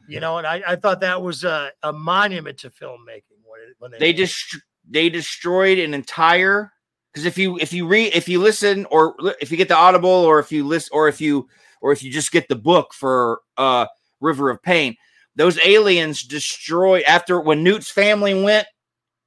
[0.09, 3.93] You know, and I, I thought that was a, a monument to filmmaking when, when
[3.93, 4.59] they, They just
[4.91, 6.73] they destroyed an entire
[7.17, 10.11] because if you if you read if you listen or if you get the audible
[10.11, 11.49] or if you list or if you
[11.81, 13.87] or if you just get the book for uh
[14.21, 14.95] River of Pain,
[15.35, 18.67] those aliens destroy after when Newt's family went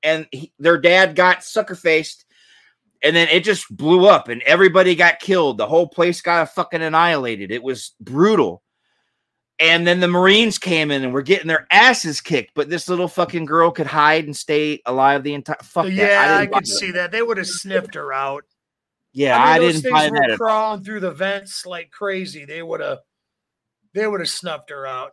[0.03, 2.25] and he, their dad got sucker faced
[3.01, 5.57] and then it just blew up and everybody got killed.
[5.57, 7.49] The whole place got fucking annihilated.
[7.49, 8.61] It was brutal.
[9.59, 13.09] And then the Marines came in and were getting their asses kicked, but this little
[13.09, 15.57] fucking girl could hide and stay alive the entire.
[15.61, 15.91] Fuck that.
[15.93, 17.11] yeah, I, could see that.
[17.11, 18.45] They would have sniffed her out.
[19.11, 20.29] Yeah, I, I, mean, those didn't things that.
[20.29, 22.45] were crawling through the vents like crazy.
[22.45, 22.99] They would have,
[23.93, 25.11] they would have snuffed her out.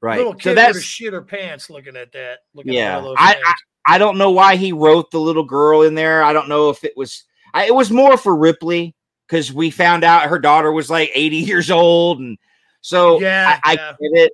[0.00, 0.18] right.
[0.18, 2.40] Little So kid would have that's shit her pants looking at that.
[2.54, 3.44] Looking Yeah, at all those I- things.
[3.86, 6.22] I don't know why he wrote the little girl in there.
[6.22, 7.24] I don't know if it was.
[7.52, 8.94] I, it was more for Ripley
[9.28, 12.38] because we found out her daughter was like 80 years old, and
[12.84, 14.32] so Yeah, I, I get it.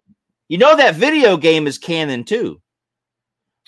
[0.49, 2.61] You know that video game is canon too,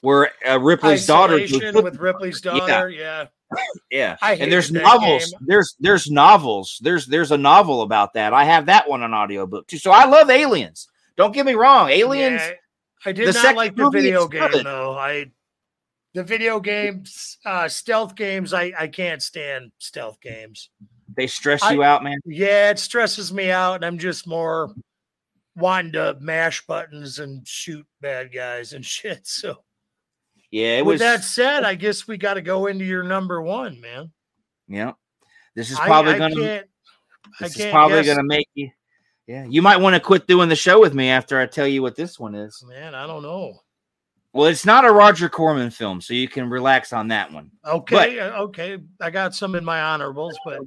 [0.00, 1.34] where uh, Ripley's daughter.
[1.34, 2.90] Isolation put- with Ripley's daughter.
[2.90, 3.26] Yeah.
[3.90, 5.30] yeah, hated and there's novels.
[5.30, 5.40] game.
[5.46, 6.80] There's there's novels.
[6.82, 8.32] There's there's a novel about that.
[8.32, 9.78] I have that one on audiobook too.
[9.78, 10.88] So I love Aliens.
[11.16, 12.40] Don't get me wrong, Aliens.
[12.40, 12.54] Yeah,
[13.04, 14.66] I did the not like the video game good.
[14.66, 14.98] though.
[14.98, 15.26] I
[16.14, 18.52] the video games, uh, stealth games.
[18.52, 20.70] I I can't stand stealth games.
[21.16, 22.18] They stress I- you out, man.
[22.24, 24.74] Yeah, it stresses me out, and I'm just more
[25.56, 29.26] wanting to mash buttons and shoot bad guys and shit.
[29.26, 29.56] So
[30.50, 31.00] Yeah, it with was.
[31.00, 31.68] that said, oh.
[31.68, 34.12] I guess we got to go into your number one, man.
[34.68, 34.92] Yeah.
[35.54, 36.66] This is probably gonna can't.
[37.40, 38.14] This is probably guess.
[38.16, 38.70] gonna make you
[39.26, 39.44] yeah.
[39.48, 41.94] You might want to quit doing the show with me after I tell you what
[41.94, 42.64] this one is.
[42.66, 43.60] Man, I don't know.
[44.32, 47.50] Well, it's not a Roger Corman film, so you can relax on that one.
[47.66, 48.78] Okay, uh, okay.
[49.00, 50.60] I got some in my honorables, but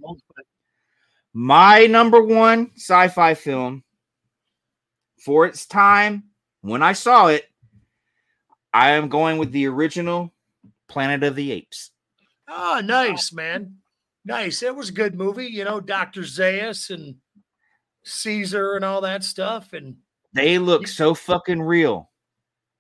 [1.34, 3.84] My number one sci-fi film
[5.20, 6.26] for its time
[6.62, 7.46] when I saw it,
[8.74, 10.32] I am going with the original
[10.88, 11.92] Planet of the Apes.
[12.48, 13.78] oh, nice, man.
[14.24, 14.64] Nice.
[14.64, 15.48] It was a good movie.
[15.48, 16.22] You know, Dr.
[16.22, 17.16] Zaius and
[18.04, 19.74] Caesar and all that stuff.
[19.74, 19.98] And
[20.34, 22.12] They look so fucking real.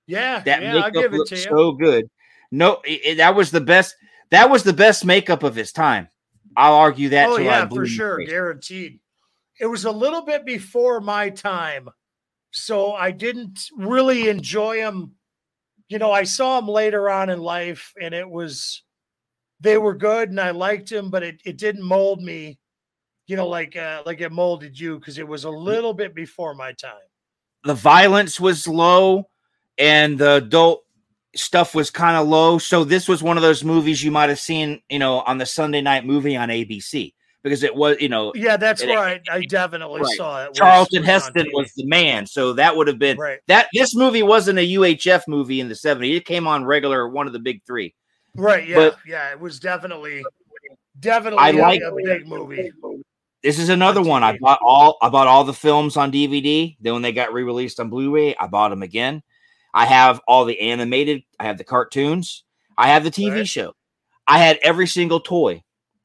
[0.07, 1.41] Yeah, That yeah, I'll makeup give it looks to you.
[1.43, 2.09] so good.
[2.51, 3.95] No, it- that was the best.
[4.31, 6.07] That was the best makeup of his time.
[6.57, 7.29] I'll argue that.
[7.29, 8.99] oh yeah, for sure, guaranteed.
[9.59, 11.89] It was a little bit before my time,
[12.51, 15.15] so I didn't really enjoy him.
[15.89, 18.83] You know, I saw him later on in life, and it was
[19.59, 22.59] they were good, and I liked him, but it, it didn't mold me.
[23.27, 26.53] You know, like uh, like it molded you because it was a little bit before
[26.55, 26.93] my time.
[27.63, 29.29] The violence was low,
[29.77, 30.83] and the adult
[31.35, 32.57] stuff was kind of low.
[32.57, 35.45] So this was one of those movies you might have seen, you know, on the
[35.45, 39.19] Sunday night movie on ABC because it was, you know, Yeah, that's It- where I,
[39.29, 40.15] I definitely Right.
[40.15, 40.53] saw it.
[40.53, 42.25] Charlton was Heston was the man.
[42.25, 43.67] So that would have been right, that.
[43.73, 46.15] This movie wasn't a UHF movie in the '70s.
[46.17, 47.93] It came on regular, one of the big three.
[48.35, 48.65] right.
[48.67, 49.31] Yeah, But- yeah.
[49.31, 50.23] It was definitely
[50.99, 52.71] definitely I a- like- a big movie.
[53.43, 54.23] This is another one.
[54.23, 54.97] I bought all.
[55.01, 56.75] I bought all the films on DVD.
[56.81, 59.21] Then when they got re-released on Blu-ray, I bought them again.
[59.75, 61.23] I have all the animated.
[61.39, 62.43] I have the cartoons.
[62.77, 63.47] I have the TV Right.
[63.47, 63.73] show.
[64.27, 65.61] I had every single toy.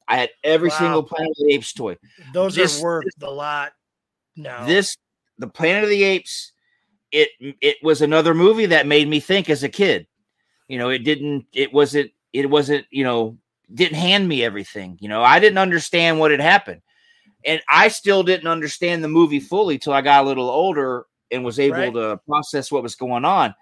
[0.09, 0.79] I had every Wow.
[0.79, 1.97] single Planet of the Apes toy.
[2.35, 3.73] Those This- are worth a lot
[4.37, 4.67] now.
[4.67, 4.97] This,
[5.39, 6.53] the Planet of the Apes.
[7.13, 7.31] It
[7.61, 10.07] it was another movie that made me think as a kid.
[10.69, 11.47] You know, it didn't.
[11.53, 12.11] It wasn't.
[12.33, 12.87] It wasn't.
[12.91, 13.39] You know,
[13.73, 14.99] didn't hand me everything.
[15.01, 16.83] You know, I didn't understand what had happened,
[17.45, 21.45] and I still didn't understand the movie fully till I got a little older and
[21.45, 21.93] was able Right.
[21.95, 23.55] to process what was going on.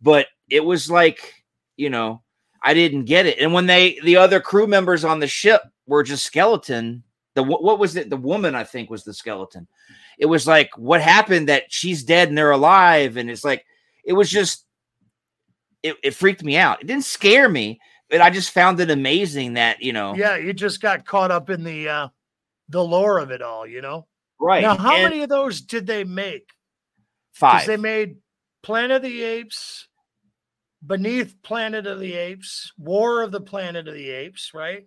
[0.00, 1.44] But it was like,
[1.76, 2.22] you know,
[2.62, 3.38] I didn't get it.
[3.38, 7.02] And when they, the other crew members on the ship were just skeleton.
[7.34, 8.10] The what was it?
[8.10, 9.68] The woman I think was the skeleton.
[10.18, 13.64] It was like, what happened that she's dead and they're alive, and it's like,
[14.04, 14.66] it was just,
[15.82, 16.82] it, it freaked me out.
[16.82, 17.80] It didn't scare me,
[18.10, 21.48] but I just found it amazing that you know, yeah, you just got caught up
[21.50, 22.08] in the uh
[22.68, 24.06] the lore of it all, you know.
[24.40, 24.62] right?
[24.62, 26.48] Now, how and many of those did they make?
[27.32, 27.66] Five.
[27.66, 28.16] they made
[28.62, 29.88] Planet of the Apes,
[30.84, 34.86] Beneath Planet of the Apes, War of the Planet of the Apes, right?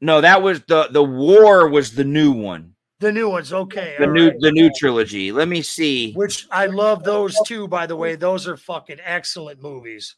[0.00, 2.74] no, that was the the war was the new one.
[3.00, 3.96] The new ones, okay.
[3.98, 4.40] the new right.
[4.40, 5.32] the new trilogy.
[5.32, 6.12] Let me see.
[6.12, 8.14] Which I love those too, by the way.
[8.14, 10.16] Those are fucking excellent movies.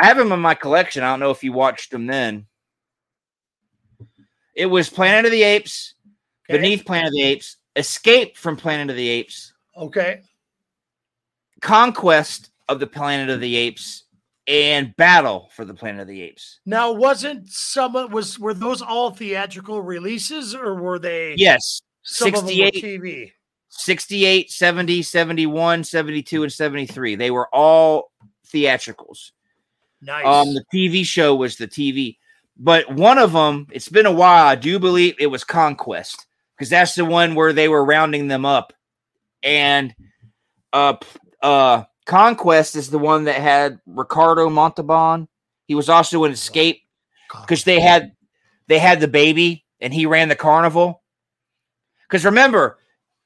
[0.00, 1.02] I have them in my collection.
[1.02, 2.46] I don't know if you watched them then.
[4.54, 5.94] It was Planet of the Apes,
[6.48, 6.58] Okay?
[6.58, 9.47] Beneath Planet of the Apes, Escape from Planet of the Apes,
[9.78, 10.22] Okay.
[11.60, 14.04] Conquest of the Planet of the Apes,
[14.48, 16.60] and Battle for the Planet of the Apes.
[16.64, 22.28] Now, wasn't some of was were those all theatrical releases or were they Yes, some
[22.34, 23.32] of them were 68, TV?
[23.68, 27.14] 68, 70, 71, 72, and 73.
[27.14, 28.10] They were all
[28.46, 29.32] theatricals.
[30.00, 30.24] Nice.
[30.24, 32.16] Um, the TV show was the TV,
[32.56, 34.46] but one of them, it's been a while.
[34.46, 36.26] I do believe it was Conquest
[36.56, 38.72] because that's the one where they were rounding them up,
[39.42, 39.94] and
[40.72, 40.96] uh,
[41.42, 45.28] uh, Conquest is the one that had Ricardo Montalban.
[45.66, 46.82] He was also in Escape
[47.42, 48.12] because they had
[48.66, 51.02] they had the baby and he ran the carnival.
[52.08, 52.78] Because remember,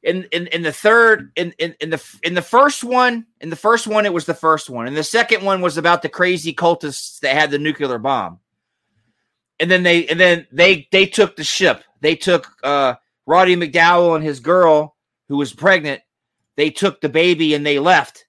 [0.02, 3.56] in, in in the third in, in in the in the first one in the
[3.56, 6.52] first one it was the first one and the second one was about the crazy
[6.52, 8.40] cultists that had the nuclear bomb
[9.60, 12.94] and then they and then they they took the ship they took uh
[13.26, 14.96] roddy mcdowall and his girl
[15.32, 16.02] who was pregnant
[16.56, 18.26] they took the baby and they left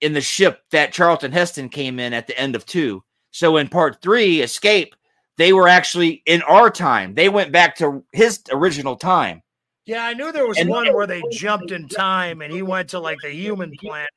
[0.00, 3.68] in the ship that charlton heston came in at the end of two so in
[3.68, 4.96] part three escape
[5.36, 9.42] they were actually in our time they went back to his original time
[9.84, 12.88] yeah, I knew there was and- one where they jumped in time and he went
[12.88, 14.10] to like the human planet.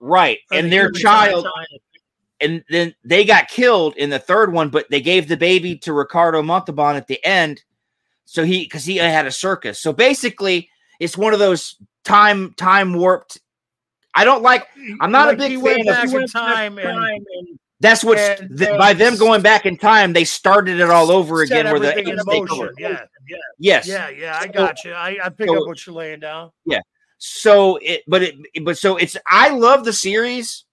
[0.00, 1.46] right and the their child
[2.40, 5.92] and then they got killed in the third one, but they gave the baby to
[5.92, 7.62] Ricardo Montalban at the end.
[8.24, 9.78] So he because he had a circus.
[9.78, 10.68] So basically,
[11.02, 13.38] it's one of those time time warped.
[14.14, 14.66] I don't like.
[15.00, 18.92] I'm not a big fan of- he in time and That's what And, th- by
[18.92, 21.64] them going back in time, they started it all over again.
[21.64, 22.48] Where the in motion.
[22.50, 22.72] over.
[22.78, 23.00] Yeah,
[23.58, 23.88] Yes.
[23.88, 24.38] yeah, yeah.
[24.40, 24.92] I got you.
[24.92, 26.52] I, I pick so- up what you're laying down.
[26.64, 26.80] Yeah.
[27.18, 29.16] So it, but it, but so it's.
[29.26, 30.64] I love the series.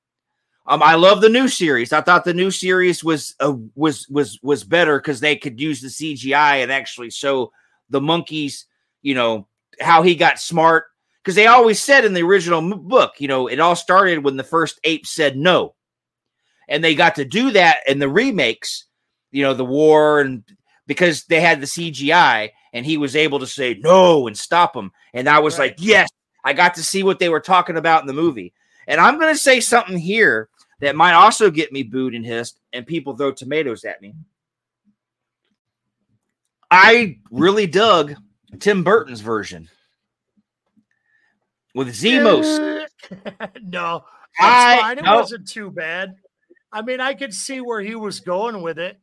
[0.68, 1.94] Um, I love the new series.
[1.94, 5.82] I thought the new series was uh, was was was better because they could use
[5.82, 7.52] the CGI and actually show
[7.90, 8.66] the monkeys.
[9.02, 9.48] You know
[9.80, 10.86] how he got smart
[11.24, 13.14] because they always said in the original book.
[13.20, 15.76] You know, it all started when the first ape said no,
[16.68, 18.86] and they got to do that in the remakes.
[19.32, 20.44] You know, the war and
[20.88, 24.92] because they had the CGI and he was able to say no and stop them.
[25.14, 25.72] And I was Right.
[25.72, 26.10] like, yes,
[26.44, 28.54] I got to see what they were talking about in the movie.
[28.88, 30.50] And I'm going to say something here
[30.80, 34.16] that might also get me booed and hissed, and people throw tomatoes at me.
[36.72, 38.16] I really dug
[38.58, 39.70] Tim Burton's version
[41.76, 42.88] with Semos.
[43.62, 44.04] no,
[44.40, 44.96] I-.
[44.98, 45.16] It no.
[45.16, 46.16] wasn't too bad.
[46.72, 49.00] I mean, I could see where he was going with it.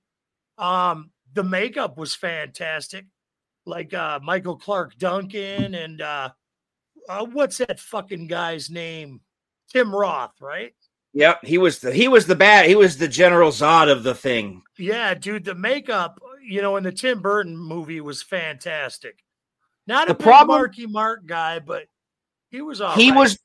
[0.58, 3.06] Um, the makeup was fantastic,
[3.66, 6.30] like uh, Michael Clarke Duncan and uh,
[7.08, 9.20] uh, what's that fucking guy's name?
[9.72, 10.74] Tim Roth, right?
[11.12, 14.14] Yep, he was the he was the bad he was the General Zod of the
[14.14, 14.62] thing.
[14.78, 19.24] Yeah, dude, the makeup, you know, in the Tim Burton movie was fantastic.
[19.86, 21.86] Not a The big problem- Marky Mark guy, but
[22.50, 23.18] he was all he right.
[23.18, 23.38] was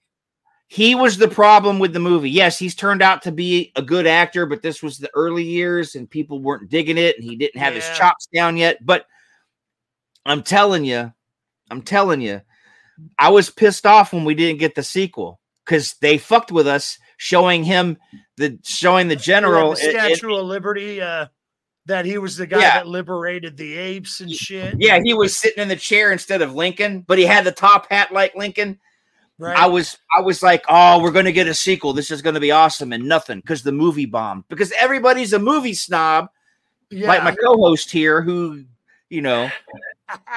[0.68, 2.30] he was the problem with the movie.
[2.30, 5.96] Yes, he's turned out to be a good actor, but this was the early years
[5.96, 8.78] and people weren't digging it and he didn't have his chops down yet.
[8.86, 9.06] But
[10.26, 11.12] I'm telling you,
[11.70, 12.42] I'm telling you,
[13.20, 16.98] I was pissed off when we didn't get the sequel because they fucked with us
[17.18, 17.98] showing him
[18.38, 19.74] the showing the Yeah, general.
[19.74, 21.26] the it- it- Statue of Liberty, uh,
[21.86, 22.76] that he was the guy Yeah.
[22.76, 24.76] that liberated the apes and shit.
[24.80, 27.88] yeah, he was sitting in the chair instead of Lincoln, but he had the top
[27.90, 28.80] hat like Lincoln.
[29.40, 29.58] right.
[29.58, 31.94] I was I was like, oh, we're gonna get a sequel.
[31.94, 34.44] This is gonna be awesome, and nothing because the movie bombed.
[34.50, 36.30] Because everybody's a movie snob,
[36.92, 37.08] yeah.
[37.08, 38.64] like my co-host here, who
[39.10, 39.50] you know,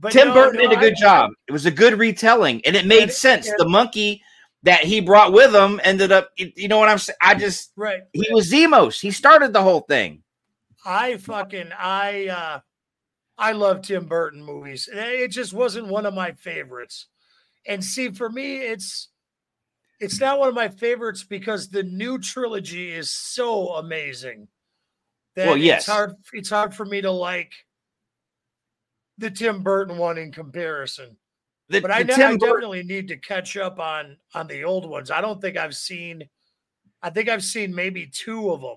[0.00, 1.30] but Tim no, Burton no, did a good job.
[1.48, 3.48] It was a good retelling, and it made sense.
[3.48, 4.22] and- the monkey
[4.62, 7.16] that he brought with him ended up, you know what I'm saying?
[7.22, 8.02] I just Right.
[8.12, 9.00] he was Semos.
[9.00, 10.22] He started the whole thing.
[10.84, 12.60] I fucking I uh
[13.38, 14.88] I love Tim Burton movies.
[14.92, 17.06] It just wasn't one of my favorites.
[17.66, 19.08] And see, for me, it's
[19.98, 24.48] it's not one of my favorites because the new trilogy is so amazing.
[25.36, 25.82] That Well, yes.
[25.82, 27.52] it's hard it's hard for me to like
[29.18, 31.16] the Tim Burton one in comparison.
[31.70, 35.10] The, But I, ne- I definitely need to catch up on on the old ones.
[35.10, 36.28] I don't think I've seen
[37.02, 38.76] I think I've seen maybe two of them.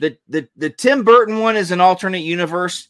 [0.00, 2.88] the, the the Tim Burton one is an alternate universe,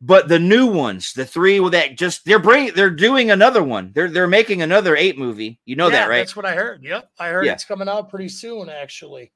[0.00, 3.92] but the new ones, the three that just they're bringing, they're doing another one.
[3.94, 5.58] They're they're making another eight movie.
[5.64, 6.18] You know that, right?
[6.18, 6.84] That's what I heard.
[6.84, 7.10] Yep.
[7.18, 7.52] I heard Yeah.
[7.52, 9.32] it's coming out pretty soon, actually.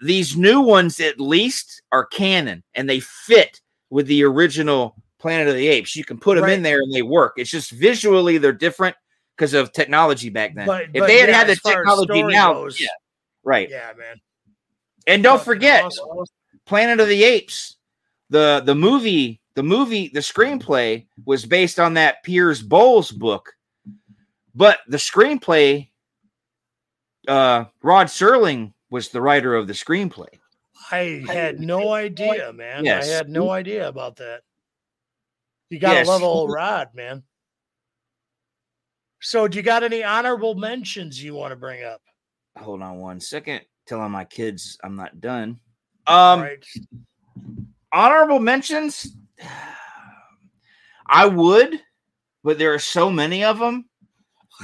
[0.00, 3.60] These new ones, at least, are canon and they fit
[3.90, 5.96] with the original Planet of the Apes.
[5.96, 7.34] You can put them in there and they work.
[7.36, 8.96] It's just visually they're different
[9.36, 10.66] because of technology back then.
[10.66, 12.88] But, if but they had yeah, had the as far as technology now, goes, yeah,
[13.44, 13.68] right.
[13.70, 14.20] yeah, man.
[15.06, 16.24] And don't forget, awesome.
[16.66, 17.76] Planet of the Apes,
[18.30, 23.52] the the movie, the movie, the screenplay was based on that Pierre Boulle book,
[24.54, 25.88] but the screenplay,
[27.26, 30.28] uh, Rod Serling was the writer of the screenplay.
[30.90, 32.84] I had no idea, man.
[32.84, 33.08] Yes.
[33.08, 34.42] I had no idea about that.
[35.70, 36.06] You gotta Yes.
[36.06, 37.22] love old Rod, man.
[39.20, 42.00] So, do you got any honorable mentions you want to bring up?
[42.56, 43.62] Hold on one second.
[43.86, 45.60] Telling my kids I'm not done.
[46.06, 46.64] Um, right.
[47.92, 49.16] honorable mentions.
[51.10, 51.80] I would,
[52.44, 53.88] but there are so many of them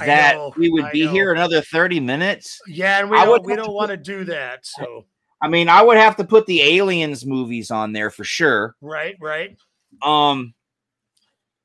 [0.05, 1.11] that know, we would I be know.
[1.11, 2.61] here another 30 minutes.
[2.67, 4.65] Yeah, and we I don't, we don't to want to do that.
[4.65, 5.05] So,
[5.41, 8.75] I mean, I would have to put the aliens movies on there for sure.
[8.81, 9.57] right, right.
[10.01, 10.53] Um,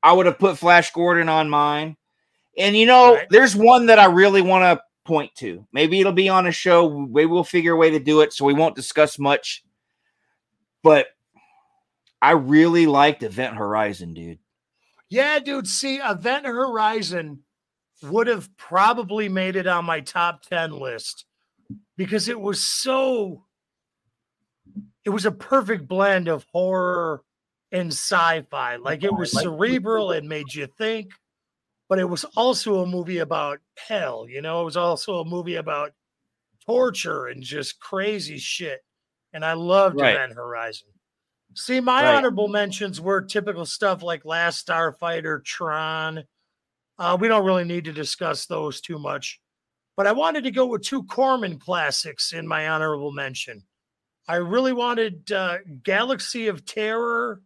[0.03, 1.97] I would have put Flash Gordon on mine.
[2.57, 3.27] And you know, Right.
[3.29, 5.65] there's one that I really want to point to.
[5.71, 6.89] Maybe it'll be on a show.
[7.07, 9.63] Maybe we'll figure a way to do it so we won't discuss much.
[10.83, 11.07] But
[12.21, 14.39] I really liked Event Horizon, dude.
[15.09, 15.67] Yeah, dude.
[15.67, 17.43] See, Event Horizon
[18.03, 21.25] would have probably made it on my top 10 list
[21.97, 23.43] because it was so,
[25.05, 27.23] it was a perfect blend of horror
[27.71, 28.75] and sci fi.
[28.77, 31.11] Like it was cerebral and made you think,
[31.89, 34.27] but it was also a movie about hell.
[34.27, 35.93] You know, it was also a movie about
[36.65, 38.81] torture and just crazy shit.
[39.33, 40.15] And I loved Right.
[40.15, 40.89] Event Horizon.
[41.55, 42.15] See, my Right.
[42.15, 46.23] honorable mentions were typical stuff like Last Starfighter, Tron.
[46.97, 49.41] Uh, we don't really need to discuss those too much,
[49.97, 53.63] but I wanted to go with two Corman classics in my honorable mention.
[54.27, 57.41] I really wanted uh, Galaxy of Terror,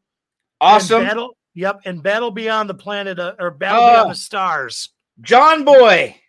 [0.61, 1.03] and Awesome.
[1.03, 3.91] Battle, yep, and Battle Beyond the Planet uh, or Battle Oh.
[3.91, 4.89] Beyond the Stars.
[5.21, 6.19] John Boy.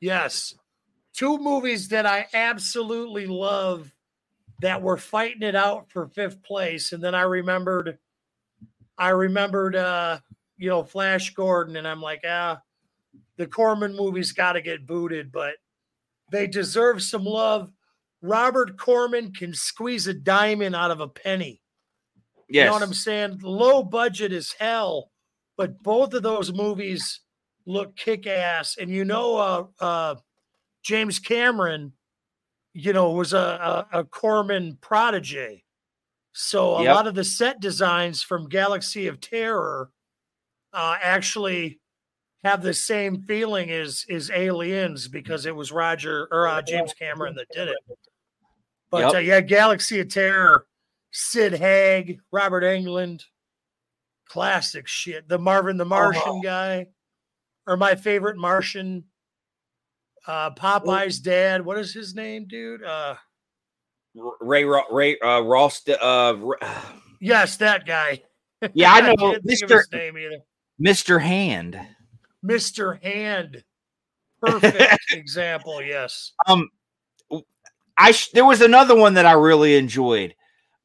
[0.00, 0.54] Yes.
[1.14, 3.92] Two movies that I absolutely love
[4.60, 6.92] that were fighting it out for fifth place.
[6.92, 7.98] And then I remembered,
[8.98, 10.18] I remembered, uh,
[10.58, 12.60] you know, Flash Gordon, and I'm like, ah,
[13.36, 15.54] the Corman movies got to get booted, but
[16.30, 17.70] they deserve some love.
[18.22, 21.60] Robert Corman can squeeze a diamond out of a penny.
[22.48, 22.62] Yes.
[22.62, 23.40] You know what I'm saying?
[23.42, 25.10] Low budget as hell,
[25.56, 27.20] but both of those movies
[27.66, 28.76] look kick ass.
[28.78, 30.14] And you know, uh, uh,
[30.82, 31.92] James Cameron,
[32.72, 35.64] you know, was a, a, a Corman prodigy.
[36.32, 36.94] So a Yep.
[36.94, 39.90] lot of the set designs from Galaxy of Terror
[40.72, 41.80] uh, actually
[42.44, 47.34] have the same feeling as as Aliens because it was Roger or uh, James Cameron
[47.36, 47.78] that did it.
[48.90, 49.14] But Yep.
[49.14, 50.66] uh, yeah, Galaxy of Terror,
[51.12, 53.22] Sid Haig, Robert Englund,
[54.28, 55.28] classic shit.
[55.28, 56.40] The Marvin the Martian Oh.
[56.42, 56.86] guy,
[57.66, 59.04] or my favorite Martian,
[60.26, 61.64] uh, Popeye's dad.
[61.64, 62.82] What is his name, dude?
[62.84, 63.14] Uh,
[64.40, 65.82] Ray Ray uh, Ross.
[65.88, 66.36] Uh,
[67.20, 68.22] yes, that guy.
[68.74, 70.38] yeah, I know, can't think of Mister name either.
[70.78, 71.80] Mister Hand.
[72.44, 73.02] Mr.
[73.02, 73.64] Hand.
[74.40, 75.82] Perfect example.
[75.82, 76.32] Yes.
[76.46, 76.68] Um,
[77.98, 80.34] I sh- there was another one that I really enjoyed.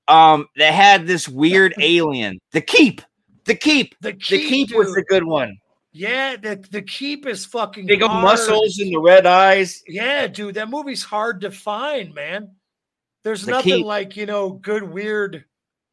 [0.08, 2.40] Um, that had this weird alien.
[2.52, 3.02] The Keep.
[3.46, 3.96] The Keep.
[4.02, 5.58] The The keep, Keep was the good one.
[5.94, 8.24] Yeah, the, the keep is fucking Big hard.
[8.24, 9.84] muscles and the red eyes.
[9.90, 12.52] Yeah, dude, that movie's hard to find, man.
[13.26, 13.86] There's The nothing Keep.
[13.86, 15.44] like, you know, good, weird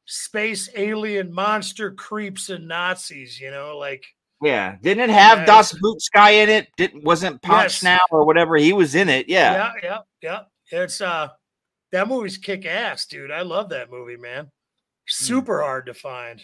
[0.06, 4.04] space alien monster creeps and Nazis, you know, like
[4.40, 6.68] Yeah, didn't it have Yeah, Das Boot Sky in it?
[6.76, 7.82] Didn't wasn't Punch Yes.
[7.82, 9.28] now or whatever he was in it?
[9.28, 9.72] Yeah.
[9.82, 10.40] yeah, yeah,
[10.70, 10.82] yeah.
[10.84, 11.28] It's uh
[11.92, 13.30] that movie's kick ass, dude.
[13.30, 14.44] I love that movie, man.
[14.44, 14.50] Hmm.
[15.06, 16.40] Super hard to find.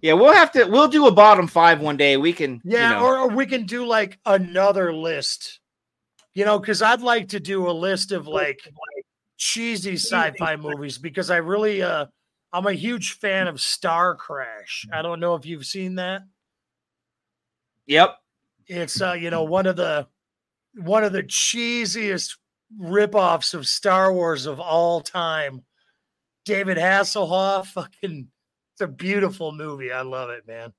[0.00, 0.64] yeah, We'll have to.
[0.64, 2.16] We'll do a bottom five one day.
[2.16, 2.60] We can.
[2.64, 5.60] Yeah, you know, or, or we can do like another list,
[6.34, 8.60] you know, because I'd like to do a list of like
[9.36, 12.06] cheesy sci-fi movies because I really uh
[12.52, 14.86] I'm a huge fan of Starcrash.
[14.92, 16.22] I don't know if you've seen that.
[17.86, 18.16] yep.
[18.66, 20.06] It's uh, you know, one of the
[20.76, 22.36] one of the cheesiest
[22.80, 25.62] ripoffs of Star Wars of all time.
[26.44, 28.28] David Hasselhoff, fucking
[28.72, 29.92] it's a beautiful movie.
[29.92, 30.72] I love it, man.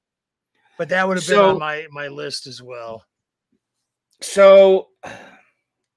[0.77, 3.03] But that would have been So- on my my list as well.
[4.21, 4.89] So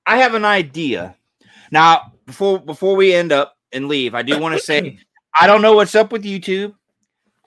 [0.06, 1.16] I have an idea.
[1.70, 4.98] Now, before before we end up and leave, I do want to say
[5.40, 6.74] I don't know what's up with YouTube.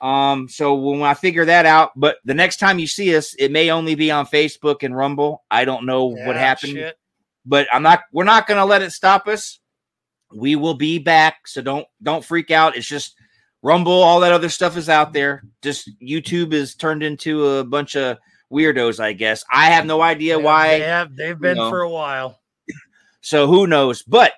[0.01, 3.51] Um, so when I figure that out, but the next time you see us, it
[3.51, 5.43] may only be on Facebook and Rumble.
[5.51, 6.97] I don't know what happened, shit.
[7.45, 9.59] But I'm not we're not gonna let it stop us.
[10.33, 12.77] We will be back, so don't don't freak out.
[12.77, 13.15] It's just
[13.63, 15.43] Rumble, all that other stuff is out there.
[15.61, 18.17] Just YouTube is turned into a bunch of
[18.51, 19.43] weirdos, I guess.
[19.51, 20.79] I have no idea Yeah, why.
[20.79, 21.69] they have they've been know.
[21.69, 22.39] for a while.
[23.21, 24.01] So who knows?
[24.01, 24.33] But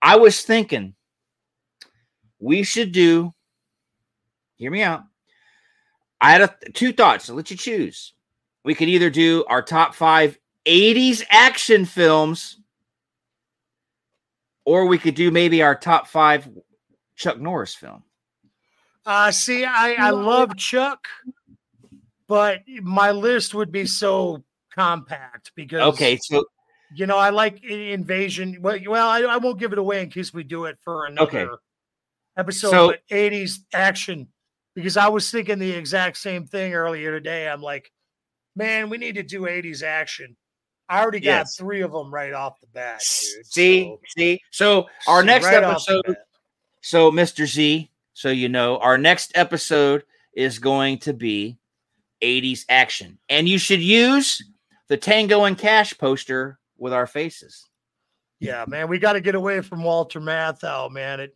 [0.00, 0.94] I was thinking
[2.38, 3.34] we should do.
[4.56, 5.02] Hear me out.
[6.20, 7.28] I had a, two thoughts.
[7.28, 8.14] I'll let you choose.
[8.64, 12.58] We could either do our top five 80s action films
[14.64, 16.48] or we could do maybe our top five
[17.16, 18.02] Chuck Norris film.
[19.04, 21.08] Uh, see, I, I love Chuck,
[22.28, 26.44] but my list would be so compact because Okay, so
[26.94, 28.58] you know I like Invasion.
[28.60, 31.22] Well, well, I, I won't give it away in case we do it for another
[31.22, 31.46] Okay.
[32.36, 32.70] episode.
[32.70, 34.28] So- 80s action
[34.74, 37.48] because I was thinking the exact same thing earlier today.
[37.48, 37.90] I'm like,
[38.54, 40.36] man, we need to do 80s action.
[40.92, 41.56] I already got Yes.
[41.56, 43.00] three of them right off the bat.
[43.00, 43.46] Dude.
[43.46, 44.42] see, So- see.
[44.50, 46.16] So our next right episode,
[46.82, 47.46] so Mr.
[47.46, 50.04] Z, so you know, our next episode
[50.34, 51.58] is going to be
[52.20, 53.18] 80s action.
[53.28, 54.42] And you should use
[54.88, 57.68] the Tango and Cash poster with our faces.
[58.38, 61.20] Yeah, man, we got to get away from Walter Matthau, man.
[61.20, 61.34] It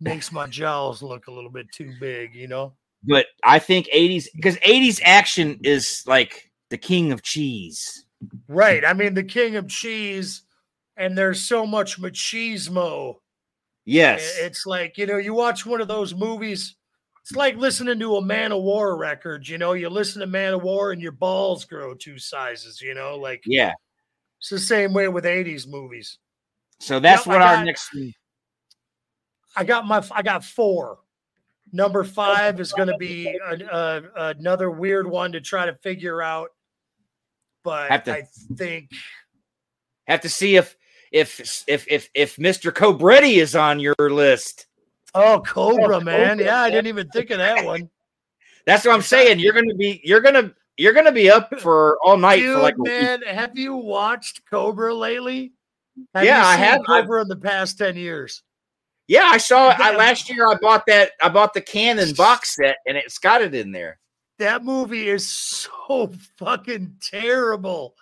[0.00, 2.74] makes my jaws look a little bit too big, you know.
[3.02, 8.06] But I think 80s because 80s action is like the king of cheese.
[8.48, 8.84] Right.
[8.84, 10.42] I mean, the king of cheese,
[10.96, 13.16] and there's so much machismo.
[13.84, 14.36] Yes.
[14.38, 16.76] It's like, you know, you watch one of those movies,
[17.22, 19.48] it's like listening to a Manowar record.
[19.48, 23.42] You know, you listen to Manowar and your balls grow two sizes, you know, like
[23.46, 23.72] yeah.
[24.38, 26.18] it's the same way with 80s movies.
[26.78, 27.90] So that's Yep, I what our got- next
[29.56, 30.98] I got my, I got four.
[31.72, 35.74] Number five is going to be a, a, uh, another weird one to try to
[35.74, 36.50] figure out.
[37.62, 38.22] But Have to- I
[38.56, 38.90] think
[40.06, 40.76] have to see if
[41.12, 42.72] if if if if Mr.
[42.72, 44.66] Cobretti is on your list.
[45.14, 46.38] Oh, Cobra, Oh, man.
[46.38, 46.44] Cobra.
[46.44, 47.90] Yeah, I didn't even think of that one.
[48.66, 49.40] That's what I'm saying.
[49.40, 52.76] You're gonna be you're gonna you're gonna be up for all night Dude, for like
[52.78, 52.92] a week.
[52.92, 55.52] man, have you watched Cobra lately?
[56.14, 56.80] Have Yeah, you I seen have.
[56.88, 58.42] I've- Cobra in the past 10 years.
[59.08, 59.80] Yeah, I saw it.
[59.80, 63.42] I, last year I bought that I bought the Cannon box set and it's got
[63.42, 63.98] it in there.
[64.40, 67.94] That movie is so fucking terrible.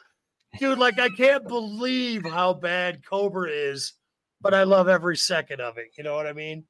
[0.60, 3.94] Dude, like I can't believe how bad Cobra is,
[4.40, 5.89] but I love every second of it.
[5.98, 6.62] You know what I mean?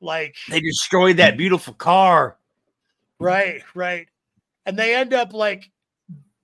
[0.00, 2.38] Like, They destroyed that beautiful car.
[3.20, 4.08] right, right.
[4.66, 5.70] And they end up like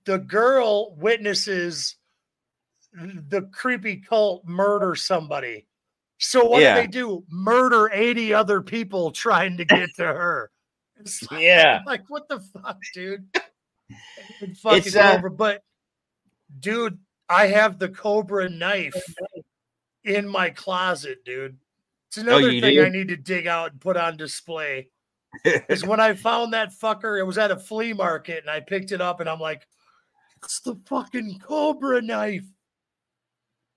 [0.05, 1.97] the girl witnesses
[2.93, 5.67] the creepy cult murder somebody.
[6.19, 6.77] So what Yeah.
[6.77, 7.25] do they do?
[7.29, 10.53] Murder 80 other people trying to get to her.
[11.01, 11.81] It's like, Yeah.
[11.87, 13.27] like what the fuck, dude?
[14.63, 15.31] Fucking It's, uh, Cobra.
[15.31, 15.63] But
[16.61, 16.99] dude,
[17.29, 18.95] I have the Cobra knife
[20.05, 21.59] in my closet, dude.
[22.09, 22.85] It's another Oh, thing do?
[22.85, 24.89] I need to dig out and put on display.
[25.69, 28.93] Is when I found that fucker, it was at a flea market and I picked
[28.93, 29.67] it up and I'm like,
[30.43, 32.45] it's the fucking Cobra knife.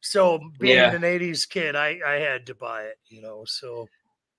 [0.01, 0.93] So being Yeah.
[0.93, 3.43] an 80s kid, I, I had to buy it, you know.
[3.45, 3.89] So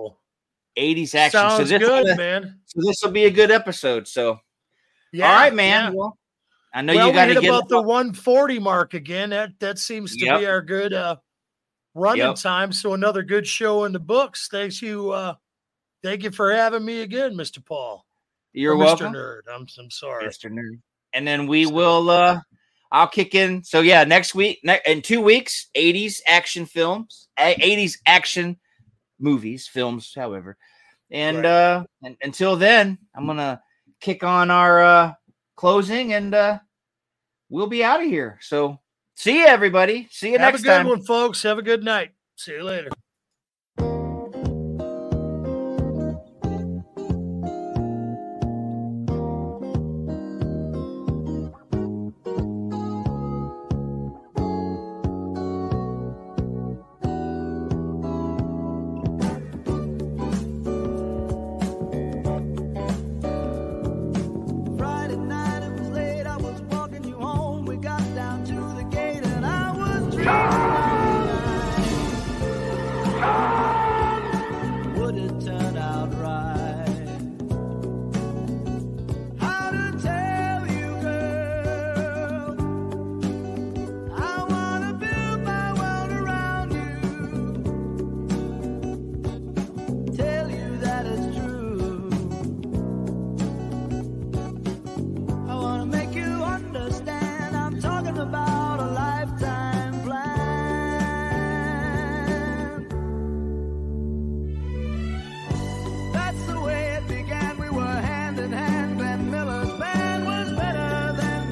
[0.77, 1.03] Unbelievable.
[1.05, 1.39] 80s action.
[1.39, 2.59] so Sounds this good, man.
[2.65, 4.07] so this will be a good episode.
[4.07, 4.39] So
[5.11, 5.91] Yeah, all right, man.
[5.91, 5.97] yeah.
[5.97, 6.17] Well,
[6.73, 9.31] I know well, you got to get about the 140 mark again.
[9.31, 10.39] That that seems to Yep.
[10.39, 11.17] be our good uh
[11.93, 12.35] running Yep.
[12.37, 12.71] time.
[12.71, 14.47] So another good show in the books.
[14.49, 15.35] Thanks you uh
[16.03, 17.63] thank you for having me again, Mr.
[17.65, 18.05] Paul.
[18.53, 19.13] You're Or welcome.
[19.13, 19.17] Mr.
[19.17, 19.53] Nerd.
[19.53, 20.25] I'm I'm sorry.
[20.25, 20.49] Mr.
[20.49, 20.79] Nerd.
[21.13, 22.39] And then we So- will uh
[22.93, 23.63] I'll kick in.
[23.63, 28.59] So yeah, next week ne- in 2 weeks, 80s action films, 80s action
[29.21, 30.57] movies, films, however.
[31.11, 31.45] And Right.
[31.45, 33.61] uh and, until then, I'm going to
[33.99, 35.13] kick on our uh
[35.55, 36.59] closing and uh
[37.49, 38.39] we'll be out of here.
[38.41, 38.79] So
[39.15, 40.07] see you everybody.
[40.09, 40.87] See you Have a next good time.
[40.87, 41.43] one, folks.
[41.43, 42.11] Have a good night.
[42.35, 42.89] See you later.